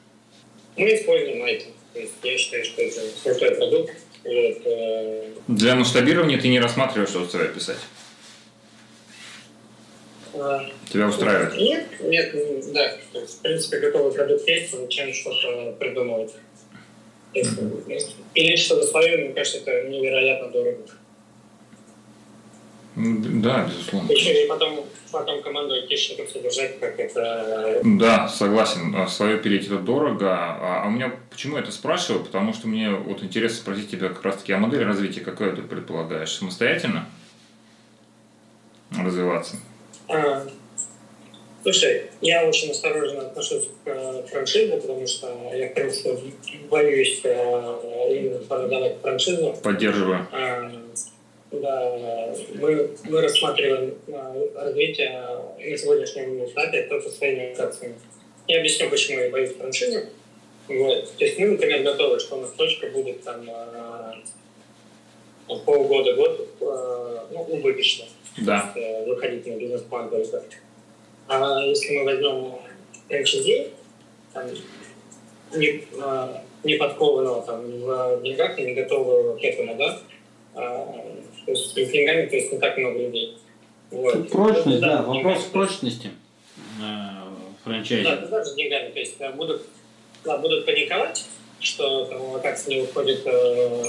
Мы 0.78 0.96
используем 0.96 1.44
Айка. 1.44 1.66
То 1.94 2.00
есть 2.00 2.14
я 2.24 2.38
считаю, 2.38 2.64
что 2.66 2.82
это 2.82 3.02
крутой 3.24 3.56
продукт. 3.56 3.92
Вот, 4.24 4.58
э... 4.66 5.30
Для 5.48 5.76
масштабирования 5.76 6.40
ты 6.40 6.48
не 6.48 6.60
рассматриваешь, 6.60 7.10
что 7.10 7.28
себя 7.28 7.48
писать? 7.48 7.80
Тебя 10.34 11.08
устраивает? 11.08 11.58
Нет, 11.58 11.88
нет, 12.02 12.74
да. 12.74 12.98
То 13.12 13.20
есть, 13.20 13.40
в 13.40 13.42
принципе, 13.42 13.80
готовый 13.80 14.14
продукт 14.14 14.48
есть, 14.48 14.90
чем 14.90 15.14
что-то 15.14 15.76
придумывать. 15.78 16.32
Или 17.34 18.56
что-то 18.56 18.88
свое, 18.88 19.18
мне 19.18 19.34
кажется, 19.34 19.60
это 19.60 19.88
невероятно 19.90 20.50
дорого. 20.50 20.86
Да, 23.02 23.66
безусловно. 23.68 24.12
Еще 24.12 24.46
и 24.46 24.48
потом, 24.48 24.86
потом 25.12 25.42
команду 25.42 25.74
айтишников 25.74 26.30
содержать, 26.30 26.80
как 26.80 27.00
это... 27.00 27.82
Да, 27.84 28.28
согласен. 28.28 28.96
А 28.96 29.08
свое 29.08 29.40
пилить 29.40 29.66
это 29.66 29.78
дорого. 29.78 30.30
А, 30.32 30.84
а 30.84 30.88
у 30.88 30.92
меня, 30.92 31.12
почему 31.30 31.56
я 31.56 31.64
это 31.64 31.72
спрашиваю? 31.72 32.24
Потому 32.24 32.54
что 32.54 32.68
мне 32.68 32.92
вот 32.92 33.24
интересно 33.24 33.58
спросить 33.58 33.90
тебя 33.90 34.10
как 34.10 34.24
раз-таки 34.24 34.54
о 34.54 34.58
модели 34.58 34.84
развития, 34.84 35.22
какую 35.22 35.56
ты 35.56 35.64
предполагаешь? 35.64 36.32
Самостоятельно 36.32 37.08
развиваться? 38.92 39.56
А, 40.08 40.46
слушай, 41.64 42.04
я 42.22 42.46
очень 42.46 42.70
осторожно 42.70 43.22
отношусь 43.22 43.66
к 43.84 43.88
э, 43.88 44.24
франшизе, 44.30 44.78
потому 44.78 45.08
что 45.08 45.28
я, 45.56 45.70
в 45.70 45.74
принципе, 45.74 46.18
боюсь 46.70 47.22
э, 47.24 48.10
именно 48.12 48.40
продавать 48.40 49.02
франшизу. 49.02 49.58
Поддерживаю. 49.64 50.28
А, 50.32 50.72
да, 51.52 52.34
мы, 52.56 52.90
мы 53.04 53.22
рассматриваем 53.22 53.96
развитие 54.56 55.10
на 55.12 55.78
сегодняшнем 55.78 56.46
этапе 56.46 56.84
только 56.84 57.10
своими 57.10 57.60
акциями. 57.60 57.96
Я 58.48 58.60
объясню, 58.60 58.90
почему 58.90 59.20
я 59.20 59.30
боюсь 59.30 59.56
франшизы. 59.56 60.10
Вот. 60.68 61.12
То 61.18 61.26
есть 61.26 61.38
мы, 61.38 61.48
например, 61.48 61.84
готовы, 61.84 62.20
что 62.20 62.38
у 62.38 62.42
нас 62.42 62.52
точка 62.52 62.88
будет 62.88 63.24
там 63.24 63.46
полгода-год 65.66 66.48
ну, 67.32 67.42
убыточно. 67.50 68.06
Да. 68.38 68.74
Выходить 69.06 69.46
на 69.46 69.58
бизнес-план 69.58 70.10
только. 70.10 70.44
А 71.28 71.66
если 71.66 71.98
мы 71.98 72.06
возьмем 72.06 72.56
франчайзи, 73.10 73.72
там, 74.34 74.46
не, 75.54 75.84
не 76.64 76.76
подкованного 76.76 77.42
там, 77.46 77.66
в 77.66 78.22
деньгах 78.24 78.58
не 78.58 78.74
готового 78.74 79.38
к 79.38 79.44
этому, 79.44 79.76
да, 79.76 80.00
то 81.46 81.52
есть 81.52 81.72
с 81.72 81.74
деньгами, 81.74 82.28
то 82.28 82.36
есть 82.36 82.52
не 82.52 82.60
так 82.60 82.78
много 82.78 83.00
людей. 83.00 83.38
Вот. 83.92 84.30
Прочность, 84.30 84.80
да, 84.80 84.98
да 84.98 85.02
вопрос 85.04 85.44
прочности 85.46 86.12
э, 86.82 87.64
франчайзи. 87.64 88.04
Да, 88.04 88.16
даже 88.18 88.52
с 88.52 88.56
деньгами, 88.56 88.92
то 88.92 89.00
есть 89.00 89.16
э, 89.20 89.32
будут, 89.34 89.64
да, 90.24 90.38
будут 90.38 90.66
паниковать, 90.66 91.26
что 91.60 92.06
там, 92.06 92.22
локация 92.32 92.76
не 92.76 92.82
выходит 92.82 93.22
э, 93.26 93.84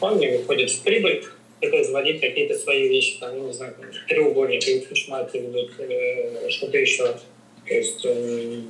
в 0.00 0.18
не 0.18 0.36
выходит 0.36 0.70
в 0.70 0.82
прибыль, 0.82 1.24
это 1.60 1.82
заводить 1.84 2.20
какие-то 2.20 2.56
свои 2.56 2.88
вещи, 2.88 3.18
там, 3.18 3.46
не 3.46 3.52
знаю, 3.52 3.74
треугольник, 4.06 4.66
или 4.68 4.80
фишмат, 4.80 5.34
или 5.34 5.70
э, 5.78 6.50
что-то 6.50 6.78
еще. 6.78 7.16
То 7.68 7.74
есть 7.74 8.04
э, 8.04 8.62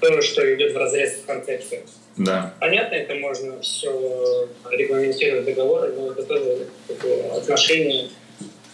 то, 0.00 0.20
что 0.22 0.54
идет 0.54 0.74
в 0.74 0.76
разрез 0.76 1.20
с 1.20 1.24
концепцией. 1.24 1.82
Да. 2.16 2.54
Понятно, 2.60 2.94
это 2.94 3.14
можно 3.14 3.60
все 3.60 4.48
регламентировать 4.70 5.44
договоры, 5.44 5.92
но 5.92 6.12
это 6.12 6.22
тоже 6.24 6.66
отношения 7.36 8.08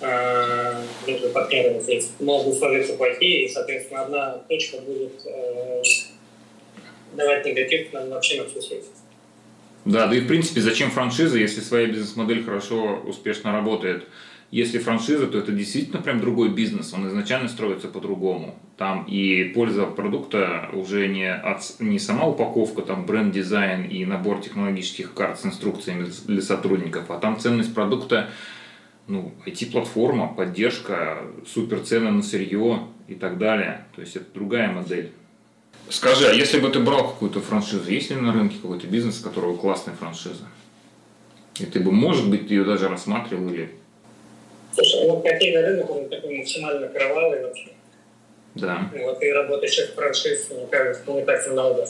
э, 0.01 0.83
между 1.07 1.29
партнерами 1.31 1.81
здесь 1.81 2.11
могут 2.21 2.59
сложиться 2.59 2.95
плохие, 2.95 3.45
и, 3.45 3.49
соответственно, 3.49 4.03
одна 4.03 4.31
точка 4.49 4.79
будет 4.79 5.25
э, 5.25 5.83
давать 7.15 7.45
негатив 7.45 7.93
на, 7.93 8.07
вообще 8.07 8.43
на 8.43 8.49
всю 8.49 8.61
сеть. 8.61 8.85
Да, 9.85 10.07
да 10.07 10.17
и 10.17 10.21
в 10.21 10.29
принципе, 10.29 10.61
зачем 10.61 10.91
франшиза, 10.91 11.39
если 11.39 11.61
своя 11.61 11.87
бизнес-модель 11.87 12.45
хорошо, 12.45 13.01
успешно 13.07 13.53
работает? 13.53 14.05
Если 14.51 14.79
франшиза, 14.79 15.29
то 15.29 15.39
это 15.39 15.53
действительно 15.53 16.03
прям 16.03 16.19
другой 16.19 16.49
бизнес, 16.49 16.93
он 16.93 17.07
изначально 17.07 17.49
строится 17.49 17.87
по-другому. 17.87 18.57
Там 18.77 19.05
и 19.05 19.45
польза 19.55 19.87
продукта 19.87 20.69
уже 20.73 21.07
не, 21.07 21.33
от, 21.33 21.63
не 21.79 22.01
сама 22.01 22.27
упаковка, 22.27 22.83
там 22.83 23.07
бренд-дизайн 23.07 23.85
и 23.85 24.05
набор 24.05 24.41
технологических 24.41 25.15
карт 25.15 25.39
с 25.39 25.47
инструкциями 25.47 26.09
для 26.27 26.43
сотрудников, 26.43 27.11
а 27.11 27.19
там 27.19 27.39
ценность 27.39 27.73
продукта, 27.73 28.29
ну, 29.07 29.33
IT-платформа, 29.47 30.27
поддержка, 30.35 31.19
супер 31.47 31.81
цены 31.81 32.11
на 32.11 32.23
сырье 32.23 32.89
и 33.07 33.15
так 33.15 33.39
далее. 33.39 33.85
То 33.95 34.01
есть 34.01 34.17
это 34.17 34.27
другая 34.35 34.73
модель. 34.73 35.13
Скажи, 35.91 36.27
а 36.27 36.33
если 36.33 36.59
бы 36.59 36.71
ты 36.71 36.81
брал 36.81 37.09
какую-то 37.09 37.41
франшизу, 37.41 37.89
есть 37.89 38.11
ли 38.11 38.17
на 38.17 38.33
рынке 38.33 38.57
какой-то 38.61 38.89
бизнес, 38.89 39.21
у 39.21 39.25
которого 39.29 39.57
классная 39.57 39.95
франшиза? 39.95 40.45
И 41.61 41.67
ты 41.67 41.79
бы, 41.79 41.93
может 41.93 42.29
быть, 42.29 42.51
ее 42.51 42.65
даже 42.65 42.89
рассматривал 42.89 43.49
или 43.49 43.71
Слушай, 44.75 45.07
ну 45.07 45.21
кофейный 45.21 45.63
рынок, 45.63 45.91
он 45.91 46.09
такой 46.09 46.39
максимально 46.39 46.89
кровавый 46.89 47.43
вообще. 47.43 47.69
Да. 48.55 48.91
Вот 48.93 49.23
и 49.23 49.31
работающих 49.31 49.95
франшиз, 49.95 50.51
мне 50.51 50.67
кажется, 50.67 51.11
не 51.11 51.23
так 51.25 51.47
много. 51.49 51.87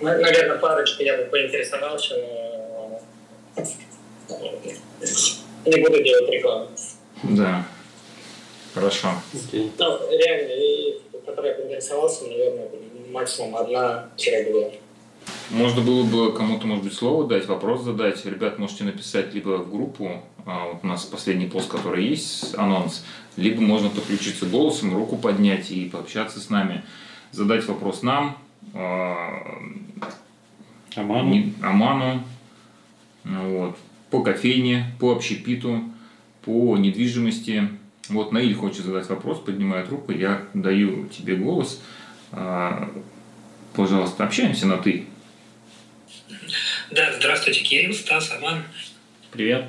Наверное, 0.00 0.58
парочку 0.58 1.02
я 1.02 1.16
бы 1.16 1.24
поинтересовался, 1.24 2.14
но 2.16 3.00
не 5.66 5.80
буду 5.82 6.02
делать 6.02 6.30
рекламу. 6.30 6.68
Да. 7.24 7.64
Хорошо. 8.74 9.08
Okay. 9.34 9.70
Ну, 9.78 10.10
реально, 10.10 10.52
и 10.52 11.00
который 11.26 11.50
я 11.50 11.56
поинтересовался, 11.56 12.26
наверное, 12.26 12.68
максимум 13.10 13.56
одна-две. 13.56 14.80
Можно 15.50 15.80
было 15.80 16.02
бы 16.04 16.32
кому-то, 16.32 16.66
может 16.66 16.84
быть, 16.84 16.92
слово 16.92 17.26
дать, 17.26 17.48
вопрос 17.48 17.82
задать. 17.82 18.24
Ребят, 18.26 18.58
можете 18.58 18.84
написать 18.84 19.32
либо 19.32 19.58
в 19.58 19.70
группу, 19.70 20.22
а, 20.44 20.72
вот 20.72 20.80
у 20.82 20.86
нас 20.86 21.04
последний 21.04 21.46
пост, 21.46 21.68
который 21.68 22.06
есть, 22.06 22.54
анонс, 22.56 23.04
либо 23.36 23.62
можно 23.62 23.88
подключиться 23.88 24.46
голосом, 24.46 24.94
руку 24.94 25.16
поднять 25.16 25.70
и 25.70 25.88
пообщаться 25.88 26.40
с 26.40 26.50
нами, 26.50 26.84
задать 27.32 27.66
вопрос 27.66 28.02
нам, 28.02 28.36
а, 28.74 29.58
Аману, 30.96 31.52
Аману 31.62 32.22
вот, 33.24 33.78
по 34.10 34.22
кофейне, 34.22 34.92
по 34.98 35.12
общепиту, 35.12 35.82
по 36.42 36.76
недвижимости. 36.76 37.68
Вот 38.08 38.32
Наиль 38.32 38.54
хочет 38.54 38.84
задать 38.84 39.08
вопрос, 39.08 39.38
поднимает 39.38 39.88
руку, 39.90 40.12
я 40.12 40.42
даю 40.54 41.06
тебе 41.06 41.36
голос. 41.36 41.80
А, 42.32 42.90
пожалуйста, 43.74 44.24
общаемся 44.24 44.66
на 44.66 44.76
«ты». 44.76 45.06
Да, 46.90 47.12
здравствуйте, 47.14 47.60
Кирилл, 47.60 47.94
Стас, 47.94 48.30
Аман. 48.32 48.64
Привет. 49.32 49.64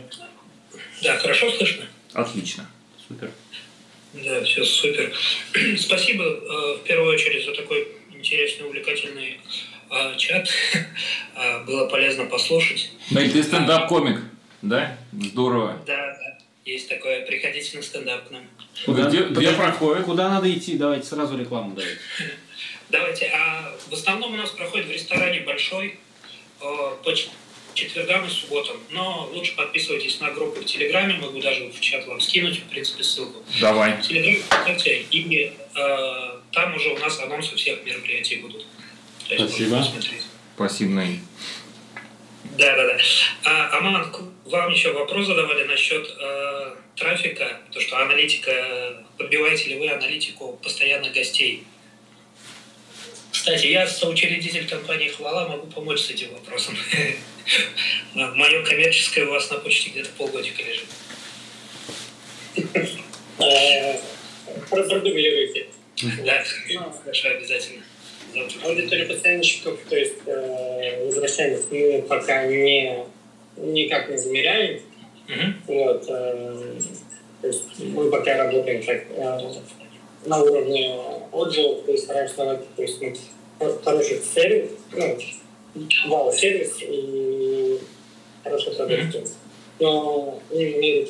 Да, 1.01 1.17
хорошо 1.17 1.51
слышно? 1.51 1.85
Отлично. 2.13 2.69
Супер. 3.07 3.31
Да, 4.13 4.43
все 4.43 4.63
супер. 4.65 5.13
Спасибо 5.77 6.23
э, 6.23 6.77
в 6.77 6.83
первую 6.83 7.13
очередь 7.13 7.45
за 7.45 7.53
такой 7.53 7.87
интересный, 8.11 8.65
увлекательный 8.67 9.39
э, 9.91 10.17
чат. 10.17 10.49
Э, 11.35 11.63
было 11.63 11.87
полезно 11.87 12.25
послушать. 12.25 12.91
Ну 13.11 13.21
и 13.21 13.29
ты 13.29 13.41
стендап-комик, 13.41 14.19
да? 14.61 14.97
Здорово. 15.13 15.81
Да, 15.87 15.95
да. 15.95 16.37
Есть 16.65 16.89
такое. 16.89 17.25
Приходите 17.25 17.77
на 17.77 17.81
стендап 17.81 18.27
к 18.27 18.31
нам. 18.31 18.43
Куда, 18.85 19.07
где, 19.07 19.23
где 19.23 19.53
проходит? 19.53 20.03
Куда 20.03 20.27
надо 20.27 20.53
идти? 20.53 20.77
Давайте 20.77 21.05
сразу 21.07 21.37
рекламу 21.37 21.75
давайте. 21.75 21.97
Давайте. 22.89 23.27
А 23.27 23.73
в 23.89 23.93
основном 23.93 24.33
у 24.33 24.37
нас 24.37 24.49
проходит 24.49 24.87
в 24.87 24.91
ресторане 24.91 25.41
«Большой» 25.41 25.97
Э, 26.61 26.95
по 27.03 27.13
четвергам 27.73 28.25
и 28.25 28.29
субботам. 28.29 28.77
Но 28.89 29.29
лучше 29.33 29.55
подписывайтесь 29.55 30.19
на 30.19 30.31
группу 30.31 30.59
в 30.59 30.65
Телеграме, 30.65 31.13
могу 31.15 31.39
даже 31.39 31.69
в 31.69 31.79
чат 31.79 32.05
вам 32.07 32.19
скинуть, 32.19 32.59
в 32.59 32.63
принципе, 32.63 33.03
ссылку. 33.03 33.43
Давай. 33.61 33.93
В 33.93 34.01
Телеграме, 34.01 34.39
ВКонтакте, 34.39 35.05
и 35.11 35.53
э, 35.75 36.39
там 36.51 36.75
уже 36.75 36.89
у 36.89 36.97
нас 36.97 37.19
анонсы 37.19 37.55
всех 37.55 37.83
мероприятий 37.85 38.37
будут. 38.37 38.65
Спасибо. 39.23 39.85
Спасибо, 40.55 40.91
Наиль. 40.91 41.19
Да, 42.57 42.75
да, 42.75 42.87
да. 42.87 42.97
А, 43.45 43.77
Аман, 43.77 44.13
вам 44.45 44.71
еще 44.71 44.91
вопрос 44.91 45.27
задавали 45.27 45.63
насчет 45.63 46.05
э, 46.19 46.75
трафика, 46.95 47.61
то, 47.71 47.79
что 47.79 47.97
аналитика, 47.97 49.05
подбиваете 49.17 49.69
ли 49.69 49.79
вы 49.79 49.89
аналитику 49.89 50.59
постоянных 50.61 51.13
гостей 51.13 51.63
кстати, 53.31 53.67
я 53.67 53.87
соучредитель 53.87 54.67
компании 54.67 55.09
«Хвала», 55.09 55.47
могу 55.47 55.67
помочь 55.67 56.01
с 56.01 56.09
этим 56.09 56.31
вопросом. 56.33 56.75
Мое 58.13 58.63
коммерческое 58.63 59.25
у 59.25 59.31
вас 59.31 59.49
на 59.49 59.57
почте 59.57 59.89
где-то 59.91 60.09
полгодика 60.17 60.63
лежит. 60.63 60.85
Продублируйте. 64.69 65.67
Да, 66.25 66.43
хорошо, 67.03 67.29
обязательно. 67.29 67.83
Аудитория 68.63 69.05
постоянщиков, 69.05 69.79
то 69.89 69.95
есть 69.95 70.17
э, 70.25 71.05
возвращаемость 71.05 71.71
мы 71.71 72.05
пока 72.07 72.45
не 72.45 73.05
никак 73.57 74.09
не 74.09 74.17
замеряем. 74.17 74.81
Вот, 75.67 76.05
э, 76.07 76.79
то 77.41 77.47
есть 77.47 77.63
мы 77.79 78.09
пока 78.11 78.37
работаем 78.37 78.83
так 78.83 79.05
э, 79.09 79.39
на 80.25 80.41
уровне 80.41 80.99
отзывов, 81.31 81.85
то 81.85 81.91
есть 81.91 82.03
стараемся 82.05 82.35
давать, 82.37 82.75
то 82.75 82.81
есть 82.81 83.01
мы 83.01 83.15
хороший 83.83 84.21
сервис, 84.21 84.71
ну, 84.91 85.17
вау-сервис 86.07 86.77
и 86.81 87.79
хороший 88.43 88.75
продукт. 88.75 89.17
Но 89.79 90.39
не 90.51 90.73
имеет 90.73 91.09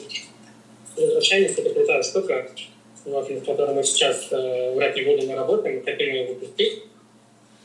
возвращаемость 0.95 1.57
это 1.57 1.70
крутая 1.72 2.03
штука, 2.03 2.49
вот, 3.05 3.30
над 3.30 3.45
которой 3.45 3.76
мы 3.76 3.84
сейчас, 3.84 4.28
э, 4.32 4.74
врать 4.76 4.95
не 4.95 5.03
буду, 5.03 5.26
мы 5.26 5.36
работаем, 5.36 5.84
хотим 5.84 6.07
ее 6.07 6.28
выпустить. 6.28 6.84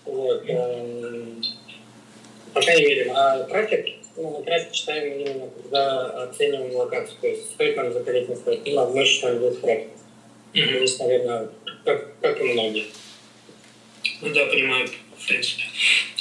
Вот, 0.07 0.45
э, 0.47 1.25
пока 2.53 2.75
не 2.75 2.83
верим. 2.83 3.13
А 3.15 3.43
трафик, 3.45 3.87
ну, 4.17 4.43
трафик 4.45 4.73
читаем 4.73 5.19
именно, 5.19 5.49
когда 5.63 6.25
оцениваем 6.25 6.75
локацию. 6.77 7.17
То 7.21 7.27
есть 7.27 7.51
стоит 7.51 7.77
нам 7.77 7.93
заходить 7.93 8.29
на 8.29 8.37
сайт. 8.37 8.61
Ну, 8.65 8.95
мы 8.95 9.05
считаем 9.05 9.39
весь 9.39 9.59
трафик. 9.59 9.89
Mm-hmm. 10.55 10.79
Здесь, 10.79 10.99
наверное, 11.01 11.51
как, 11.85 12.21
как 12.21 12.41
и 12.41 12.45
многие. 12.45 12.87
Ну 14.21 14.33
да, 14.33 14.47
понимаю, 14.47 14.89
в 15.19 15.27
принципе. 15.27 15.65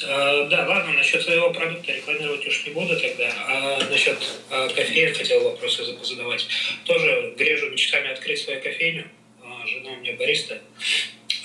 А, 0.06 0.46
да, 0.46 0.68
ладно, 0.68 0.94
насчет 0.94 1.22
своего 1.22 1.52
продукта 1.52 1.94
рекламировать 1.94 2.46
уж 2.48 2.66
не 2.66 2.74
буду 2.74 3.00
тогда. 3.00 3.32
А 3.48 3.80
насчет 3.90 4.18
а, 4.50 4.68
кофеин 4.70 5.14
хотел 5.14 5.44
вопросы 5.44 5.84
задавать. 6.04 6.48
Тоже 6.86 7.34
грежу 7.38 7.70
мечтами 7.70 8.10
открыть 8.12 8.40
свою 8.40 8.60
кофейню. 8.62 9.08
А, 9.44 9.68
жена 9.68 9.92
у 9.92 9.96
меня 9.98 10.14
бариста. 10.14 10.60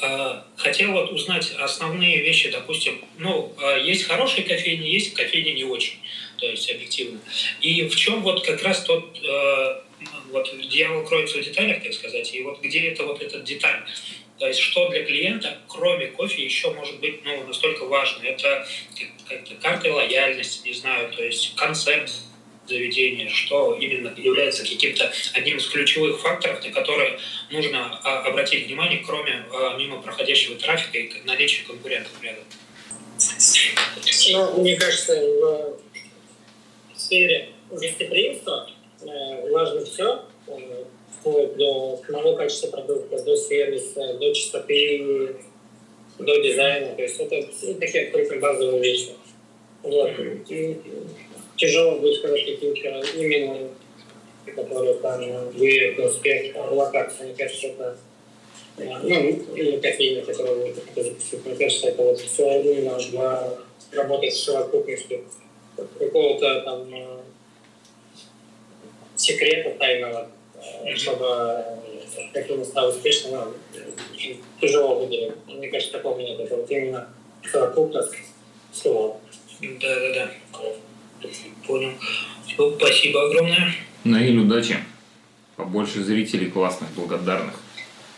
А, 0.00 0.46
хотел 0.56 0.92
вот 0.92 1.12
узнать 1.12 1.52
основные 1.58 2.22
вещи, 2.22 2.50
допустим, 2.50 3.04
ну, 3.18 3.54
есть 3.82 4.04
хорошие 4.04 4.44
кофейни, 4.44 4.86
есть 4.86 5.12
кофейни 5.12 5.50
не 5.50 5.64
очень, 5.64 5.98
то 6.38 6.46
есть 6.46 6.70
объективно. 6.70 7.20
И 7.60 7.86
в 7.88 7.96
чем 7.96 8.22
вот 8.22 8.46
как 8.46 8.62
раз 8.62 8.82
тот, 8.82 9.18
э, 9.22 9.80
вот 10.30 10.48
дьявол 10.68 11.04
кроется 11.04 11.38
в 11.38 11.42
деталях, 11.42 11.82
так 11.82 11.92
сказать, 11.92 12.32
и 12.34 12.42
вот 12.42 12.60
где 12.60 12.88
это 12.88 13.04
вот 13.04 13.22
этот 13.22 13.44
деталь. 13.44 13.82
То 14.38 14.46
есть 14.46 14.60
что 14.60 14.88
для 14.88 15.04
клиента, 15.04 15.58
кроме 15.66 16.06
кофе, 16.08 16.44
еще 16.44 16.72
может 16.72 17.00
быть 17.00 17.24
ну, 17.24 17.44
настолько 17.44 17.84
важно. 17.86 18.24
Это 18.24 18.66
как-то 19.28 19.54
карта 19.56 19.92
лояльности, 19.92 20.66
не 20.68 20.74
знаю, 20.74 21.10
то 21.10 21.24
есть 21.24 21.54
концепт 21.56 22.12
заведения, 22.68 23.28
что 23.30 23.74
именно 23.74 24.12
является 24.16 24.62
каким-то 24.62 25.10
одним 25.32 25.56
из 25.56 25.66
ключевых 25.66 26.20
факторов, 26.20 26.62
на 26.62 26.70
которые 26.70 27.18
нужно 27.50 27.98
а, 28.04 28.20
обратить 28.20 28.66
внимание, 28.66 29.02
кроме 29.04 29.44
а, 29.50 29.76
мимо 29.76 30.02
проходящего 30.02 30.56
трафика 30.56 30.98
и 30.98 31.10
наличия 31.24 31.64
конкурентов 31.64 32.12
рядом. 32.22 32.44
Ну, 34.30 34.60
мне 34.60 34.76
кажется, 34.76 35.20
в 36.94 36.98
сфере 36.98 37.50
гостеприимства 37.70 38.70
важно 39.00 39.84
все, 39.84 40.22
э, 40.48 40.84
вплоть 41.18 41.56
до 41.56 42.00
самого 42.06 42.36
качества 42.36 42.68
продукта, 42.68 43.22
до 43.22 43.36
сервиса, 43.36 44.14
до 44.14 44.34
чистоты, 44.34 45.36
до 46.18 46.42
дизайна. 46.42 46.94
То 46.94 47.02
есть 47.02 47.20
это 47.20 47.48
такие 47.78 48.06
абсолютно 48.06 48.36
базовые 48.38 48.82
вещи. 48.82 49.10
Вот. 49.82 50.10
И 50.48 50.80
тяжело 51.56 51.98
будет 51.98 52.16
сказать 52.16 52.44
какие-то 52.44 53.02
именно, 53.16 53.68
которые 54.54 54.94
там 54.94 55.50
выявят 55.50 55.98
успех 55.98 56.54
локации. 56.70 57.24
Мне 57.24 57.34
кажется, 57.34 57.66
это 57.68 57.96
ну, 58.78 59.54
или 59.54 59.76
кофейня, 59.78 60.24
которую 60.24 60.74
вы 60.94 61.02
запустили. 61.02 61.40
Мне 61.44 61.56
кажется, 61.56 61.88
это 61.88 62.02
вот 62.02 62.20
все 62.20 62.60
именно 62.62 62.98
для 62.98 63.58
работать 63.92 64.34
с 64.34 64.44
совокупностью 64.44 65.24
какого-то 65.98 66.60
там 66.62 66.88
секрета 69.28 69.70
тайного 69.78 70.28
чтобы 70.96 71.64
кофейня 72.32 72.64
стала 72.64 72.90
успешной, 72.90 73.32
ну, 73.32 73.54
тяжело 74.60 75.00
выделить. 75.00 75.34
Мне 75.46 75.68
кажется, 75.68 75.92
такого 75.92 76.18
нет. 76.18 76.38
Это 76.40 76.56
вот 76.56 76.70
именно 76.70 77.08
совокупность 77.50 78.14
всего. 78.72 79.20
Да, 79.60 79.94
да, 80.00 80.14
да. 80.14 81.28
Понял. 81.66 81.92
Все, 82.46 82.76
спасибо 82.76 83.26
огромное. 83.26 83.74
Наиль, 84.04 84.38
удачи. 84.38 84.76
Побольше 85.56 86.02
зрителей 86.02 86.50
классных, 86.50 86.90
благодарных. 86.92 87.54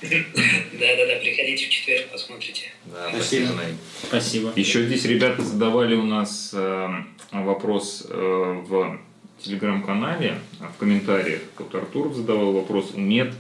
Да-да-да, 0.03 1.17
приходите 1.21 1.67
в 1.67 1.69
четверг, 1.71 2.09
посмотрите. 2.11 2.71
Да, 2.87 3.09
спасибо, 3.11 3.47
спасибо 3.47 3.53
Наиль. 3.53 3.75
Спасибо. 4.03 4.53
Еще 4.57 4.87
здесь 4.87 5.05
ребята 5.05 5.43
задавали 5.43 5.95
у 5.95 6.05
нас 6.05 6.53
э, 6.55 6.89
вопрос 7.33 8.07
э, 8.09 8.15
в 8.15 8.99
телеграм-канале, 9.43 10.39
а 10.61 10.69
в 10.69 10.77
комментариях, 10.77 11.41
вот 11.59 11.75
Артур 11.75 12.15
задавал 12.15 12.53
вопрос, 12.53 12.93
нет, 12.95 13.33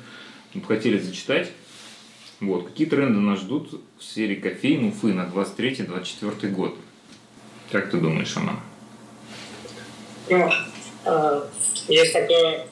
мы 0.55 0.63
хотели 0.63 0.99
зачитать. 0.99 1.51
Вот, 2.41 2.69
какие 2.69 2.87
тренды 2.87 3.21
нас 3.21 3.41
ждут 3.41 3.81
в 3.99 4.03
сфере 4.03 4.37
кофеин 4.37 4.89
Уфы 4.89 5.13
на 5.13 5.27
23-24 5.27 6.49
год? 6.49 6.75
Как 7.71 7.91
ты 7.91 7.99
думаешь, 7.99 8.35
Анна? 8.37 8.61
Ну, 10.31 10.51
э, 11.05 11.43
есть 11.89 12.13
такое 12.13 12.67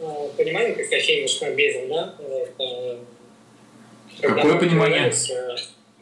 э, 0.00 0.28
понимание, 0.36 0.74
как 0.74 0.90
кофейный 0.90 1.28
снобизм, 1.28 1.88
да? 1.88 2.14
Это, 2.18 3.00
Какое 4.20 4.58
понимание? 4.58 5.12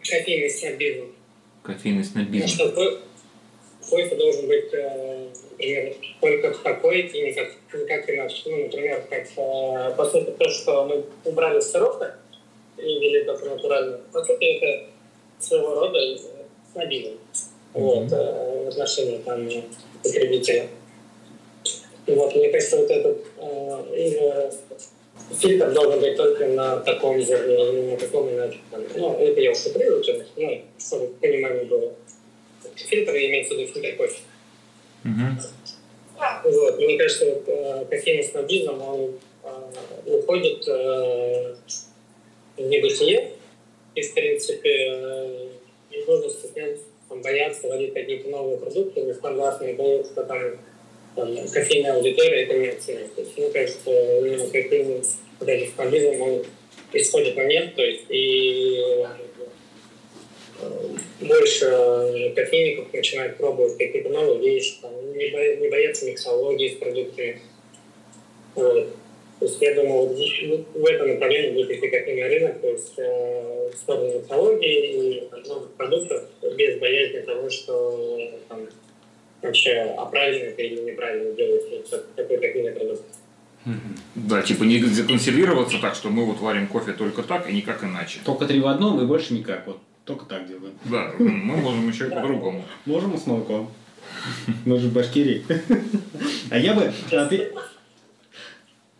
Кофейный 0.03 0.51
снобизм. 0.51 1.07
Кофейный 1.63 2.05
снобизм. 2.05 2.45
Ну, 2.45 2.49
что 2.49 3.01
кофе 3.89 4.15
должен 4.17 4.47
быть, 4.47 4.73
э, 4.73 5.29
например, 5.51 5.95
только 6.21 6.51
такой, 6.63 7.01
и 7.01 7.23
никак, 7.23 7.49
никак 7.73 8.11
иначе. 8.11 8.43
Ну, 8.47 8.65
например, 8.65 9.05
как, 9.09 9.27
э, 9.37 9.95
по 9.97 10.05
сути, 10.05 10.31
то, 10.39 10.49
что 10.49 10.85
мы 10.85 11.05
убрали 11.25 11.61
с 11.61 11.71
сырока 11.71 12.17
и 12.79 12.83
ввели 12.83 13.25
только 13.25 13.47
натурально, 13.47 14.01
по 14.13 14.25
сути, 14.25 14.45
это 14.45 14.87
своего 15.39 15.75
рода 15.75 15.99
снобизм. 16.73 17.19
Вот, 17.75 18.11
в 18.11 18.69
отношении 18.69 19.19
там 19.19 19.49
потребителя. 20.03 20.69
Вот, 22.07 22.35
мне 22.35 22.51
кажется, 22.51 22.77
вот 22.77 22.91
этот 22.91 23.19
э, 23.39 24.51
фильтр 25.39 25.73
должен 25.73 26.01
быть 26.01 26.17
только 26.17 26.47
на 26.47 26.77
таком 26.79 27.21
зерне, 27.21 27.73
не 27.73 27.93
на 27.93 27.97
таком 27.97 28.31
иначе. 28.31 28.59
Ну, 28.97 29.17
это 29.19 29.41
я 29.41 29.53
уже 29.53 29.71
конечно, 29.71 30.15
ну, 30.37 30.61
чтобы 30.79 31.07
понимание 31.21 31.65
было. 31.65 31.93
Фильтр 32.77 33.13
имеется 33.13 33.55
в 33.55 33.59
виду 33.59 33.73
фильтр 33.73 33.97
кофе. 33.97 34.21
Uh-huh. 35.05 36.43
Вот, 36.45 36.79
мне 36.79 36.97
кажется, 36.97 37.27
вот, 37.27 37.45
э, 37.47 37.85
кофейный 37.91 38.25
снобизм, 38.25 38.81
он 38.81 39.19
э, 39.43 39.49
уходит 40.07 40.67
э, 40.69 41.55
в 42.57 42.61
небытие, 42.61 43.33
и, 43.95 44.03
в 44.03 44.15
принципе, 44.15 44.71
э, 44.71 45.49
не 45.91 46.05
нужно 46.05 46.31
стесняться 46.31 46.85
там, 47.09 47.21
боятся 47.21 47.69
вводить 47.69 47.93
какие-то 47.93 48.29
новые 48.29 48.59
продукты, 48.59 49.01
нестандартные, 49.03 49.75
боятся, 49.75 50.13
что 50.13 50.25
там, 50.25 50.59
там 51.15 51.49
кофейная 51.49 51.95
аудитория 51.95 52.45
это 52.45 52.59
не 52.59 52.69
оценит. 52.69 53.15
То 53.15 53.21
есть, 53.21 53.37
мне 53.37 53.51
кажется, 53.51 53.91
именно 53.91 54.47
кофейный 54.47 55.03
вот 55.39 55.49
этот 55.49 55.69
стабилизм, 55.69 56.23
он 56.23 56.45
исходит 56.93 57.37
нет, 57.37 57.75
то 57.75 57.83
есть 57.83 58.05
и 58.09 58.79
э, 58.79 59.07
больше 61.21 62.33
кофейников 62.35 62.93
начинают 62.93 63.37
пробовать 63.37 63.77
какие-то 63.79 64.09
новые 64.11 64.41
вещи, 64.41 64.77
там, 64.81 64.93
не, 65.17 65.31
боятся, 65.31 65.61
не 65.63 65.69
боятся 65.69 66.07
миксологии 66.07 66.69
с 66.69 66.77
продуктами. 66.77 67.41
Вот. 68.55 68.89
То 69.39 69.47
есть 69.47 69.61
я 69.61 69.75
думаю, 69.75 70.07
вот 70.07 70.75
в 70.75 70.87
этом 70.87 71.09
направлении 71.09 71.51
будет 71.51 71.71
идти 71.73 71.89
кофейный 71.89 72.29
рынок, 72.29 72.61
то 72.61 72.69
есть 72.69 72.93
э, 72.97 73.71
в 73.73 73.77
сторону 73.77 74.21
экологии 74.21 75.17
и 75.17 75.49
новых 75.49 75.73
продуктов 75.73 76.23
без 76.57 76.79
боязни 76.79 77.21
того, 77.21 77.51
что 77.51 78.39
там, 78.49 78.69
вообще, 79.41 79.95
а 79.99 80.07
правильно 80.07 80.45
это 80.45 80.63
или 80.63 80.83
неправильно 80.83 81.33
делать 81.33 81.91
такой 82.15 82.39
кофейный 82.39 82.73
продукт. 82.73 83.03
Да, 84.15 84.43
типа 84.43 84.63
не 84.65 84.79
законсервироваться 84.79 85.79
так, 85.81 85.95
что 85.95 86.09
мы 86.09 86.25
вот 86.25 86.39
варим 86.41 86.69
кофе 86.69 86.93
только 86.93 87.23
так 87.23 87.49
и 87.49 87.53
никак 87.53 87.83
иначе. 87.83 88.21
Только 88.25 88.47
три 88.47 88.61
в 88.61 88.67
одном 88.67 89.01
и 89.03 89.07
больше 89.07 89.35
никак. 89.35 89.67
Вот 89.67 89.79
только 90.05 90.27
так 90.27 90.47
делаем. 90.47 90.75
Да, 90.85 91.13
мы 91.19 91.57
можем 91.57 91.89
еще 91.89 92.07
и 92.07 92.11
по-другому. 92.11 92.65
Можем 92.87 93.17
с 93.17 93.27
молоком. 93.27 93.71
Мы 94.65 94.79
же 94.79 94.89
в 94.89 94.93
Башкирии. 94.93 95.45
А 96.51 96.59
я 96.59 96.75
бы 96.75 96.93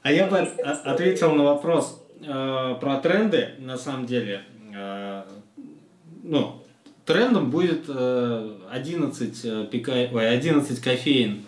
а 0.03 0.13
я 0.13 0.27
бы 0.27 0.39
ответил 0.39 1.33
на 1.35 1.45
вопрос 1.45 2.03
э, 2.21 2.77
про 2.81 3.01
тренды, 3.01 3.51
на 3.59 3.79
самом 3.79 4.07
деле. 4.07 4.43
Э, 4.75 5.23
ну, 6.25 6.65
трендом 7.07 7.51
будет 7.51 7.85
э, 7.89 8.57
11, 8.71 9.41
э, 9.45 9.67
пика... 9.71 9.93
Ой, 10.13 10.29
11 10.29 10.81
кофеин 10.81 11.45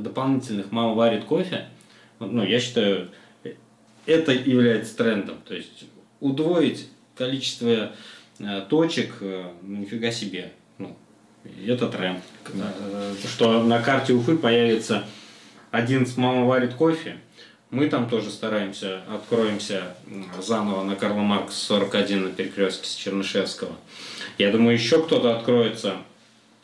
дополнительных 0.00 0.72
«Мама 0.72 0.94
варит 0.94 1.24
кофе». 1.24 1.66
Ну, 2.20 2.42
я 2.42 2.58
считаю, 2.58 3.10
это 4.06 4.32
является 4.32 4.96
трендом. 4.96 5.36
То 5.46 5.54
есть 5.54 5.84
удвоить 6.20 6.88
количество 7.16 7.92
точек, 8.68 9.14
э, 9.20 9.44
ну, 9.62 9.78
нифига 9.78 10.10
себе. 10.10 10.52
Ну, 10.78 10.96
это 11.66 11.88
тренд. 11.88 12.22
Да. 12.54 12.72
Что 13.28 13.62
на 13.62 13.80
карте 13.80 14.12
Уфы 14.12 14.36
появится 14.36 15.04
11 15.70 16.16
«Мама 16.16 16.44
варит 16.46 16.74
кофе», 16.74 17.16
мы 17.70 17.88
там 17.88 18.08
тоже 18.08 18.30
стараемся, 18.30 19.02
откроемся 19.08 19.94
заново 20.40 20.82
на 20.82 20.96
Карла 20.96 21.20
Маркс 21.20 21.54
41 21.54 22.24
на 22.24 22.30
перекрестке 22.30 22.88
с 22.88 22.94
Чернышевского. 22.96 23.70
Я 24.38 24.50
думаю, 24.50 24.74
еще 24.74 25.04
кто-то 25.04 25.36
откроется, 25.36 25.98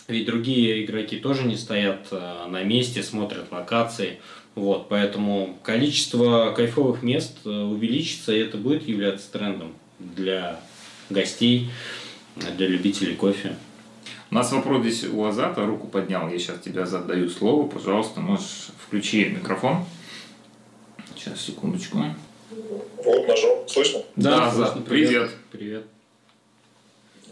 ведь 0.08 0.26
другие 0.26 0.84
игроки 0.84 1.18
тоже 1.18 1.44
не 1.44 1.56
стоят 1.56 2.08
э, 2.10 2.46
на 2.48 2.64
месте, 2.64 3.04
смотрят 3.04 3.52
локации. 3.52 4.18
Вот, 4.56 4.88
поэтому 4.88 5.58
количество 5.62 6.52
кайфовых 6.52 7.04
мест 7.04 7.38
э, 7.44 7.50
увеличится, 7.50 8.32
и 8.32 8.40
это 8.40 8.56
будет 8.56 8.88
являться 8.88 9.30
трендом 9.30 9.74
для 10.00 10.58
гостей, 11.10 11.70
для 12.36 12.66
любителей 12.66 13.16
кофе. 13.16 13.56
У 14.30 14.34
нас 14.34 14.52
вопрос 14.52 14.82
здесь 14.82 15.04
у 15.04 15.24
Азата, 15.24 15.64
руку 15.64 15.86
поднял, 15.86 16.28
я 16.28 16.38
сейчас 16.38 16.60
тебе 16.60 16.84
задаю 16.84 17.28
слово, 17.28 17.68
пожалуйста, 17.68 18.20
можешь 18.20 18.68
включи 18.84 19.26
микрофон. 19.26 19.84
Сейчас, 21.14 21.40
секундочку. 21.40 21.98
Вот, 23.04 23.28
нажал. 23.28 23.64
Слышно? 23.68 24.02
Да, 24.16 24.38
да 24.38 24.52
слышно. 24.52 24.82
Привет. 24.82 25.30
Привет. 25.50 25.84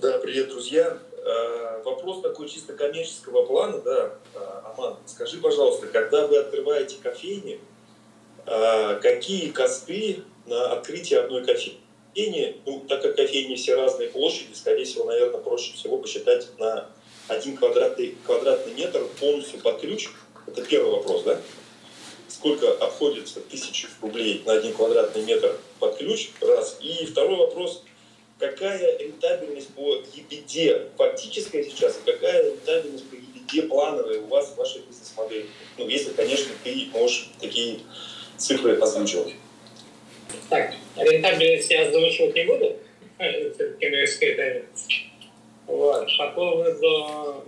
Да, 0.01 0.19
привет, 0.19 0.49
друзья. 0.49 0.99
Э, 1.25 1.83
вопрос 1.85 2.23
такой 2.23 2.49
чисто 2.49 2.75
коммерческого 2.75 3.45
плана, 3.45 3.79
да, 3.81 4.15
э, 4.35 4.39
Аман, 4.65 4.97
скажи, 5.07 5.39
пожалуйста, 5.39 5.87
когда 5.87 6.27
вы 6.27 6.39
открываете 6.39 6.97
кофейни, 7.03 7.61
э, 8.47 9.01
какие 9.01 9.51
косты 9.51 10.23
на 10.47 10.73
открытие 10.73 11.21
одной 11.21 11.45
кофейни? 11.45 11.84
Кофейни, 12.15 12.57
ну, 12.65 12.81
так 12.89 13.03
как 13.03 13.17
кофейни 13.17 13.57
все 13.57 13.75
разные 13.75 14.09
площади, 14.09 14.55
скорее 14.55 14.85
всего, 14.85 15.05
наверное, 15.05 15.41
проще 15.41 15.75
всего 15.75 15.99
посчитать 15.99 16.47
на 16.59 16.89
один 17.29 17.57
квадратный, 17.57 18.17
квадратный 18.25 18.75
метр 18.75 19.05
полностью 19.19 19.61
под 19.61 19.81
ключ. 19.81 20.09
Это 20.47 20.63
первый 20.63 20.93
вопрос, 20.93 21.23
да? 21.25 21.41
Сколько 22.29 22.73
обходится 22.73 23.41
тысяч 23.41 23.87
рублей 24.01 24.43
на 24.45 24.55
один 24.55 24.73
квадратный 24.75 25.23
метр 25.23 25.57
под 25.79 25.97
ключ? 25.97 26.31
Раз. 26.41 26.79
И 26.81 27.07
второй 27.07 27.37
вопрос– 27.37 27.83
какая 28.39 28.99
рентабельность 28.99 29.69
по 29.69 29.97
EBITDA 29.97 30.91
фактическая 30.97 31.63
сейчас, 31.65 31.99
и 31.99 32.11
какая 32.11 32.51
рентабельность 32.51 33.05
по 33.09 33.15
EBITDA 33.15 33.69
плановая 33.69 34.21
у 34.21 34.27
вас 34.27 34.49
в 34.49 34.57
вашей 34.57 34.83
бизнес-модели. 34.83 35.47
Ну, 35.79 35.89
если, 35.89 36.13
конечно, 36.13 36.53
ты 36.63 36.89
можешь 36.93 37.31
такие 37.41 37.81
цифры 38.37 38.77
озвучивать. 38.79 39.35
Так, 40.51 40.75
рентабельность 40.97 41.71
я 41.71 41.87
озвучивать 41.87 42.35
не 42.35 42.45
буду, 42.45 42.77
все-таки 43.19 43.87
коммерческая 43.87 44.37
тайна. 44.37 44.63
Вот. 45.67 46.09
По 46.19 46.31
поводу 46.31 47.45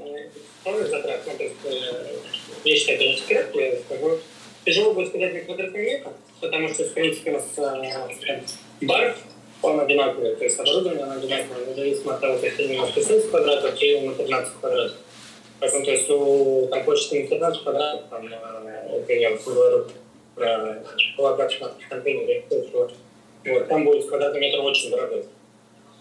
вторых 0.61 0.89
затрат, 0.89 1.21
ну, 1.27 1.33
то 1.37 1.43
есть, 1.43 1.55
э, 1.65 2.17
я 2.65 2.77
считаю, 2.77 2.97
это 2.97 3.05
не 3.05 3.17
секрет, 3.17 3.51
я 3.55 3.77
скажу. 3.77 4.19
Тяжело 4.65 4.95
будет 4.95 5.09
сказать 5.09 5.35
на 5.35 5.41
квадратный 5.41 5.85
метр, 5.85 6.11
потому 6.41 6.69
что, 6.69 6.85
в 6.85 6.95
принципе, 6.95 7.31
у 7.31 7.35
нас 7.35 7.45
э, 7.57 8.41
бар 8.81 9.17
он 9.63 9.81
одинаковый, 9.81 10.37
то 10.37 10.45
есть 10.45 10.59
оборудование 10.59 11.05
оно 11.05 11.15
одинаковое, 11.15 11.67
независимо 11.67 12.15
от 12.15 12.21
того, 12.21 12.39
какие 12.39 12.77
у 12.77 12.83
нас 12.83 12.93
16 12.93 13.31
квадратов 13.31 13.83
или 13.83 14.07
на 14.07 14.15
15 14.15 14.55
квадратов. 14.61 14.97
Поэтому, 15.59 15.85
то 15.85 15.91
есть 15.91 16.11
у 16.11 16.67
там 16.69 16.85
почты 16.85 17.23
на 17.23 17.29
15 17.29 17.63
квадратов, 17.63 18.11
там, 18.11 18.29
это 18.29 19.13
я 19.13 19.31
говорю 19.31 19.87
про 20.37 20.83
локацию 21.19 21.61
на 21.63 21.89
контейнере, 21.89 22.45
вот, 23.45 23.69
там 23.69 23.85
будет 23.85 24.09
квадратный 24.09 24.41
метр 24.41 24.61
очень 24.61 24.91
дорогой. 24.91 25.25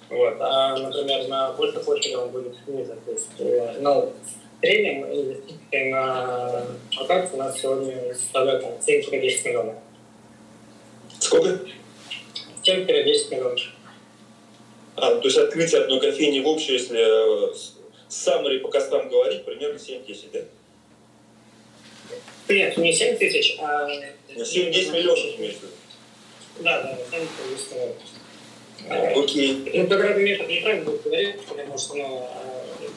Вот. 0.09 0.35
А, 0.39 0.77
например, 0.77 1.27
на 1.27 1.51
больше 1.53 1.79
площади 1.79 2.15
он 2.15 2.29
будет 2.29 2.55
ниже. 2.67 2.95
То 3.05 3.11
есть, 3.11 3.29
э, 3.39 3.77
ну, 3.79 4.11
в 4.11 4.59
среднем 4.59 5.05
инвестиции 5.05 5.89
на 5.89 6.63
локацию 6.99 7.35
у 7.35 7.37
нас 7.37 7.59
сегодня 7.59 8.13
составляют 8.13 8.65
7-10 8.87 9.45
миллионов. 9.45 9.75
Сколько? 11.19 11.59
7-10 12.63 13.31
миллионов. 13.31 13.61
А, 14.95 15.15
то 15.15 15.23
есть 15.23 15.37
открытие 15.37 15.81
одной 15.81 15.99
кофейни 15.99 16.39
в 16.39 16.47
общем, 16.47 16.73
если 16.73 17.49
э, 17.49 17.53
саммари 18.07 18.59
по 18.59 18.69
костам 18.69 19.09
говорить, 19.09 19.43
примерно 19.43 19.77
7-10, 19.77 20.29
да? 20.33 20.39
Нет, 22.47 22.77
не 22.77 22.93
7 22.93 23.17
тысяч, 23.17 23.57
а... 23.59 23.87
7-10 24.35 24.91
миллионов 24.91 25.39
имеется 25.39 25.65
Да, 26.59 26.81
да, 26.83 26.97
7 27.11 27.27
миллионов. 27.71 27.95
Окей. 29.17 29.71
Ну, 29.73 29.87
квадратный 29.87 30.23
метр 30.23 30.47
неправильно 30.47 30.85
будет 30.85 31.03
говорить, 31.03 31.41
потому 31.45 31.77
что, 31.77 31.95
ну, 31.95 32.29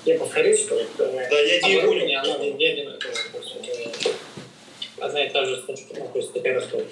я 0.05 0.19
повторюсь, 0.19 0.61
что 0.61 0.87
да, 0.99 1.41
я 1.41 1.61
идею 1.61 1.87
понял. 1.87 2.19
Оно 2.21 2.45
везде 2.45 2.73
одинаковое. 2.73 3.15
Одна 5.01 5.25
и 5.25 5.31
та 5.31 5.45
же 5.45 5.63
статья, 5.63 5.87
то 5.87 6.19
есть 6.19 6.33
теперь 6.35 6.55
расходит. 6.55 6.89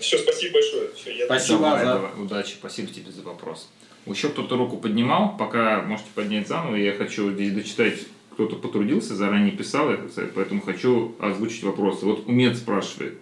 Все, 0.00 0.18
спасибо 0.18 0.54
большое. 0.54 0.90
Все, 0.94 1.16
я 1.16 1.26
спасибо 1.26 1.58
давай, 1.60 1.84
за... 1.84 1.92
давай, 1.92 2.10
удачи, 2.20 2.54
спасибо 2.54 2.92
тебе 2.92 3.12
за 3.12 3.22
вопрос. 3.22 3.68
Еще 4.06 4.30
кто-то 4.30 4.56
руку 4.56 4.78
поднимал, 4.78 5.36
пока 5.36 5.82
можете 5.82 6.08
поднять 6.14 6.48
заново, 6.48 6.74
я 6.74 6.92
хочу 6.92 7.32
здесь 7.32 7.52
дочитать, 7.52 7.94
кто-то 8.32 8.56
потрудился, 8.56 9.14
заранее 9.14 9.52
писал, 9.52 9.90
поэтому 10.34 10.60
хочу 10.60 11.14
озвучить 11.18 11.62
вопросы. 11.62 12.06
Вот 12.06 12.26
Умед 12.26 12.56
спрашивает, 12.56 13.18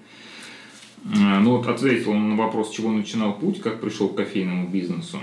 ну 1.04 1.56
вот 1.56 1.66
ответил 1.66 2.12
он 2.12 2.30
на 2.30 2.36
вопрос, 2.36 2.70
чего 2.70 2.90
начинал 2.90 3.34
путь, 3.34 3.60
как 3.60 3.80
пришел 3.80 4.08
к 4.08 4.16
кофейному 4.16 4.68
бизнесу. 4.68 5.18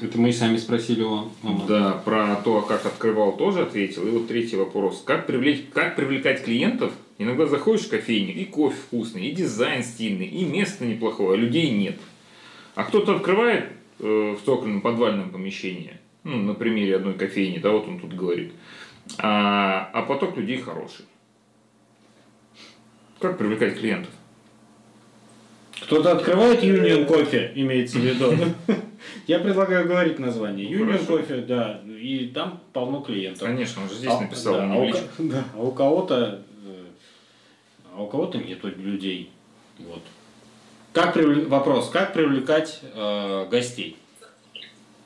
Это 0.00 0.18
мы 0.20 0.28
и 0.28 0.32
сами 0.32 0.58
спросили 0.58 1.00
его. 1.00 1.32
Да, 1.66 2.00
про 2.04 2.36
то, 2.36 2.62
как 2.62 2.86
открывал, 2.86 3.36
тоже 3.36 3.62
ответил. 3.62 4.06
И 4.06 4.10
вот 4.10 4.28
третий 4.28 4.54
вопрос. 4.56 5.02
Как, 5.04 5.26
привлечь, 5.26 5.64
как 5.72 5.96
привлекать 5.96 6.44
клиентов 6.44 6.92
Иногда 7.18 7.46
заходишь 7.46 7.86
в 7.86 7.90
кофейню, 7.90 8.34
и 8.34 8.44
кофе 8.44 8.76
вкусный, 8.76 9.26
и 9.26 9.32
дизайн 9.32 9.82
стильный, 9.82 10.26
и 10.26 10.44
место 10.44 10.84
неплохое, 10.84 11.34
а 11.34 11.36
людей 11.36 11.70
нет. 11.70 11.96
А 12.74 12.84
кто-то 12.84 13.16
открывает 13.16 13.70
э, 14.00 14.36
в 14.38 14.44
цокольном 14.44 14.82
подвальном 14.82 15.30
помещении, 15.30 15.94
ну, 16.24 16.36
на 16.36 16.52
примере 16.52 16.96
одной 16.96 17.14
кофейни, 17.14 17.58
да, 17.58 17.70
вот 17.70 17.88
он 17.88 18.00
тут 18.00 18.12
говорит, 18.12 18.52
а, 19.18 19.90
а 19.92 20.02
поток 20.02 20.36
людей 20.36 20.60
хороший. 20.60 21.04
Как 23.20 23.38
привлекать 23.38 23.78
клиентов? 23.78 24.12
Кто-то 25.80 26.12
открывает 26.12 26.62
Union 26.62 27.04
кофе, 27.06 27.52
имеется 27.54 27.98
в 27.98 28.02
виду. 28.02 28.32
Я 29.26 29.38
предлагаю 29.38 29.86
говорить 29.86 30.18
название. 30.18 30.70
Union 30.70 31.04
кофе, 31.04 31.36
да, 31.38 31.80
и 31.86 32.30
там 32.34 32.60
полно 32.72 33.00
клиентов. 33.00 33.46
Конечно, 33.46 33.82
он 33.82 33.88
же 33.88 33.96
здесь 33.96 34.20
написал, 34.20 34.56
а, 34.56 34.74
у, 34.74 34.92
да, 35.18 35.44
а 35.54 35.62
у 35.62 35.70
кого-то 35.72 36.42
а 37.96 38.02
у 38.02 38.06
кого-то 38.08 38.36
нету 38.38 38.68
людей. 38.68 39.30
Вот. 39.78 40.02
Как 40.92 41.14
привл... 41.14 41.48
Вопрос, 41.48 41.88
как 41.88 42.12
привлекать 42.12 42.80
э, 42.94 43.46
гостей? 43.50 43.96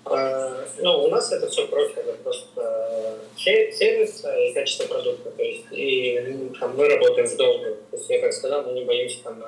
А, 0.04 0.64
ну, 0.78 1.04
у 1.04 1.08
нас 1.08 1.30
это 1.32 1.48
все 1.48 1.66
просто, 1.68 2.00
это 2.00 2.12
просто 2.22 2.48
э, 2.56 3.16
сервис 3.36 4.24
и 4.24 4.54
качество 4.54 4.86
продукта. 4.86 5.30
То 5.30 5.42
есть, 5.42 5.66
и 5.70 6.50
там, 6.58 6.76
мы 6.76 6.88
работаем 6.88 7.28
в 7.28 7.36
долгу. 7.36 7.76
То 7.90 7.96
есть, 7.96 8.10
я 8.10 8.20
как 8.20 8.32
сказал, 8.32 8.64
мы 8.64 8.72
не 8.72 8.84
боимся 8.84 9.18
там 9.24 9.42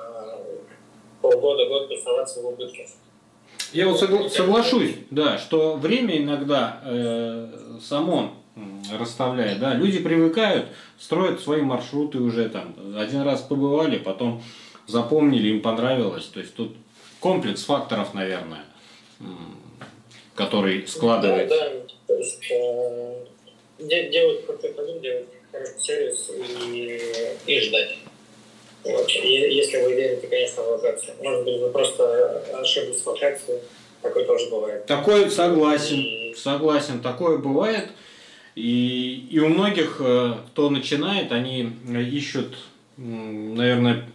полгода-год 1.21 1.89
тусоваться 1.89 2.41
в 2.41 2.47
убытке. 2.47 2.87
Я 3.71 3.87
вот 3.87 4.01
согла- 4.01 4.29
соглашусь, 4.29 4.95
да, 5.09 5.39
что 5.39 5.75
время 5.75 6.17
иногда 6.17 6.81
э, 6.85 7.47
само 7.81 8.33
расставляет, 8.99 9.59
да, 9.59 9.73
люди 9.73 9.97
привыкают, 9.99 10.67
строят 10.99 11.39
свои 11.39 11.61
маршруты 11.61 12.19
уже 12.19 12.49
там, 12.49 12.75
один 12.95 13.21
раз 13.21 13.41
побывали, 13.41 13.97
потом 13.97 14.43
запомнили, 14.85 15.49
им 15.49 15.61
понравилось, 15.61 16.25
то 16.25 16.39
есть 16.39 16.53
тут 16.53 16.75
комплекс 17.19 17.63
факторов, 17.63 18.13
наверное, 18.13 18.63
который 20.35 20.87
складывается. 20.87 21.55
Да, 21.55 21.69
да, 21.69 21.81
то 22.07 22.15
есть 22.15 22.39
э, 22.51 23.25
делать 23.79 24.45
крутой 24.45 24.71
продукт, 24.71 25.01
делать 25.01 25.27
хороший 25.51 25.79
сервис 25.79 26.31
и, 26.73 27.01
и 27.45 27.59
ждать. 27.61 27.97
Вот. 28.83 29.09
И, 29.09 29.27
если 29.27 29.81
вы 29.81 29.93
верите, 29.93 30.27
конечно, 30.27 30.63
в 30.63 30.67
локацию. 30.69 31.15
Может 31.21 31.45
быть, 31.45 31.59
вы 31.59 31.69
просто 31.69 32.43
ошиблись 32.59 33.01
в 33.01 33.07
локации, 33.07 33.61
такое 34.01 34.25
тоже 34.25 34.49
бывает. 34.49 34.85
Такое 34.85 35.29
согласен, 35.29 35.99
и... 35.99 36.33
согласен, 36.35 37.01
такое 37.01 37.37
бывает. 37.37 37.89
И, 38.55 39.27
и 39.31 39.39
у 39.39 39.47
многих, 39.47 39.97
э, 39.99 40.33
кто 40.47 40.69
начинает, 40.69 41.31
они 41.31 41.71
ищут, 42.11 42.55
наверное, 42.97 44.05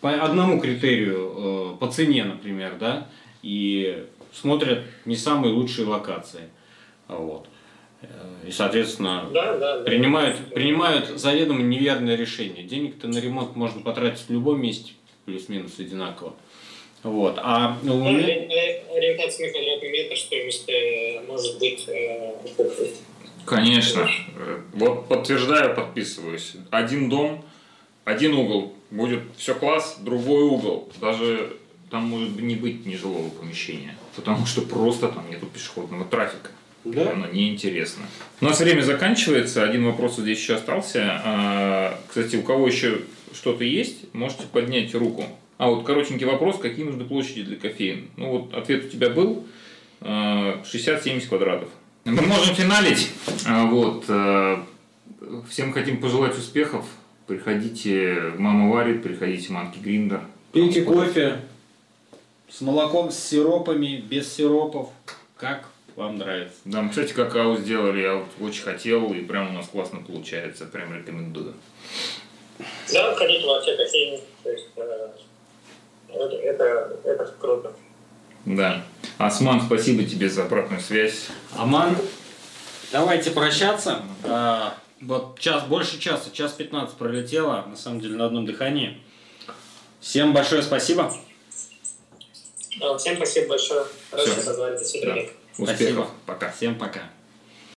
по 0.00 0.12
одному 0.12 0.60
критерию, 0.60 1.74
э, 1.74 1.76
по 1.80 1.90
цене, 1.90 2.24
например, 2.24 2.76
да, 2.78 3.08
и 3.42 4.04
смотрят 4.40 4.84
не 5.04 5.16
самые 5.16 5.54
лучшие 5.54 5.86
локации. 5.86 6.48
Вот. 7.08 7.46
Э, 8.02 8.06
и, 8.46 8.50
соответственно, 8.50 9.28
да, 9.32 9.56
да, 9.56 9.82
принимают, 9.82 10.36
да. 10.36 10.54
принимают 10.54 11.08
заведомо 11.08 11.62
неверное 11.62 12.16
решение. 12.16 12.64
Денег-то 12.64 13.08
на 13.08 13.18
ремонт 13.18 13.56
можно 13.56 13.80
потратить 13.80 14.26
в 14.28 14.30
любом 14.30 14.60
месте, 14.60 14.92
плюс-минус 15.24 15.78
одинаково. 15.78 16.34
Вот. 17.02 17.38
А 17.38 17.78
ну, 17.82 18.04
ориентация 18.04 19.46
на 19.46 19.52
квадратный 19.52 19.90
метр 19.90 20.16
стоимость 20.16 20.68
может 21.28 21.58
быть 21.58 21.88
э, 21.88 22.34
Конечно. 23.44 24.08
Вот 24.72 25.06
подтверждаю, 25.08 25.74
подписываюсь. 25.74 26.54
Один 26.70 27.08
дом, 27.08 27.44
один 28.04 28.34
угол. 28.34 28.72
Будет 28.90 29.20
все 29.36 29.54
класс, 29.54 29.98
другой 30.00 30.44
угол. 30.44 30.88
Даже 31.00 31.56
там 31.90 32.02
может 32.04 32.40
не 32.40 32.56
быть 32.56 32.84
нежилого 32.86 33.30
помещения. 33.30 33.96
Потому 34.16 34.46
что 34.46 34.62
просто 34.62 35.08
там 35.08 35.28
нету 35.30 35.46
пешеходного 35.46 36.04
трафика. 36.04 36.50
Да? 36.84 37.12
Оно 37.12 37.26
неинтересно. 37.26 38.04
У 38.40 38.44
нас 38.44 38.60
время 38.60 38.80
заканчивается. 38.80 39.62
Один 39.62 39.84
вопрос 39.84 40.16
здесь 40.16 40.38
еще 40.38 40.54
остался. 40.54 41.20
А, 41.24 42.00
кстати, 42.08 42.36
у 42.36 42.42
кого 42.42 42.66
еще 42.66 43.00
что-то 43.32 43.64
есть, 43.64 44.12
можете 44.14 44.44
поднять 44.44 44.94
руку. 44.94 45.26
А 45.58 45.68
вот 45.68 45.84
коротенький 45.84 46.26
вопрос, 46.26 46.58
какие 46.58 46.84
нужны 46.84 47.04
площади 47.04 47.42
для 47.42 47.56
кофеин? 47.56 48.08
Ну 48.16 48.30
вот 48.30 48.54
ответ 48.54 48.84
у 48.84 48.88
тебя 48.88 49.10
был 49.10 49.46
60-70 50.00 51.24
а, 51.24 51.28
квадратов. 51.28 51.68
Мы 52.04 52.22
можем 52.22 52.54
финалить. 52.54 53.10
А, 53.46 53.66
вот. 53.66 54.04
Всем 55.48 55.72
хотим 55.72 56.00
пожелать 56.00 56.38
успехов. 56.38 56.84
Приходите, 57.26 58.32
мама 58.38 58.70
варит, 58.70 59.02
приходите, 59.02 59.52
манки 59.52 59.78
Гриндер. 59.80 60.20
Пейте 60.52 60.82
кофе 60.82 61.40
с 62.48 62.60
молоком, 62.60 63.10
с 63.10 63.18
сиропами, 63.18 63.96
без 63.96 64.32
сиропов. 64.32 64.90
Как 65.36 65.68
вам 65.96 66.18
нравится. 66.18 66.56
Да, 66.64 66.82
мы, 66.82 66.90
кстати, 66.90 67.12
какао 67.12 67.56
сделали, 67.56 68.02
я 68.02 68.14
вот 68.16 68.28
очень 68.40 68.62
хотел, 68.62 69.12
и 69.12 69.22
прям 69.22 69.50
у 69.50 69.52
нас 69.52 69.66
классно 69.66 70.00
получается, 70.00 70.66
прям 70.66 70.94
рекомендую. 70.94 71.54
Да, 72.92 73.14
ходить 73.14 73.44
вообще 73.44 73.76
кофейни, 73.76 74.20
то 74.42 74.50
есть 74.50 74.66
э, 74.76 75.08
это, 76.08 76.36
это, 76.36 77.00
это 77.04 77.34
круто. 77.40 77.72
Да. 78.44 78.84
Осман, 79.18 79.60
спасибо 79.60 80.04
тебе 80.04 80.28
за 80.28 80.44
обратную 80.44 80.80
связь. 80.80 81.28
Аман, 81.56 81.96
давайте 82.92 83.32
прощаться. 83.32 84.02
А, 84.22 84.78
вот 85.00 85.38
час, 85.40 85.64
больше 85.64 85.98
часа, 85.98 86.30
час 86.30 86.52
15 86.52 86.96
пролетело, 86.96 87.64
на 87.66 87.76
самом 87.76 88.00
деле 88.00 88.16
на 88.16 88.26
одном 88.26 88.46
дыхании. 88.46 89.00
Всем 90.00 90.32
большое 90.32 90.62
спасибо. 90.62 91.12
Всем 92.98 93.16
спасибо 93.16 93.48
большое. 93.48 93.86
Хорошо 94.10 94.34
позвали. 94.44 94.76
До 94.76 94.84
свидания. 94.84 95.30
Да. 95.58 95.62
Успехов. 95.62 95.76
Спасибо. 95.78 96.10
Пока. 96.26 96.50
Всем 96.52 96.78
пока. 96.78 97.10